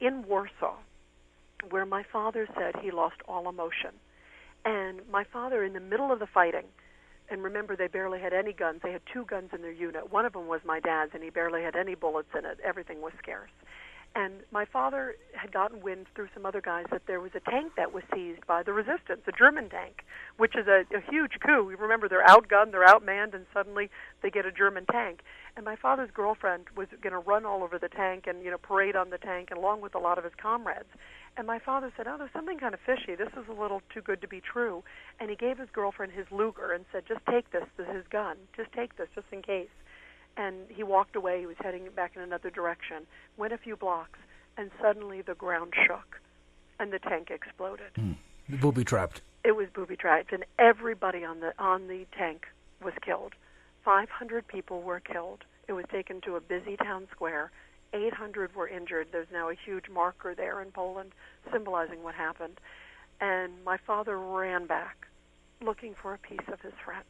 in 0.00 0.26
Warsaw 0.28 0.76
where 1.70 1.86
my 1.86 2.04
father 2.12 2.46
said 2.54 2.74
he 2.82 2.90
lost 2.90 3.16
all 3.26 3.48
emotion 3.48 3.92
and 4.64 5.00
my 5.10 5.24
father, 5.24 5.64
in 5.64 5.72
the 5.72 5.80
middle 5.80 6.12
of 6.12 6.18
the 6.18 6.26
fighting, 6.26 6.66
and 7.30 7.42
remember 7.42 7.76
they 7.76 7.88
barely 7.88 8.20
had 8.20 8.32
any 8.32 8.52
guns. 8.52 8.80
They 8.82 8.92
had 8.92 9.02
two 9.12 9.24
guns 9.24 9.50
in 9.52 9.62
their 9.62 9.72
unit. 9.72 10.12
One 10.12 10.24
of 10.24 10.32
them 10.34 10.46
was 10.46 10.60
my 10.64 10.80
dad's, 10.80 11.12
and 11.14 11.22
he 11.22 11.30
barely 11.30 11.62
had 11.62 11.76
any 11.76 11.94
bullets 11.94 12.28
in 12.36 12.44
it. 12.44 12.58
Everything 12.62 13.00
was 13.00 13.12
scarce. 13.18 13.50
And 14.14 14.34
my 14.50 14.66
father 14.66 15.16
had 15.34 15.52
gotten 15.52 15.80
wind 15.80 16.06
through 16.14 16.28
some 16.34 16.44
other 16.44 16.60
guys 16.60 16.84
that 16.90 17.06
there 17.06 17.20
was 17.20 17.30
a 17.34 17.40
tank 17.50 17.72
that 17.76 17.94
was 17.94 18.02
seized 18.14 18.46
by 18.46 18.62
the 18.62 18.72
resistance, 18.72 19.22
a 19.26 19.32
German 19.32 19.70
tank, 19.70 20.04
which 20.36 20.54
is 20.54 20.66
a, 20.66 20.84
a 20.94 21.00
huge 21.10 21.40
coup. 21.40 21.70
You 21.70 21.76
remember 21.78 22.08
they're 22.08 22.24
outgunned, 22.24 22.72
they're 22.72 22.86
outmanned, 22.86 23.34
and 23.34 23.46
suddenly 23.54 23.88
they 24.22 24.28
get 24.28 24.44
a 24.44 24.52
German 24.52 24.84
tank. 24.92 25.20
And 25.56 25.64
my 25.64 25.76
father's 25.76 26.10
girlfriend 26.10 26.66
was 26.76 26.88
going 27.00 27.14
to 27.14 27.18
run 27.18 27.46
all 27.46 27.62
over 27.62 27.78
the 27.78 27.88
tank 27.88 28.26
and 28.26 28.42
you 28.42 28.50
know 28.50 28.58
parade 28.58 28.96
on 28.96 29.08
the 29.08 29.18
tank, 29.18 29.48
along 29.50 29.80
with 29.80 29.94
a 29.94 29.98
lot 29.98 30.18
of 30.18 30.24
his 30.24 30.34
comrades. 30.36 30.88
And 31.38 31.46
my 31.46 31.58
father 31.58 31.90
said, 31.96 32.06
"Oh, 32.06 32.18
there's 32.18 32.32
something 32.32 32.58
kind 32.58 32.74
of 32.74 32.80
fishy. 32.80 33.14
This 33.14 33.32
is 33.32 33.48
a 33.48 33.58
little 33.58 33.80
too 33.88 34.02
good 34.02 34.20
to 34.20 34.28
be 34.28 34.42
true." 34.42 34.84
And 35.20 35.30
he 35.30 35.36
gave 35.36 35.56
his 35.56 35.70
girlfriend 35.72 36.12
his 36.12 36.26
Luger 36.30 36.72
and 36.72 36.84
said, 36.92 37.04
"Just 37.06 37.24
take 37.24 37.50
this. 37.50 37.64
This 37.78 37.88
is 37.88 37.94
his 37.96 38.06
gun. 38.08 38.36
Just 38.54 38.72
take 38.72 38.96
this, 38.96 39.08
just 39.14 39.26
in 39.32 39.40
case." 39.40 39.70
And 40.36 40.56
he 40.68 40.82
walked 40.82 41.16
away. 41.16 41.40
He 41.40 41.46
was 41.46 41.56
heading 41.60 41.88
back 41.94 42.16
in 42.16 42.22
another 42.22 42.50
direction. 42.50 43.06
Went 43.36 43.52
a 43.52 43.58
few 43.58 43.76
blocks, 43.76 44.18
and 44.56 44.70
suddenly 44.80 45.22
the 45.22 45.34
ground 45.34 45.72
shook, 45.86 46.20
and 46.78 46.92
the 46.92 46.98
tank 46.98 47.30
exploded. 47.30 47.92
Mm. 47.98 48.16
Booby 48.60 48.84
trapped. 48.84 49.22
It 49.44 49.56
was 49.56 49.68
booby 49.74 49.96
trapped, 49.96 50.32
and 50.32 50.44
everybody 50.58 51.24
on 51.24 51.40
the 51.40 51.52
on 51.58 51.88
the 51.88 52.06
tank 52.16 52.46
was 52.82 52.94
killed. 53.04 53.34
500 53.84 54.46
people 54.46 54.82
were 54.82 55.00
killed. 55.00 55.44
It 55.68 55.72
was 55.72 55.84
taken 55.90 56.20
to 56.22 56.36
a 56.36 56.40
busy 56.40 56.76
town 56.76 57.08
square. 57.10 57.50
800 57.92 58.54
were 58.54 58.68
injured. 58.68 59.08
There's 59.12 59.26
now 59.32 59.50
a 59.50 59.54
huge 59.54 59.88
marker 59.92 60.34
there 60.34 60.60
in 60.62 60.70
Poland 60.70 61.12
symbolizing 61.52 62.02
what 62.02 62.14
happened. 62.14 62.58
And 63.20 63.52
my 63.64 63.76
father 63.76 64.18
ran 64.18 64.66
back, 64.66 65.06
looking 65.60 65.94
for 66.00 66.14
a 66.14 66.18
piece 66.18 66.48
of 66.52 66.60
his 66.60 66.72
friends. 66.84 67.04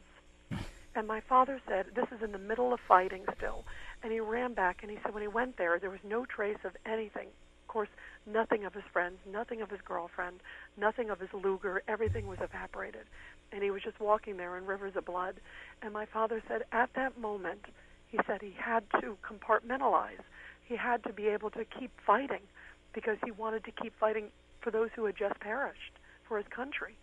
And 0.94 1.07
my 1.07 1.20
father 1.20 1.61
said, 1.66 1.87
This 1.94 2.07
is 2.14 2.22
in 2.22 2.33
the 2.33 2.38
middle 2.38 2.72
of 2.72 2.81
fighting 2.87 3.24
still. 3.37 3.64
And 4.02 4.12
he 4.12 4.20
ran 4.20 4.52
back 4.52 4.78
and 4.83 4.90
he 4.90 4.98
said, 5.02 5.14
When 5.14 5.22
he 5.22 5.28
went 5.28 5.57
there, 5.57 5.78
there 5.78 5.90
was 5.90 6.00
no 6.05 6.26
trace 6.26 6.59
of 6.64 6.76
anything. 6.85 7.28
Of 7.62 7.68
course, 7.68 7.88
nothing 8.26 8.64
of 8.66 8.74
his 8.74 8.85
friends, 8.92 9.16
nothing 9.26 9.62
of 9.62 9.70
his 9.70 9.81
girlfriend, 9.81 10.40
nothing 10.76 11.09
of 11.09 11.18
his 11.18 11.31
Luger. 11.33 11.83
Everything 11.88 12.26
was 12.26 12.38
evaporated. 12.42 13.07
And 13.52 13.62
he 13.62 13.70
was 13.70 13.83
just 13.83 14.00
walking 14.00 14.37
there 14.37 14.59
in 14.59 14.66
rivers 14.66 14.94
of 14.96 15.07
blood. 15.07 15.37
And 15.81 15.92
my 15.92 16.05
father 16.05 16.42
said, 16.46 16.64
At 16.72 16.90
that 16.94 17.18
moment, 17.18 17.64
he 18.09 18.18
said 18.26 18.42
he 18.42 18.55
had 18.59 18.85
to 19.00 19.16
compartmentalize. 19.26 20.22
He 20.64 20.76
had 20.76 21.02
to 21.05 21.12
be 21.12 21.28
able 21.28 21.50
to 21.50 21.64
keep 21.64 21.90
fighting 22.07 22.42
because 22.92 23.16
he 23.24 23.31
wanted 23.31 23.64
to 23.64 23.70
keep 23.70 23.98
fighting 23.98 24.26
for 24.61 24.70
those 24.70 24.90
who 24.94 25.07
had 25.07 25.16
just 25.16 25.40
perished 25.40 25.98
for 26.28 26.37
his 26.37 26.46
country. 26.48 26.96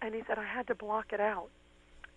And 0.00 0.14
he 0.14 0.22
said, 0.26 0.38
I 0.38 0.46
had 0.46 0.66
to 0.68 0.74
block 0.74 1.12
it 1.12 1.20
out. 1.20 1.48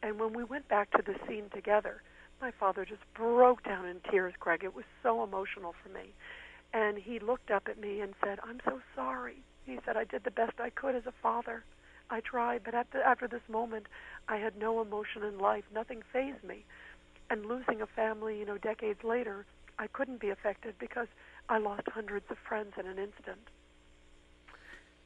And 0.03 0.19
when 0.19 0.33
we 0.33 0.43
went 0.43 0.67
back 0.67 0.91
to 0.91 1.03
the 1.05 1.15
scene 1.27 1.49
together, 1.53 2.01
my 2.41 2.51
father 2.51 2.85
just 2.85 3.01
broke 3.13 3.63
down 3.63 3.85
in 3.85 3.99
tears, 4.11 4.33
Greg. 4.39 4.63
It 4.63 4.75
was 4.75 4.85
so 5.01 5.23
emotional 5.23 5.73
for 5.81 5.89
me. 5.89 6.13
And 6.73 6.97
he 6.97 7.19
looked 7.19 7.49
up 7.49 7.67
at 7.67 7.79
me 7.79 8.01
and 8.01 8.13
said, 8.23 8.39
I'm 8.43 8.59
so 8.65 8.79
sorry. 8.95 9.37
He 9.65 9.79
said, 9.85 9.97
I 9.97 10.03
did 10.03 10.23
the 10.23 10.31
best 10.31 10.59
I 10.59 10.69
could 10.69 10.95
as 10.95 11.05
a 11.07 11.13
father. 11.21 11.63
I 12.09 12.21
tried, 12.21 12.61
but 12.63 12.73
after, 12.73 13.01
after 13.01 13.27
this 13.27 13.41
moment, 13.49 13.87
I 14.29 14.37
had 14.37 14.57
no 14.57 14.81
emotion 14.81 15.23
in 15.23 15.39
life. 15.39 15.63
Nothing 15.73 16.01
fazed 16.13 16.43
me. 16.43 16.63
And 17.29 17.45
losing 17.45 17.81
a 17.81 17.87
family, 17.87 18.39
you 18.39 18.45
know, 18.45 18.57
decades 18.57 19.03
later, 19.03 19.45
I 19.79 19.87
couldn't 19.87 20.21
be 20.21 20.29
affected 20.29 20.75
because 20.79 21.07
I 21.49 21.57
lost 21.57 21.83
hundreds 21.87 22.25
of 22.29 22.37
friends 22.47 22.73
in 22.79 22.85
an 22.85 22.97
instant. 22.97 23.49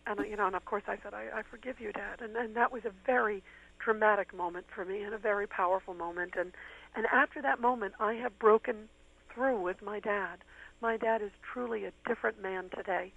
And 0.05 0.19
you 0.27 0.35
know, 0.35 0.47
and 0.47 0.55
of 0.55 0.65
course, 0.65 0.83
I 0.87 0.97
said, 1.03 1.13
I, 1.13 1.27
I 1.33 1.41
forgive 1.43 1.79
you, 1.79 1.91
Dad. 1.91 2.21
And 2.21 2.35
and 2.35 2.55
that 2.55 2.71
was 2.71 2.85
a 2.85 2.91
very 3.05 3.43
dramatic 3.83 4.33
moment 4.33 4.65
for 4.73 4.85
me 4.85 5.01
and 5.03 5.13
a 5.13 5.17
very 5.17 5.47
powerful 5.47 5.93
moment 5.93 6.33
and 6.37 6.51
and 6.95 7.05
after 7.07 7.41
that 7.41 7.59
moment 7.59 7.93
I 7.99 8.13
have 8.15 8.37
broken 8.39 8.89
through 9.33 9.61
with 9.61 9.81
my 9.81 9.99
dad. 9.99 10.43
My 10.81 10.97
dad 10.97 11.21
is 11.21 11.31
truly 11.53 11.85
a 11.85 11.91
different 12.07 12.41
man 12.41 12.69
today 12.75 13.13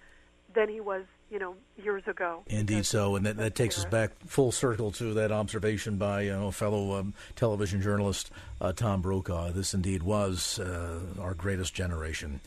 than 0.53 0.69
he 0.69 0.79
was, 0.79 1.03
you 1.29 1.39
know, 1.39 1.55
years 1.81 2.03
ago. 2.07 2.43
Indeed, 2.47 2.85
so, 2.85 3.15
and 3.15 3.25
that, 3.25 3.37
that 3.37 3.55
takes 3.55 3.77
us 3.77 3.85
back 3.85 4.11
full 4.25 4.51
circle 4.51 4.91
to 4.93 5.13
that 5.15 5.31
observation 5.31 5.97
by 5.97 6.21
you 6.21 6.31
know 6.31 6.51
fellow 6.51 6.99
um, 6.99 7.13
television 7.35 7.81
journalist 7.81 8.31
uh, 8.61 8.71
Tom 8.71 9.01
Brokaw. 9.01 9.51
This 9.51 9.73
indeed 9.73 10.03
was 10.03 10.59
uh, 10.59 10.99
our 11.19 11.33
greatest 11.33 11.73
generation. 11.73 12.41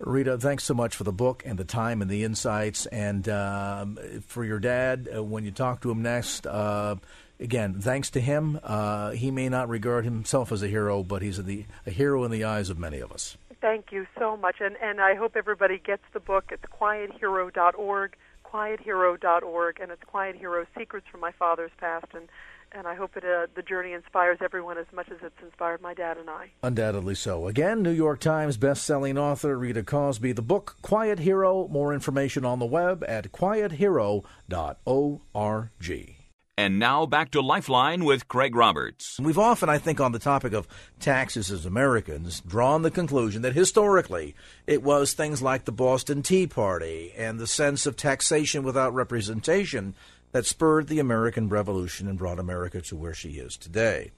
Rita, 0.00 0.38
thanks 0.38 0.62
so 0.62 0.74
much 0.74 0.94
for 0.94 1.02
the 1.02 1.12
book 1.12 1.42
and 1.44 1.58
the 1.58 1.64
time 1.64 2.02
and 2.02 2.10
the 2.10 2.22
insights, 2.22 2.86
and 2.86 3.28
um, 3.28 3.98
for 4.26 4.44
your 4.44 4.60
dad 4.60 5.08
uh, 5.14 5.22
when 5.22 5.44
you 5.44 5.50
talk 5.50 5.80
to 5.82 5.90
him 5.90 6.02
next 6.02 6.46
uh, 6.46 6.96
again, 7.40 7.80
thanks 7.80 8.10
to 8.10 8.20
him, 8.20 8.60
uh, 8.62 9.10
he 9.10 9.30
may 9.30 9.48
not 9.48 9.68
regard 9.68 10.04
himself 10.04 10.52
as 10.52 10.62
a 10.62 10.68
hero, 10.68 11.02
but 11.02 11.22
he's 11.22 11.38
a, 11.38 11.42
the, 11.42 11.64
a 11.86 11.90
hero 11.90 12.24
in 12.24 12.30
the 12.30 12.44
eyes 12.44 12.70
of 12.70 12.78
many 12.78 13.00
of 13.00 13.12
us. 13.12 13.36
Thank 13.60 13.90
you 13.90 14.06
so 14.16 14.36
much, 14.36 14.56
and 14.60 14.76
and 14.80 15.00
I 15.00 15.14
hope 15.16 15.34
everybody 15.34 15.78
gets 15.78 16.04
the 16.12 16.20
book. 16.20 16.52
It's 16.52 16.62
quiethero.org, 16.62 18.16
quiethero.org, 18.44 19.80
and 19.80 19.90
it's 19.90 20.04
Quiet 20.04 20.36
Hero: 20.36 20.64
Secrets 20.78 21.08
from 21.10 21.20
My 21.20 21.32
Father's 21.32 21.72
Past, 21.76 22.06
and 22.14 22.28
and 22.70 22.86
I 22.86 22.94
hope 22.94 23.16
it 23.16 23.24
uh, 23.24 23.48
the 23.56 23.62
journey 23.62 23.94
inspires 23.94 24.38
everyone 24.40 24.78
as 24.78 24.86
much 24.94 25.10
as 25.10 25.18
it's 25.22 25.42
inspired 25.42 25.80
my 25.80 25.92
dad 25.92 26.18
and 26.18 26.30
I. 26.30 26.52
Undoubtedly 26.62 27.16
so. 27.16 27.48
Again, 27.48 27.82
New 27.82 27.90
York 27.90 28.20
Times 28.20 28.56
best-selling 28.56 29.18
author 29.18 29.58
Rita 29.58 29.82
Cosby. 29.82 30.30
The 30.32 30.42
book 30.42 30.76
Quiet 30.80 31.18
Hero. 31.18 31.66
More 31.66 31.92
information 31.92 32.44
on 32.44 32.60
the 32.60 32.66
web 32.66 33.04
at 33.08 33.32
quiethero.org. 33.32 34.24
And 36.58 36.80
now 36.80 37.06
back 37.06 37.30
to 37.30 37.40
Lifeline 37.40 38.04
with 38.04 38.26
Craig 38.26 38.56
Roberts. 38.56 39.20
We've 39.20 39.38
often, 39.38 39.68
I 39.68 39.78
think, 39.78 40.00
on 40.00 40.10
the 40.10 40.18
topic 40.18 40.52
of 40.52 40.66
taxes 40.98 41.52
as 41.52 41.64
Americans, 41.64 42.40
drawn 42.40 42.82
the 42.82 42.90
conclusion 42.90 43.42
that 43.42 43.54
historically 43.54 44.34
it 44.66 44.82
was 44.82 45.12
things 45.12 45.40
like 45.40 45.66
the 45.66 45.70
Boston 45.70 46.20
Tea 46.20 46.48
Party 46.48 47.12
and 47.16 47.38
the 47.38 47.46
sense 47.46 47.86
of 47.86 47.96
taxation 47.96 48.64
without 48.64 48.92
representation 48.92 49.94
that 50.32 50.46
spurred 50.46 50.88
the 50.88 50.98
American 50.98 51.48
Revolution 51.48 52.08
and 52.08 52.18
brought 52.18 52.40
America 52.40 52.80
to 52.80 52.96
where 52.96 53.14
she 53.14 53.34
is 53.34 53.56
today. 53.56 54.10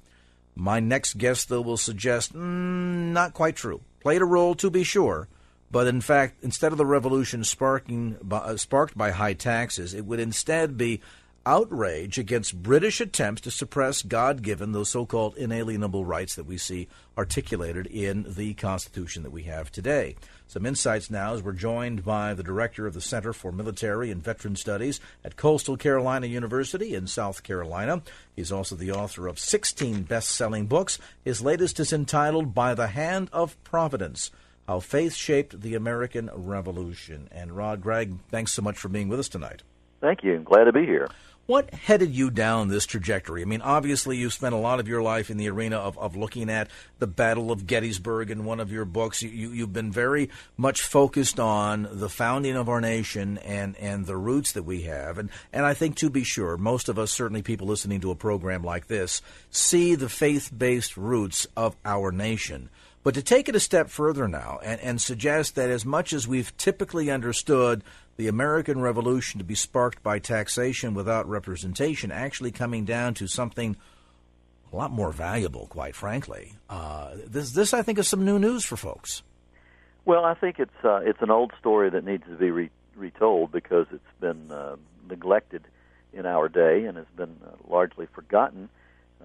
My 0.55 0.81
next 0.81 1.19
guest, 1.19 1.51
though, 1.51 1.61
will 1.61 1.77
suggest 1.77 2.33
mm, 2.33 3.13
not 3.13 3.35
quite 3.35 3.57
true. 3.57 3.83
Played 4.01 4.23
a 4.23 4.25
role, 4.25 4.55
to 4.55 4.71
be 4.71 4.83
sure, 4.83 5.29
but 5.71 5.87
in 5.87 6.01
fact, 6.01 6.43
instead 6.43 6.73
of 6.73 6.79
the 6.79 6.87
revolution 6.87 7.45
sparking, 7.45 8.17
uh, 8.31 8.57
sparked 8.57 8.97
by 8.97 9.11
high 9.11 9.35
taxes, 9.35 9.93
it 9.93 10.07
would 10.07 10.21
instead 10.21 10.79
be 10.79 11.03
outrage 11.47 12.19
against 12.19 12.63
British 12.63 13.01
attempts 13.01 13.41
to 13.43 13.51
suppress 13.51 14.03
God 14.03 14.43
given, 14.43 14.73
those 14.73 14.91
so 14.91 15.07
called 15.07 15.37
inalienable 15.37 16.05
rights 16.05 16.35
that 16.35 16.47
we 16.47 16.59
see 16.59 16.89
articulated 17.17 17.87
in 17.87 18.27
the 18.29 18.55
Constitution 18.55 19.23
that 19.23 19.33
we 19.33 19.45
have 19.45 19.73
today. 19.73 20.17
Some 20.47 20.67
insights 20.67 21.11
now 21.11 21.35
as 21.35 21.43
we're 21.43 21.53
joined 21.53 22.05
by 22.05 22.35
the 22.35 22.43
director 22.43 22.87
of 22.87 22.95
the 22.95 23.01
Center 23.01 23.33
for 23.33 23.53
Military 23.53 24.11
and 24.11 24.23
Veteran 24.23 24.57
Studies 24.57 25.01
at 25.25 25.37
Coastal 25.37 25.77
Carolina 25.77 26.27
University 26.27 26.95
in 26.95 27.07
South 27.07 27.43
Carolina. 27.43 28.03
He's 28.35 28.51
also 28.51 28.75
the 28.75 28.91
author 28.93 29.29
of 29.29 29.39
16 29.39 30.03
best 30.03 30.31
selling 30.31 30.67
books. 30.67 30.99
His 31.25 31.41
latest 31.41 31.79
is 31.79 31.93
entitled 31.93 32.55
By 32.55 32.75
the 32.75 32.89
Hand 32.89 33.31
of 33.33 33.63
Providence. 33.65 34.31
How 34.67 34.81
Faith 34.81 35.15
Shaped 35.15 35.61
the 35.61 35.75
American 35.75 36.31
Revolution. 36.33 37.29
And 37.33 37.57
Rod 37.57 37.81
Gragg, 37.81 38.19
thanks 38.31 38.53
so 38.53 38.63
much 38.63 38.79
for 38.79 38.89
being 38.89 39.09
with 39.09 39.21
us 39.21 39.29
tonight. 39.29 39.63
Thank 40.01 40.25
you. 40.25 40.39
Glad 40.39 40.65
to 40.65 40.73
be 40.73 40.87
here. 40.87 41.09
What 41.51 41.75
headed 41.75 42.15
you 42.15 42.31
down 42.31 42.69
this 42.69 42.87
trajectory? 42.87 43.43
I 43.43 43.45
mean, 43.45 43.61
obviously, 43.61 44.17
you've 44.17 44.33
spent 44.33 44.55
a 44.55 44.59
lot 44.59 44.79
of 44.79 44.87
your 44.87 45.03
life 45.03 45.31
in 45.31 45.37
the 45.37 45.51
arena 45.51 45.79
of, 45.79 45.99
of 45.99 46.15
looking 46.15 46.49
at 46.49 46.71
the 47.01 47.09
Battle 47.09 47.51
of 47.51 47.67
Gettysburg 47.67 48.31
in 48.31 48.45
one 48.45 48.61
of 48.61 48.71
your 48.71 48.85
books. 48.85 49.21
You, 49.21 49.31
you, 49.31 49.51
you've 49.51 49.73
been 49.73 49.91
very 49.91 50.31
much 50.57 50.83
focused 50.83 51.41
on 51.41 51.89
the 51.91 52.09
founding 52.09 52.55
of 52.55 52.69
our 52.69 52.81
nation 52.81 53.39
and, 53.39 53.77
and 53.79 54.07
the 54.07 54.17
roots 54.17 54.53
that 54.53 54.63
we 54.63 54.83
have. 54.83 55.19
And, 55.19 55.29
and 55.53 55.67
I 55.67 55.75
think, 55.75 55.97
to 55.97 56.09
be 56.09 56.23
sure, 56.23 56.57
most 56.57 56.89
of 56.89 57.01
us, 57.01 57.11
certainly 57.11 57.43
people 57.43 57.67
listening 57.67 58.01
to 58.03 58.13
a 58.13 58.15
program 58.15 58.63
like 58.63 58.87
this, 58.87 59.21
see 59.51 59.97
the 59.97 60.09
faith 60.09 60.53
based 60.57 60.97
roots 60.97 61.49
of 61.57 61.75
our 61.85 62.13
nation. 62.13 62.71
But 63.03 63.15
to 63.15 63.23
take 63.23 63.49
it 63.49 63.57
a 63.57 63.61
step 63.61 63.89
further 63.89 64.29
now 64.29 64.61
and, 64.63 64.81
and 64.83 65.01
suggest 65.01 65.57
that 65.57 65.71
as 65.71 65.85
much 65.85 66.13
as 66.13 66.29
we've 66.29 66.57
typically 66.59 67.11
understood 67.11 67.83
the 68.21 68.29
American 68.29 68.83
Revolution 68.83 69.39
to 69.39 69.45
be 69.45 69.55
sparked 69.55 70.03
by 70.03 70.19
taxation 70.19 70.93
without 70.93 71.27
representation 71.27 72.13
actually 72.13 72.51
coming 72.51 72.85
down 72.85 73.15
to 73.15 73.27
something 73.27 73.79
a 74.71 74.77
lot 74.77 74.91
more 74.91 75.11
valuable, 75.11 75.67
quite 75.69 75.97
frankly. 75.97 76.53
Uh, 76.69 77.13
this, 77.27 77.53
this, 77.53 77.73
I 77.73 77.81
think, 77.81 77.99
is 77.99 78.09
some 78.09 78.23
new 78.27 78.39
news 78.39 78.63
for 78.63 78.77
folks. 78.77 79.23
Well, 80.05 80.27
I 80.27 80.35
think 80.35 80.59
it's 80.59 80.85
uh, 80.85 80.97
it's 80.97 81.23
an 81.23 81.31
old 81.31 81.55
story 81.59 81.89
that 81.89 82.05
needs 82.05 82.25
to 82.27 82.37
be 82.37 82.51
re- 82.51 82.71
retold 82.95 83.53
because 83.53 83.87
it's 83.91 84.21
been 84.21 84.53
uh, 84.53 84.77
neglected 85.09 85.63
in 86.13 86.27
our 86.27 86.51
day 86.51 86.85
and 86.85 86.99
has 86.99 87.07
been 87.17 87.35
uh, 87.43 87.53
largely 87.71 88.07
forgotten 88.15 88.69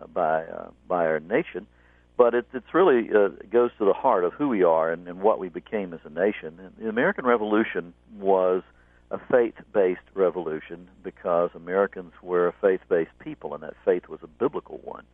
uh, 0.01 0.07
by 0.07 0.45
uh, 0.45 0.69
by 0.87 1.05
our 1.05 1.19
nation. 1.19 1.67
But 2.15 2.33
it, 2.33 2.45
it's 2.53 2.73
really 2.73 3.09
goes 3.51 3.71
to 3.77 3.83
the 3.83 3.91
heart 3.91 4.23
of 4.23 4.31
who 4.31 4.47
we 4.47 4.63
are 4.63 4.89
and, 4.89 5.05
and 5.09 5.19
what 5.19 5.37
we 5.37 5.49
became 5.49 5.93
as 5.93 5.99
a 6.05 6.09
nation. 6.09 6.57
And 6.63 6.71
the 6.79 6.87
American 6.87 7.25
Revolution 7.25 7.93
was 8.17 8.63
a 9.11 9.19
faith-based 9.31 10.01
revolution 10.13 10.87
because 11.03 11.51
Americans 11.53 12.13
were 12.21 12.47
a 12.47 12.53
faith-based 12.53 13.17
people, 13.19 13.53
and 13.53 13.63
that 13.63 13.75
faith 13.83 14.09
was 14.09 14.19
a 14.23 14.27
biblical 14.27 14.79
one. 14.83 15.05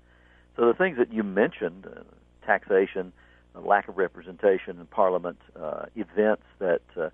So 0.55 0.67
the 0.67 0.73
things 0.73 0.97
that 0.97 1.11
you 1.11 1.23
mentioned, 1.23 1.85
uh, 1.87 2.01
taxation, 2.45 3.11
lack 3.53 3.87
of 3.87 3.97
representation 3.97 4.79
in 4.79 4.85
Parliament, 4.85 5.37
uh, 5.59 5.85
events 5.95 6.43
that 6.59 6.81
uh, 6.97 7.09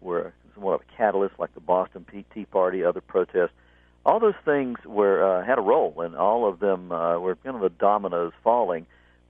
were 0.00 0.32
somewhat 0.54 0.74
of 0.74 0.80
a 0.82 0.96
catalyst, 0.96 1.34
like 1.38 1.54
the 1.54 1.60
Boston 1.60 2.04
Tea 2.34 2.44
Party, 2.44 2.84
other 2.84 3.00
protests. 3.00 3.52
All 4.04 4.18
those 4.18 4.34
things 4.44 4.78
were 4.84 5.22
uh, 5.24 5.44
had 5.44 5.58
a 5.58 5.62
role, 5.62 6.00
and 6.00 6.16
all 6.16 6.48
of 6.48 6.58
them 6.60 6.92
uh, 6.92 7.18
were 7.18 7.36
kind 7.36 7.56
of 7.56 7.62
the 7.62 7.70
dominoes 7.70 8.32
falling. 8.42 8.86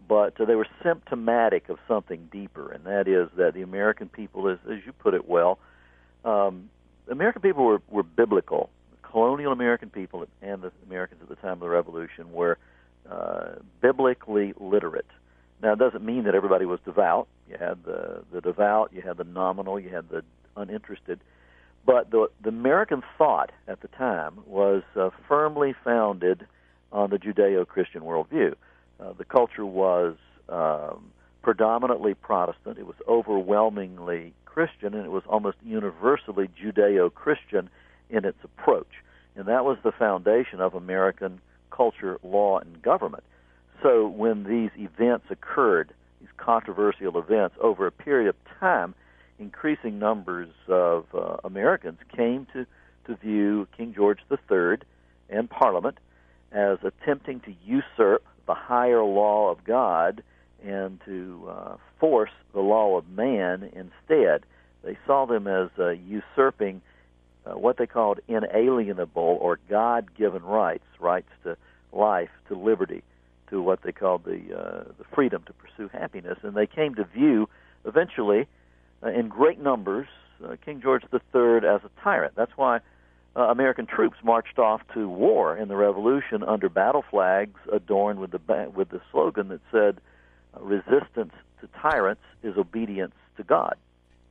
But 0.09 0.35
they 0.37 0.57
were 0.57 0.67
symptomatic 0.83 1.69
of 1.69 1.79
something 1.87 2.29
deeper, 2.31 2.73
and 2.73 2.85
that 2.85 3.07
is 3.07 3.29
that 3.37 3.55
the 3.55 3.63
American 3.63 4.09
people, 4.09 4.49
as, 4.49 4.59
as 4.71 4.79
you 4.85 4.93
put 4.93 5.15
it 5.15 5.29
well, 5.29 5.59
um, 6.25 6.69
American 7.09 7.43
people 7.43 7.65
were, 7.65 7.83
were 7.91 8.03
biblical. 8.03 8.71
Colonial 9.03 9.53
American 9.53 9.91
people 9.91 10.27
and 10.41 10.63
the 10.63 10.73
Americans 10.87 11.21
at 11.23 11.29
the 11.29 11.37
time 11.37 11.55
of 11.55 11.61
the 11.61 11.69
Revolution 11.69 12.33
were 12.33 12.57
uh, 13.11 13.57
biblically 13.81 14.55
literate. 14.59 15.07
Now, 15.63 15.75
it 15.75 15.79
doesn't 15.79 16.05
mean 16.05 16.25
that 16.25 16.35
everybody 16.35 16.65
was 16.65 16.81
devout. 16.85 17.29
You 17.49 17.57
had 17.59 17.85
the 17.85 18.23
the 18.33 18.41
devout, 18.41 18.93
you 18.93 19.03
had 19.03 19.17
the 19.17 19.25
nominal, 19.25 19.79
you 19.79 19.91
had 19.91 20.09
the 20.09 20.25
uninterested. 20.57 21.21
But 21.85 22.11
the 22.11 22.29
the 22.43 22.49
American 22.49 23.03
thought 23.19 23.51
at 23.69 23.81
the 23.81 23.89
time 23.89 24.41
was 24.47 24.83
uh, 24.97 25.11
firmly 25.29 25.75
founded 25.85 26.47
on 26.91 27.11
the 27.11 27.19
Judeo-Christian 27.19 28.03
worldview. 28.03 28.55
Uh, 29.01 29.13
the 29.13 29.25
culture 29.25 29.67
was 29.67 30.17
um, 30.49 31.13
predominantly 31.43 32.15
Protestant. 32.15 32.79
It 32.79 32.87
was 32.87 32.97
overwhelmingly 33.09 34.33
Christian, 34.45 34.95
and 34.95 35.05
it 35.05 35.11
was 35.11 35.25
almost 35.27 35.57
universally 35.65 36.49
Judeo-Christian 36.63 37.69
in 38.11 38.25
its 38.25 38.39
approach. 38.45 39.03
And 39.35 39.47
that 39.47 39.65
was 39.65 39.79
the 39.83 39.93
foundation 39.93 40.61
of 40.61 40.75
American 40.75 41.41
culture, 41.71 42.19
law, 42.23 42.59
and 42.59 42.83
government. 42.83 43.25
So 43.83 44.07
when 44.07 44.45
these 44.45 44.71
events 44.77 45.27
occurred, 45.31 45.93
these 46.21 46.29
controversial 46.37 47.19
events, 47.19 47.57
over 47.61 47.87
a 47.87 47.93
period 47.93 48.29
of 48.29 48.37
time, 48.61 48.95
increasing 49.39 49.99
numbers 49.99 50.51
of 50.69 51.07
uh, 51.15 51.39
Americans 51.45 51.99
came 52.15 52.47
to, 52.53 52.67
to 53.07 53.17
view 53.17 53.67
King 53.77 53.93
George 53.95 54.21
III 54.31 54.77
and 55.29 55.51
Parliament 55.51 55.99
as 56.53 56.79
attempting 56.85 57.41
to 57.41 57.55
usurp 57.65 58.23
the 58.47 58.55
higher 58.55 59.03
law 59.03 59.51
of 59.51 59.65
God 59.65 60.23
and 60.65 61.01
to 61.05 61.49
uh, 61.49 61.77
force 61.99 62.31
the 62.53 62.61
law 62.61 62.97
of 62.97 63.09
man 63.09 63.71
instead. 63.75 64.45
They 64.83 64.99
saw 65.07 65.27
them 65.27 65.47
as 65.47 65.71
uh, 65.79 65.91
usurping 65.91 66.83
uh, 67.47 67.59
what 67.59 67.77
they 67.77 67.87
called 67.87 68.21
inalienable 68.29 69.39
or 69.41 69.59
God 69.69 70.15
given 70.17 70.43
rights, 70.43 70.85
rights 71.01 71.31
to 71.45 71.57
life, 71.93 72.31
to 72.49 72.55
liberty, 72.57 73.03
to 73.51 73.61
what 73.61 73.83
they 73.83 73.93
called 73.93 74.25
the, 74.25 74.41
uh, 74.57 74.85
the 74.99 75.05
freedom 75.15 75.43
to 75.47 75.53
pursue 75.53 75.89
happiness. 75.89 76.39
And 76.43 76.55
they 76.55 76.67
came 76.67 76.95
to 76.97 77.05
view, 77.05 77.49
eventually, 77.85 78.47
uh, 79.03 79.09
in 79.09 79.29
great 79.29 79.61
numbers, 79.61 80.07
uh, 80.45 80.57
King 80.65 80.81
George 80.81 81.03
III 81.13 81.69
as 81.69 81.81
a 81.85 81.91
tyrant. 82.03 82.35
That's 82.37 82.57
why 82.57 82.81
uh, 83.35 83.43
American 83.43 83.87
troops 83.87 84.17
marched 84.23 84.59
off 84.59 84.83
to 84.95 85.09
war 85.09 85.57
in 85.57 85.69
the 85.69 85.77
Revolution 85.77 86.43
under 86.43 86.69
battle 86.69 87.05
flags 87.11 87.59
adorned 87.73 88.19
with 88.19 88.31
the 88.31 88.71
with 88.75 88.91
the 88.91 89.01
slogan 89.11 89.49
that 89.49 89.61
said, 89.71 90.01
"Resistance 90.59 91.33
to 91.61 91.69
tyrants 91.81 92.23
is 92.43 92.57
obedience 92.57 93.15
to 93.37 93.43
God." 93.43 93.77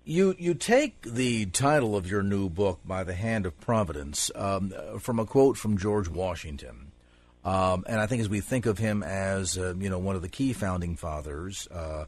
You 0.04 0.36
you 0.40 0.56
take 0.56 1.02
the 1.04 1.46
title 1.48 1.96
of 1.96 2.10
your 2.10 2.24
new 2.24 2.50
book 2.50 2.80
by 2.86 3.04
the 3.04 3.14
hand 3.14 3.46
of 3.46 3.60
providence 3.60 4.32
um, 4.34 4.74
from 5.00 5.20
a 5.20 5.26
quote 5.26 5.58
from 5.58 5.78
George 5.78 6.10
Washington, 6.10 6.92
um, 7.46 7.86
and 7.88 8.00
I 8.00 8.08
think 8.08 8.22
as 8.22 8.30
we 8.30 8.42
think 8.42 8.66
of 8.66 8.80
him 8.80 9.04
as 9.04 9.58
uh, 9.58 9.76
you 9.78 9.90
know 9.90 10.00
one 10.00 10.16
of 10.16 10.24
the 10.24 10.30
key 10.30 10.54
founding 10.54 10.96
fathers, 10.96 11.68
uh, 11.68 12.06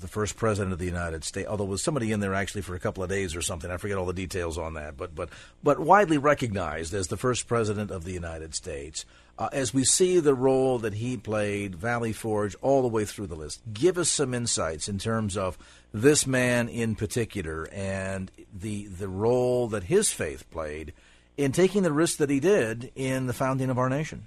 the 0.00 0.08
first 0.08 0.36
president 0.36 0.72
of 0.72 0.78
the 0.78 0.86
United 0.86 1.24
States, 1.24 1.48
although 1.48 1.64
was 1.64 1.82
somebody 1.82 2.12
in 2.12 2.20
there 2.20 2.34
actually 2.34 2.62
for 2.62 2.74
a 2.74 2.80
couple 2.80 3.02
of 3.02 3.10
days 3.10 3.34
or 3.34 3.42
something. 3.42 3.70
I 3.70 3.76
forget 3.76 3.98
all 3.98 4.06
the 4.06 4.12
details 4.12 4.58
on 4.58 4.74
that, 4.74 4.96
but 4.96 5.14
but 5.14 5.28
but 5.62 5.78
widely 5.78 6.18
recognized 6.18 6.94
as 6.94 7.08
the 7.08 7.16
first 7.16 7.46
president 7.46 7.90
of 7.90 8.04
the 8.04 8.12
United 8.12 8.54
States. 8.54 9.04
Uh, 9.38 9.48
as 9.52 9.72
we 9.72 9.84
see 9.84 10.18
the 10.18 10.34
role 10.34 10.80
that 10.80 10.94
he 10.94 11.16
played, 11.16 11.76
Valley 11.76 12.12
Forge, 12.12 12.56
all 12.60 12.82
the 12.82 12.88
way 12.88 13.04
through 13.04 13.28
the 13.28 13.36
list, 13.36 13.60
give 13.72 13.96
us 13.96 14.08
some 14.08 14.34
insights 14.34 14.88
in 14.88 14.98
terms 14.98 15.36
of 15.36 15.56
this 15.92 16.26
man 16.26 16.68
in 16.68 16.94
particular 16.96 17.68
and 17.72 18.30
the 18.52 18.86
the 18.86 19.08
role 19.08 19.68
that 19.68 19.84
his 19.84 20.10
faith 20.10 20.48
played 20.50 20.92
in 21.36 21.52
taking 21.52 21.82
the 21.82 21.92
risk 21.92 22.18
that 22.18 22.30
he 22.30 22.40
did 22.40 22.90
in 22.94 23.26
the 23.26 23.32
founding 23.32 23.70
of 23.70 23.78
our 23.78 23.88
nation. 23.88 24.26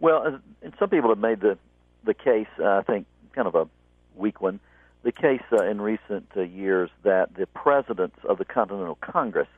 Well, 0.00 0.40
and 0.62 0.72
some 0.78 0.88
people 0.88 1.10
have 1.10 1.18
made 1.18 1.40
the 1.40 1.58
the 2.04 2.14
case, 2.14 2.48
uh, 2.58 2.78
I 2.78 2.82
think, 2.82 3.06
kind 3.32 3.46
of 3.46 3.54
a 3.54 3.68
weak 4.16 4.40
one. 4.40 4.60
The 5.02 5.12
case 5.12 5.42
uh, 5.52 5.64
in 5.64 5.80
recent 5.80 6.30
uh, 6.36 6.42
years 6.42 6.90
that 7.02 7.34
the 7.34 7.46
presidents 7.46 8.18
of 8.28 8.38
the 8.38 8.44
Continental 8.44 8.96
Congress, 9.00 9.48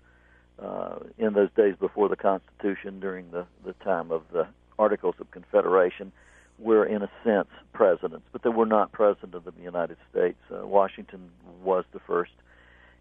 uh, 0.59 0.97
in 1.19 1.35
those 1.35 1.51
days 1.55 1.75
before 1.79 2.09
the 2.09 2.17
Constitution, 2.17 2.99
during 2.99 3.31
the, 3.31 3.47
the 3.65 3.75
time 3.85 4.11
of 4.11 4.23
the 4.33 4.47
Articles 4.79 5.17
of 5.21 5.31
Confederation, 5.31 6.13
were 6.59 6.85
in 6.85 7.03
a 7.03 7.11
sense 7.23 7.49
presidents, 7.73 8.25
but 8.33 8.43
they 8.43 8.49
were 8.49 8.67
not 8.67 8.93
president 8.93 9.35
of 9.35 9.45
the 9.45 9.63
United 9.63 9.97
States. 10.11 10.39
Uh, 10.51 10.67
Washington 10.67 11.31
was 11.63 11.85
the 11.93 12.01
first. 12.01 12.33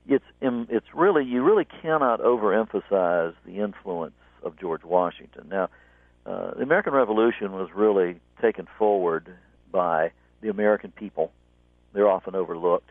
It's 0.07 0.25
it's 0.41 0.87
really 0.93 1.23
you 1.23 1.43
really 1.43 1.67
cannot 1.81 2.19
overemphasize 2.19 3.35
the 3.45 3.59
influence 3.59 4.15
of 4.41 4.59
George 4.59 4.83
Washington. 4.83 5.47
Now, 5.49 5.69
uh, 6.25 6.55
the 6.55 6.63
American 6.63 6.93
Revolution 6.93 7.53
was 7.53 7.69
really 7.73 8.19
taken 8.41 8.67
forward 8.77 9.33
by 9.71 10.11
the 10.41 10.49
American 10.49 10.91
people 10.91 11.31
they're 11.93 12.09
often 12.09 12.35
overlooked. 12.35 12.89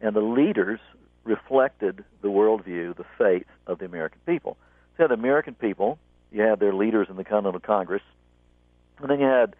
And 0.00 0.14
the 0.14 0.20
leaders 0.20 0.80
reflected 1.24 2.04
the 2.22 2.28
worldview, 2.28 2.96
the 2.96 3.04
faith 3.16 3.46
of 3.66 3.78
the 3.78 3.84
American 3.84 4.20
people. 4.26 4.56
So 4.96 5.02
you 5.02 5.08
had 5.08 5.10
the 5.10 5.20
American 5.20 5.54
people, 5.54 5.98
you 6.32 6.42
had 6.42 6.60
their 6.60 6.72
leaders 6.72 7.08
in 7.10 7.16
the 7.16 7.24
Continental 7.24 7.60
Congress, 7.60 8.02
and 9.00 9.10
then 9.10 9.20
you 9.20 9.26
had 9.26 9.54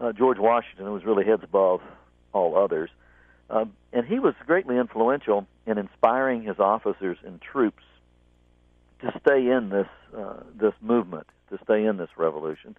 uh, 0.00 0.12
George 0.12 0.38
Washington, 0.38 0.86
who 0.86 0.92
was 0.92 1.04
really 1.04 1.24
heads 1.24 1.42
above 1.42 1.80
all 2.32 2.56
others. 2.56 2.90
Um, 3.50 3.72
and 3.92 4.06
he 4.06 4.18
was 4.18 4.34
greatly 4.46 4.76
influential 4.76 5.46
in 5.66 5.78
inspiring 5.78 6.42
his 6.42 6.58
officers 6.58 7.18
and 7.24 7.40
troops 7.40 7.82
to 9.00 9.12
stay 9.20 9.48
in 9.48 9.68
this 9.68 9.88
uh, 10.16 10.42
this 10.54 10.74
movement, 10.80 11.26
to 11.50 11.58
stay 11.64 11.84
in 11.84 11.96
this 11.96 12.10
revolution. 12.16 12.76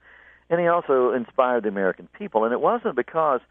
And 0.49 0.59
he 0.59 0.67
also 0.67 1.11
inspired 1.11 1.63
the 1.63 1.69
American 1.69 2.07
people. 2.17 2.43
And 2.45 2.53
it 2.53 2.61
wasn't 2.61 2.95
because 2.95 3.41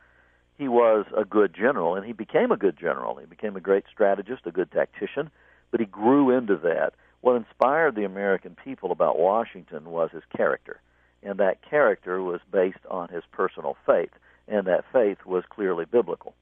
he 0.57 0.69
was 0.69 1.07
a 1.17 1.25
good 1.25 1.55
general, 1.55 1.95
and 1.95 2.07
he 2.07 2.13
became 2.13 2.53
a 2.53 2.57
good 2.57 2.79
general. 2.79 3.17
He 3.17 3.27
became 3.27 3.57
a 3.57 3.61
great 3.61 3.85
strategist, 3.93 4.43
a 4.47 4.53
good 4.53 4.71
tactician, 4.71 5.31
but 5.71 5.81
he 5.81 5.87
grew 5.87 6.31
into 6.31 6.57
that. 6.59 6.95
What 7.21 7.37
inspired 7.37 7.97
the 7.97 8.05
American 8.05 8.57
people 8.63 8.93
about 8.93 9.19
Washington 9.19 9.87
was 9.87 10.11
his 10.13 10.23
character, 10.37 10.81
and 11.23 11.39
that 11.39 11.69
character 11.69 12.23
was 12.23 12.41
based 12.53 12.85
on 12.89 13.09
his 13.09 13.25
personal 13.33 13.77
faith, 13.87 14.11
and 14.47 14.67
that 14.67 14.85
faith 14.93 15.19
was 15.25 15.43
clearly 15.49 15.87
biblical. 15.87 16.35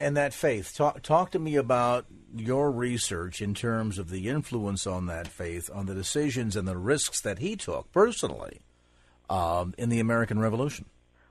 And 0.00 0.16
that 0.16 0.34
faith, 0.34 0.74
talk, 0.74 1.02
talk 1.02 1.30
to 1.32 1.38
me 1.38 1.56
about 1.56 2.06
your 2.34 2.70
research 2.70 3.40
in 3.40 3.54
terms 3.54 3.98
of 3.98 4.10
the 4.10 4.28
influence 4.28 4.86
on 4.86 5.06
that 5.06 5.28
faith, 5.28 5.70
on 5.72 5.86
the 5.86 5.94
decisions 5.94 6.56
and 6.56 6.66
the 6.66 6.76
risks 6.76 7.20
that 7.20 7.38
he 7.38 7.56
took 7.56 7.92
personally 7.92 8.60
um, 9.30 9.74
in 9.78 9.90
the 9.90 10.00
American 10.00 10.38
Revolution. 10.38 10.86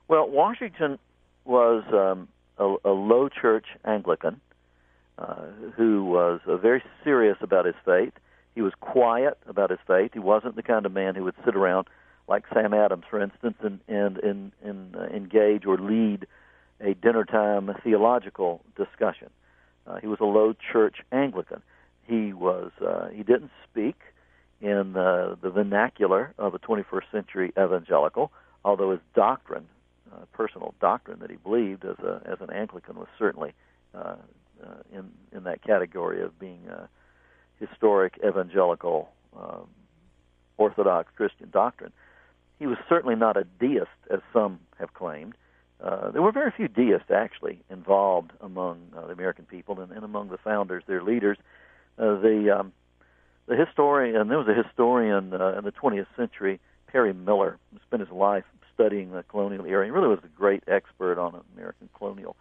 Well, 0.08 0.28
Washington 0.28 0.98
was 1.44 1.84
um, 1.92 2.28
a, 2.58 2.74
a 2.84 2.92
low 2.92 3.28
church 3.28 3.66
Anglican 3.84 4.40
uh, 5.18 5.46
who 5.76 6.04
was 6.04 6.40
uh, 6.46 6.56
very 6.56 6.82
serious 7.02 7.36
about 7.40 7.66
his 7.66 7.74
faith. 7.84 8.12
He 8.54 8.62
was 8.62 8.72
quiet 8.80 9.38
about 9.48 9.70
his 9.70 9.78
faith. 9.86 10.12
He 10.12 10.20
wasn't 10.20 10.56
the 10.56 10.62
kind 10.62 10.86
of 10.86 10.92
man 10.92 11.14
who 11.14 11.24
would 11.24 11.34
sit 11.44 11.54
around 11.54 11.88
like 12.26 12.44
Sam 12.52 12.72
Adams, 12.72 13.04
for 13.08 13.20
instance, 13.20 13.56
and 13.60 13.80
and 13.88 14.18
and, 14.18 14.52
and 14.62 14.96
uh, 14.96 15.04
engage 15.04 15.66
or 15.66 15.76
lead 15.76 16.26
a 16.80 16.94
dinner 16.94 17.24
time 17.24 17.70
theological 17.82 18.62
discussion. 18.76 19.30
Uh, 19.86 19.96
he 20.00 20.06
was 20.06 20.18
a 20.20 20.24
low 20.24 20.54
church 20.72 20.96
Anglican. 21.12 21.62
He 22.06 22.32
was 22.32 22.70
uh, 22.84 23.08
he 23.08 23.22
didn't 23.22 23.50
speak 23.70 23.96
in 24.60 24.96
uh, 24.96 25.36
the 25.42 25.50
vernacular 25.50 26.32
of 26.38 26.54
a 26.54 26.58
21st 26.58 27.10
century 27.12 27.52
evangelical, 27.58 28.32
although 28.64 28.92
his 28.92 29.00
doctrine 29.14 29.66
uh, 30.14 30.24
personal 30.32 30.74
doctrine 30.80 31.18
that 31.20 31.30
he 31.30 31.36
believed 31.36 31.84
as 31.84 31.98
a 31.98 32.22
as 32.24 32.40
an 32.40 32.50
Anglican 32.50 32.96
was 32.96 33.08
certainly 33.18 33.52
uh, 33.94 34.16
uh, 34.62 34.82
in 34.92 35.10
in 35.32 35.44
that 35.44 35.62
category 35.62 36.22
of 36.22 36.38
being 36.38 36.60
a 36.68 36.88
historic 37.58 38.18
evangelical 38.26 39.10
um, 39.36 39.68
Orthodox 40.56 41.10
Christian 41.16 41.50
doctrine. 41.50 41.92
He 42.58 42.66
was 42.66 42.78
certainly 42.88 43.16
not 43.16 43.36
a 43.36 43.44
deist, 43.44 43.90
as 44.10 44.20
some 44.32 44.60
have 44.78 44.94
claimed. 44.94 45.34
Uh, 45.82 46.10
there 46.12 46.22
were 46.22 46.32
very 46.32 46.50
few 46.50 46.68
deists 46.68 47.10
actually 47.10 47.60
involved 47.68 48.30
among 48.40 48.80
uh, 48.96 49.06
the 49.06 49.12
American 49.12 49.44
people 49.44 49.80
and, 49.80 49.90
and 49.92 50.04
among 50.04 50.28
the 50.28 50.38
founders, 50.38 50.84
their 50.86 51.02
leaders. 51.02 51.36
Uh, 51.98 52.18
the 52.20 52.56
um, 52.58 52.72
the 53.46 53.56
historian, 53.56 54.28
there 54.28 54.38
was 54.38 54.48
a 54.48 54.54
historian 54.54 55.34
uh, 55.34 55.58
in 55.58 55.64
the 55.64 55.72
20th 55.72 56.06
century, 56.16 56.60
Perry 56.86 57.12
Miller, 57.12 57.58
who 57.72 57.78
spent 57.86 58.00
his 58.00 58.10
life 58.10 58.44
studying 58.74 59.12
the 59.12 59.22
colonial 59.22 59.64
era. 59.64 59.84
He 59.84 59.90
really 59.90 60.08
was 60.08 60.18
a 60.24 60.38
great 60.38 60.64
expert 60.66 61.18
on 61.18 61.40
American 61.56 61.88
colonial 61.96 62.36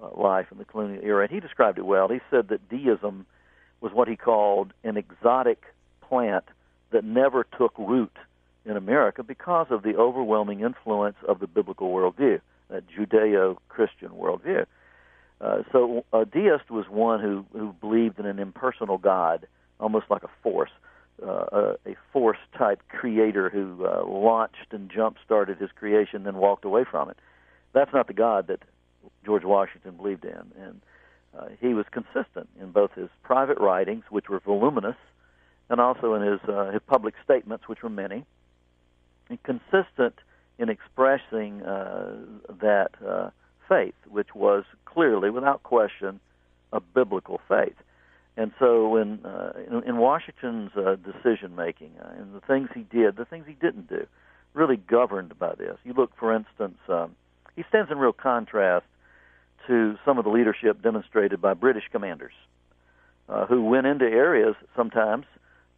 uh, 0.00 0.08
life 0.16 0.46
in 0.50 0.58
the 0.58 0.64
colonial 0.64 1.02
era, 1.04 1.22
and 1.22 1.32
he 1.32 1.40
described 1.40 1.78
it 1.78 1.84
well. 1.84 2.08
He 2.08 2.20
said 2.30 2.48
that 2.48 2.68
deism 2.68 3.26
was 3.80 3.92
what 3.92 4.08
he 4.08 4.16
called 4.16 4.72
an 4.84 4.96
exotic 4.96 5.62
plant 6.00 6.44
that 6.90 7.04
never 7.04 7.44
took 7.58 7.76
root 7.78 8.12
in 8.64 8.76
America 8.76 9.22
because 9.22 9.66
of 9.70 9.82
the 9.82 9.96
overwhelming 9.96 10.60
influence 10.60 11.16
of 11.28 11.38
the 11.40 11.46
biblical 11.46 11.92
worldview, 11.92 12.40
that 12.68 12.84
Judeo-Christian 12.88 14.10
worldview. 14.10 14.66
Uh, 15.40 15.62
so 15.70 16.04
a 16.12 16.24
deist 16.24 16.70
was 16.70 16.88
one 16.88 17.20
who, 17.20 17.44
who 17.52 17.72
believed 17.80 18.18
in 18.18 18.26
an 18.26 18.38
impersonal 18.38 18.98
God, 18.98 19.46
almost 19.78 20.06
like 20.10 20.22
a 20.22 20.30
force, 20.42 20.70
uh, 21.24 21.74
a, 21.86 21.96
force 22.12 22.38
type 22.56 22.82
creator 22.88 23.48
who 23.48 23.86
uh, 23.86 24.04
launched 24.06 24.72
and 24.72 24.90
jump 24.90 25.16
started 25.24 25.58
his 25.58 25.70
creation, 25.72 26.24
then 26.24 26.36
walked 26.36 26.64
away 26.64 26.84
from 26.90 27.10
it. 27.10 27.16
That's 27.72 27.92
not 27.92 28.06
the 28.06 28.14
God 28.14 28.48
that 28.48 28.60
George 29.24 29.44
Washington 29.44 29.96
believed 29.96 30.24
in, 30.24 30.52
and 30.60 30.80
uh, 31.38 31.48
he 31.60 31.74
was 31.74 31.86
consistent 31.90 32.48
in 32.60 32.70
both 32.70 32.92
his 32.92 33.08
private 33.22 33.58
writings, 33.58 34.04
which 34.08 34.28
were 34.28 34.40
voluminous, 34.40 34.96
and 35.68 35.80
also 35.80 36.14
in 36.14 36.22
his 36.22 36.40
uh, 36.48 36.70
his 36.70 36.82
public 36.86 37.14
statements, 37.24 37.68
which 37.68 37.82
were 37.82 37.90
many, 37.90 38.24
and 39.28 39.42
consistent 39.42 40.14
in 40.58 40.68
expressing 40.68 41.62
uh, 41.62 42.14
that 42.60 42.90
uh, 43.06 43.30
faith, 43.68 43.94
which 44.08 44.34
was 44.34 44.64
clearly, 44.84 45.28
without 45.30 45.62
question, 45.62 46.20
a 46.72 46.80
biblical 46.80 47.40
faith. 47.48 47.76
And 48.36 48.52
so, 48.58 48.96
in 48.96 49.24
uh, 49.24 49.52
in, 49.66 49.82
in 49.84 49.96
Washington's 49.96 50.72
uh, 50.76 50.96
decision 50.96 51.56
making 51.56 51.92
uh, 52.02 52.20
and 52.20 52.34
the 52.34 52.40
things 52.40 52.68
he 52.74 52.82
did, 52.82 53.16
the 53.16 53.24
things 53.24 53.46
he 53.46 53.54
didn't 53.54 53.88
do, 53.88 54.06
really 54.52 54.76
governed 54.76 55.38
by 55.38 55.54
this. 55.54 55.76
You 55.84 55.94
look, 55.94 56.12
for 56.18 56.34
instance, 56.34 56.78
um, 56.88 57.16
he 57.54 57.64
stands 57.68 57.90
in 57.90 57.98
real 57.98 58.12
contrast 58.12 58.84
to 59.66 59.96
some 60.04 60.18
of 60.18 60.24
the 60.24 60.30
leadership 60.30 60.82
demonstrated 60.82 61.40
by 61.40 61.54
British 61.54 61.84
commanders, 61.90 62.34
uh, 63.28 63.46
who 63.46 63.64
went 63.64 63.86
into 63.86 64.04
areas 64.04 64.54
sometimes, 64.76 65.24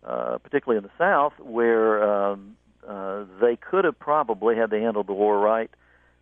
uh, 0.05 0.39
particularly 0.39 0.79
in 0.79 0.85
the 0.85 0.91
South, 0.99 1.33
where 1.39 2.03
um, 2.03 2.57
uh, 2.87 3.25
they 3.41 3.57
could 3.57 3.85
have 3.85 3.99
probably, 3.99 4.57
had 4.57 4.71
they 4.71 4.81
handled 4.81 5.07
the 5.07 5.13
war 5.13 5.39
right, 5.39 5.71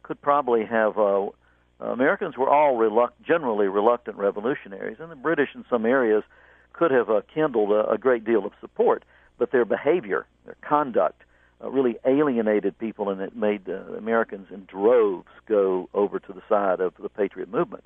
could 0.02 0.20
probably 0.20 0.64
have 0.64 0.98
uh, 0.98 1.26
uh, 1.80 1.86
Americans 1.86 2.36
were 2.36 2.48
all 2.48 2.76
reluct- 2.76 3.20
generally 3.26 3.68
reluctant 3.68 4.16
revolutionaries, 4.16 4.98
and 5.00 5.10
the 5.10 5.16
British 5.16 5.50
in 5.54 5.64
some 5.68 5.84
areas 5.84 6.22
could 6.72 6.90
have 6.90 7.10
uh, 7.10 7.20
kindled 7.32 7.70
a, 7.70 7.90
a 7.90 7.98
great 7.98 8.24
deal 8.24 8.44
of 8.46 8.52
support, 8.60 9.04
but 9.38 9.52
their 9.52 9.64
behavior, 9.64 10.26
their 10.44 10.56
conduct, 10.62 11.22
uh, 11.62 11.70
really 11.70 11.96
alienated 12.06 12.78
people, 12.78 13.08
and 13.08 13.20
it 13.20 13.34
made 13.34 13.66
Americans 13.68 14.48
in 14.50 14.64
droves 14.66 15.28
go 15.46 15.88
over 15.94 16.18
to 16.18 16.32
the 16.32 16.42
side 16.48 16.80
of 16.80 16.92
the 17.00 17.08
patriot 17.08 17.50
movement. 17.50 17.84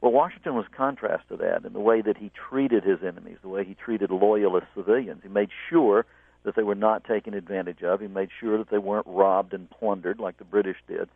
Well, 0.00 0.12
Washington 0.12 0.54
was 0.54 0.66
contrast 0.76 1.28
to 1.28 1.36
that 1.36 1.64
in 1.64 1.74
the 1.74 1.80
way 1.80 2.02
that 2.02 2.16
he 2.16 2.30
treated 2.48 2.82
his 2.82 2.98
enemies, 3.06 3.36
the 3.40 3.48
way 3.48 3.64
he 3.64 3.74
treated 3.74 4.10
loyalist 4.10 4.66
civilians. 4.74 5.20
He 5.22 5.28
made 5.28 5.50
sure 5.70 6.06
that 6.44 6.56
they 6.56 6.64
were 6.64 6.74
not 6.74 7.04
taken 7.04 7.34
advantage 7.34 7.82
of. 7.82 8.00
He 8.00 8.08
made 8.08 8.30
sure 8.40 8.58
that 8.58 8.68
they 8.68 8.78
weren't 8.78 9.06
robbed 9.06 9.54
and 9.54 9.70
plundered 9.70 10.18
like 10.18 10.38
the 10.38 10.44
British 10.44 10.78
did. 10.88 11.08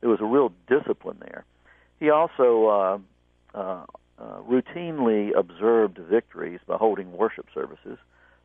There 0.00 0.10
was 0.10 0.20
a 0.20 0.24
real 0.24 0.52
discipline 0.68 1.18
there. 1.20 1.44
He 2.02 2.10
also 2.10 2.66
uh, 2.66 2.98
uh, 3.56 3.84
uh, 4.18 4.40
routinely 4.50 5.30
observed 5.38 5.98
victories 5.98 6.58
by 6.66 6.76
holding 6.76 7.12
worship 7.12 7.46
services. 7.54 7.96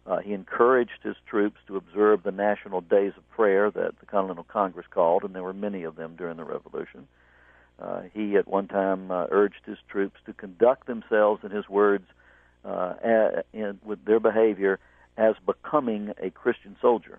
Uh, 0.06 0.20
he 0.20 0.34
encouraged 0.34 1.00
his 1.02 1.16
troops 1.28 1.58
to 1.66 1.76
observe 1.76 2.22
the 2.22 2.32
national 2.32 2.82
days 2.82 3.14
of 3.18 3.28
prayer 3.32 3.72
that 3.72 4.00
the 4.00 4.06
Continental 4.06 4.44
Congress 4.44 4.86
called, 4.92 5.24
and 5.24 5.34
there 5.34 5.42
were 5.42 5.56
many 5.56 5.82
of 5.82 5.96
them 5.96 6.14
during 6.16 6.38
the 6.38 6.44
Revolution. 6.44 7.08
Uh, 7.82 8.04
he, 8.14 8.38
at 8.38 8.48
one 8.48 8.68
time, 8.68 9.10
uh, 9.10 9.26
urged 9.32 9.66
his 9.66 9.80
troops 9.90 10.20
to 10.28 10.34
conduct 10.34 10.86
themselves, 10.86 11.44
in 11.44 11.50
his 11.50 11.68
words, 11.68 12.06
uh, 12.64 12.94
in, 13.54 13.80
with 13.84 14.06
their 14.06 14.20
behavior 14.20 14.78
as 15.18 15.34
becoming 15.48 16.14
a 16.22 16.30
Christian 16.30 16.76
soldier. 16.80 17.18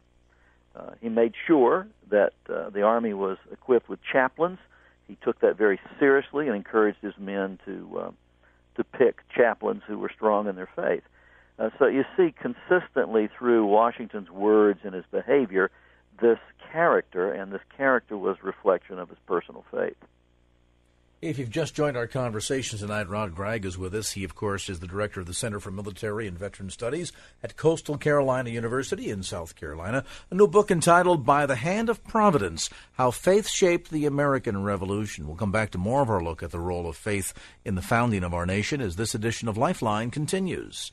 Uh, 0.76 0.90
he 1.00 1.08
made 1.08 1.32
sure 1.48 1.88
that 2.10 2.34
uh, 2.48 2.70
the 2.70 2.82
army 2.82 3.12
was 3.12 3.38
equipped 3.50 3.88
with 3.88 3.98
chaplains 4.12 4.60
he 5.08 5.16
took 5.22 5.40
that 5.40 5.56
very 5.56 5.80
seriously 5.98 6.46
and 6.46 6.54
encouraged 6.54 6.98
his 7.00 7.16
men 7.18 7.58
to 7.64 7.98
uh, 7.98 8.10
to 8.76 8.84
pick 8.84 9.22
chaplains 9.34 9.82
who 9.86 9.98
were 9.98 10.10
strong 10.14 10.46
in 10.46 10.54
their 10.54 10.70
faith. 10.76 11.02
Uh, 11.58 11.70
so 11.78 11.86
you 11.86 12.04
see 12.16 12.32
consistently 12.32 13.28
through 13.36 13.66
Washington's 13.66 14.30
words 14.30 14.80
and 14.84 14.94
his 14.94 15.04
behavior 15.10 15.70
this 16.20 16.38
character, 16.72 17.32
and 17.32 17.52
this 17.52 17.62
character 17.76 18.16
was 18.16 18.36
reflection 18.42 18.98
of 18.98 19.08
his 19.08 19.18
personal 19.26 19.64
faith. 19.70 19.96
If 21.20 21.36
you've 21.36 21.50
just 21.50 21.74
joined 21.74 21.96
our 21.96 22.06
conversation 22.06 22.78
tonight, 22.78 23.08
Rod 23.08 23.34
Gragg 23.34 23.64
is 23.64 23.76
with 23.76 23.92
us. 23.92 24.12
He, 24.12 24.22
of 24.22 24.36
course, 24.36 24.68
is 24.68 24.78
the 24.78 24.86
director 24.86 25.18
of 25.18 25.26
the 25.26 25.34
Center 25.34 25.58
for 25.58 25.72
Military 25.72 26.28
and 26.28 26.38
Veteran 26.38 26.70
Studies 26.70 27.10
at 27.42 27.56
Coastal 27.56 27.98
Carolina 27.98 28.50
University 28.50 29.10
in 29.10 29.24
South 29.24 29.56
Carolina. 29.56 30.04
A 30.30 30.36
new 30.36 30.46
book 30.46 30.70
entitled 30.70 31.26
By 31.26 31.44
the 31.44 31.56
Hand 31.56 31.88
of 31.88 32.04
Providence 32.04 32.70
How 32.92 33.10
Faith 33.10 33.48
Shaped 33.48 33.90
the 33.90 34.06
American 34.06 34.62
Revolution. 34.62 35.26
We'll 35.26 35.34
come 35.34 35.50
back 35.50 35.72
to 35.72 35.78
more 35.78 36.02
of 36.02 36.10
our 36.10 36.22
look 36.22 36.40
at 36.40 36.52
the 36.52 36.60
role 36.60 36.88
of 36.88 36.96
faith 36.96 37.34
in 37.64 37.74
the 37.74 37.82
founding 37.82 38.22
of 38.22 38.32
our 38.32 38.46
nation 38.46 38.80
as 38.80 38.94
this 38.94 39.12
edition 39.12 39.48
of 39.48 39.58
Lifeline 39.58 40.12
continues. 40.12 40.92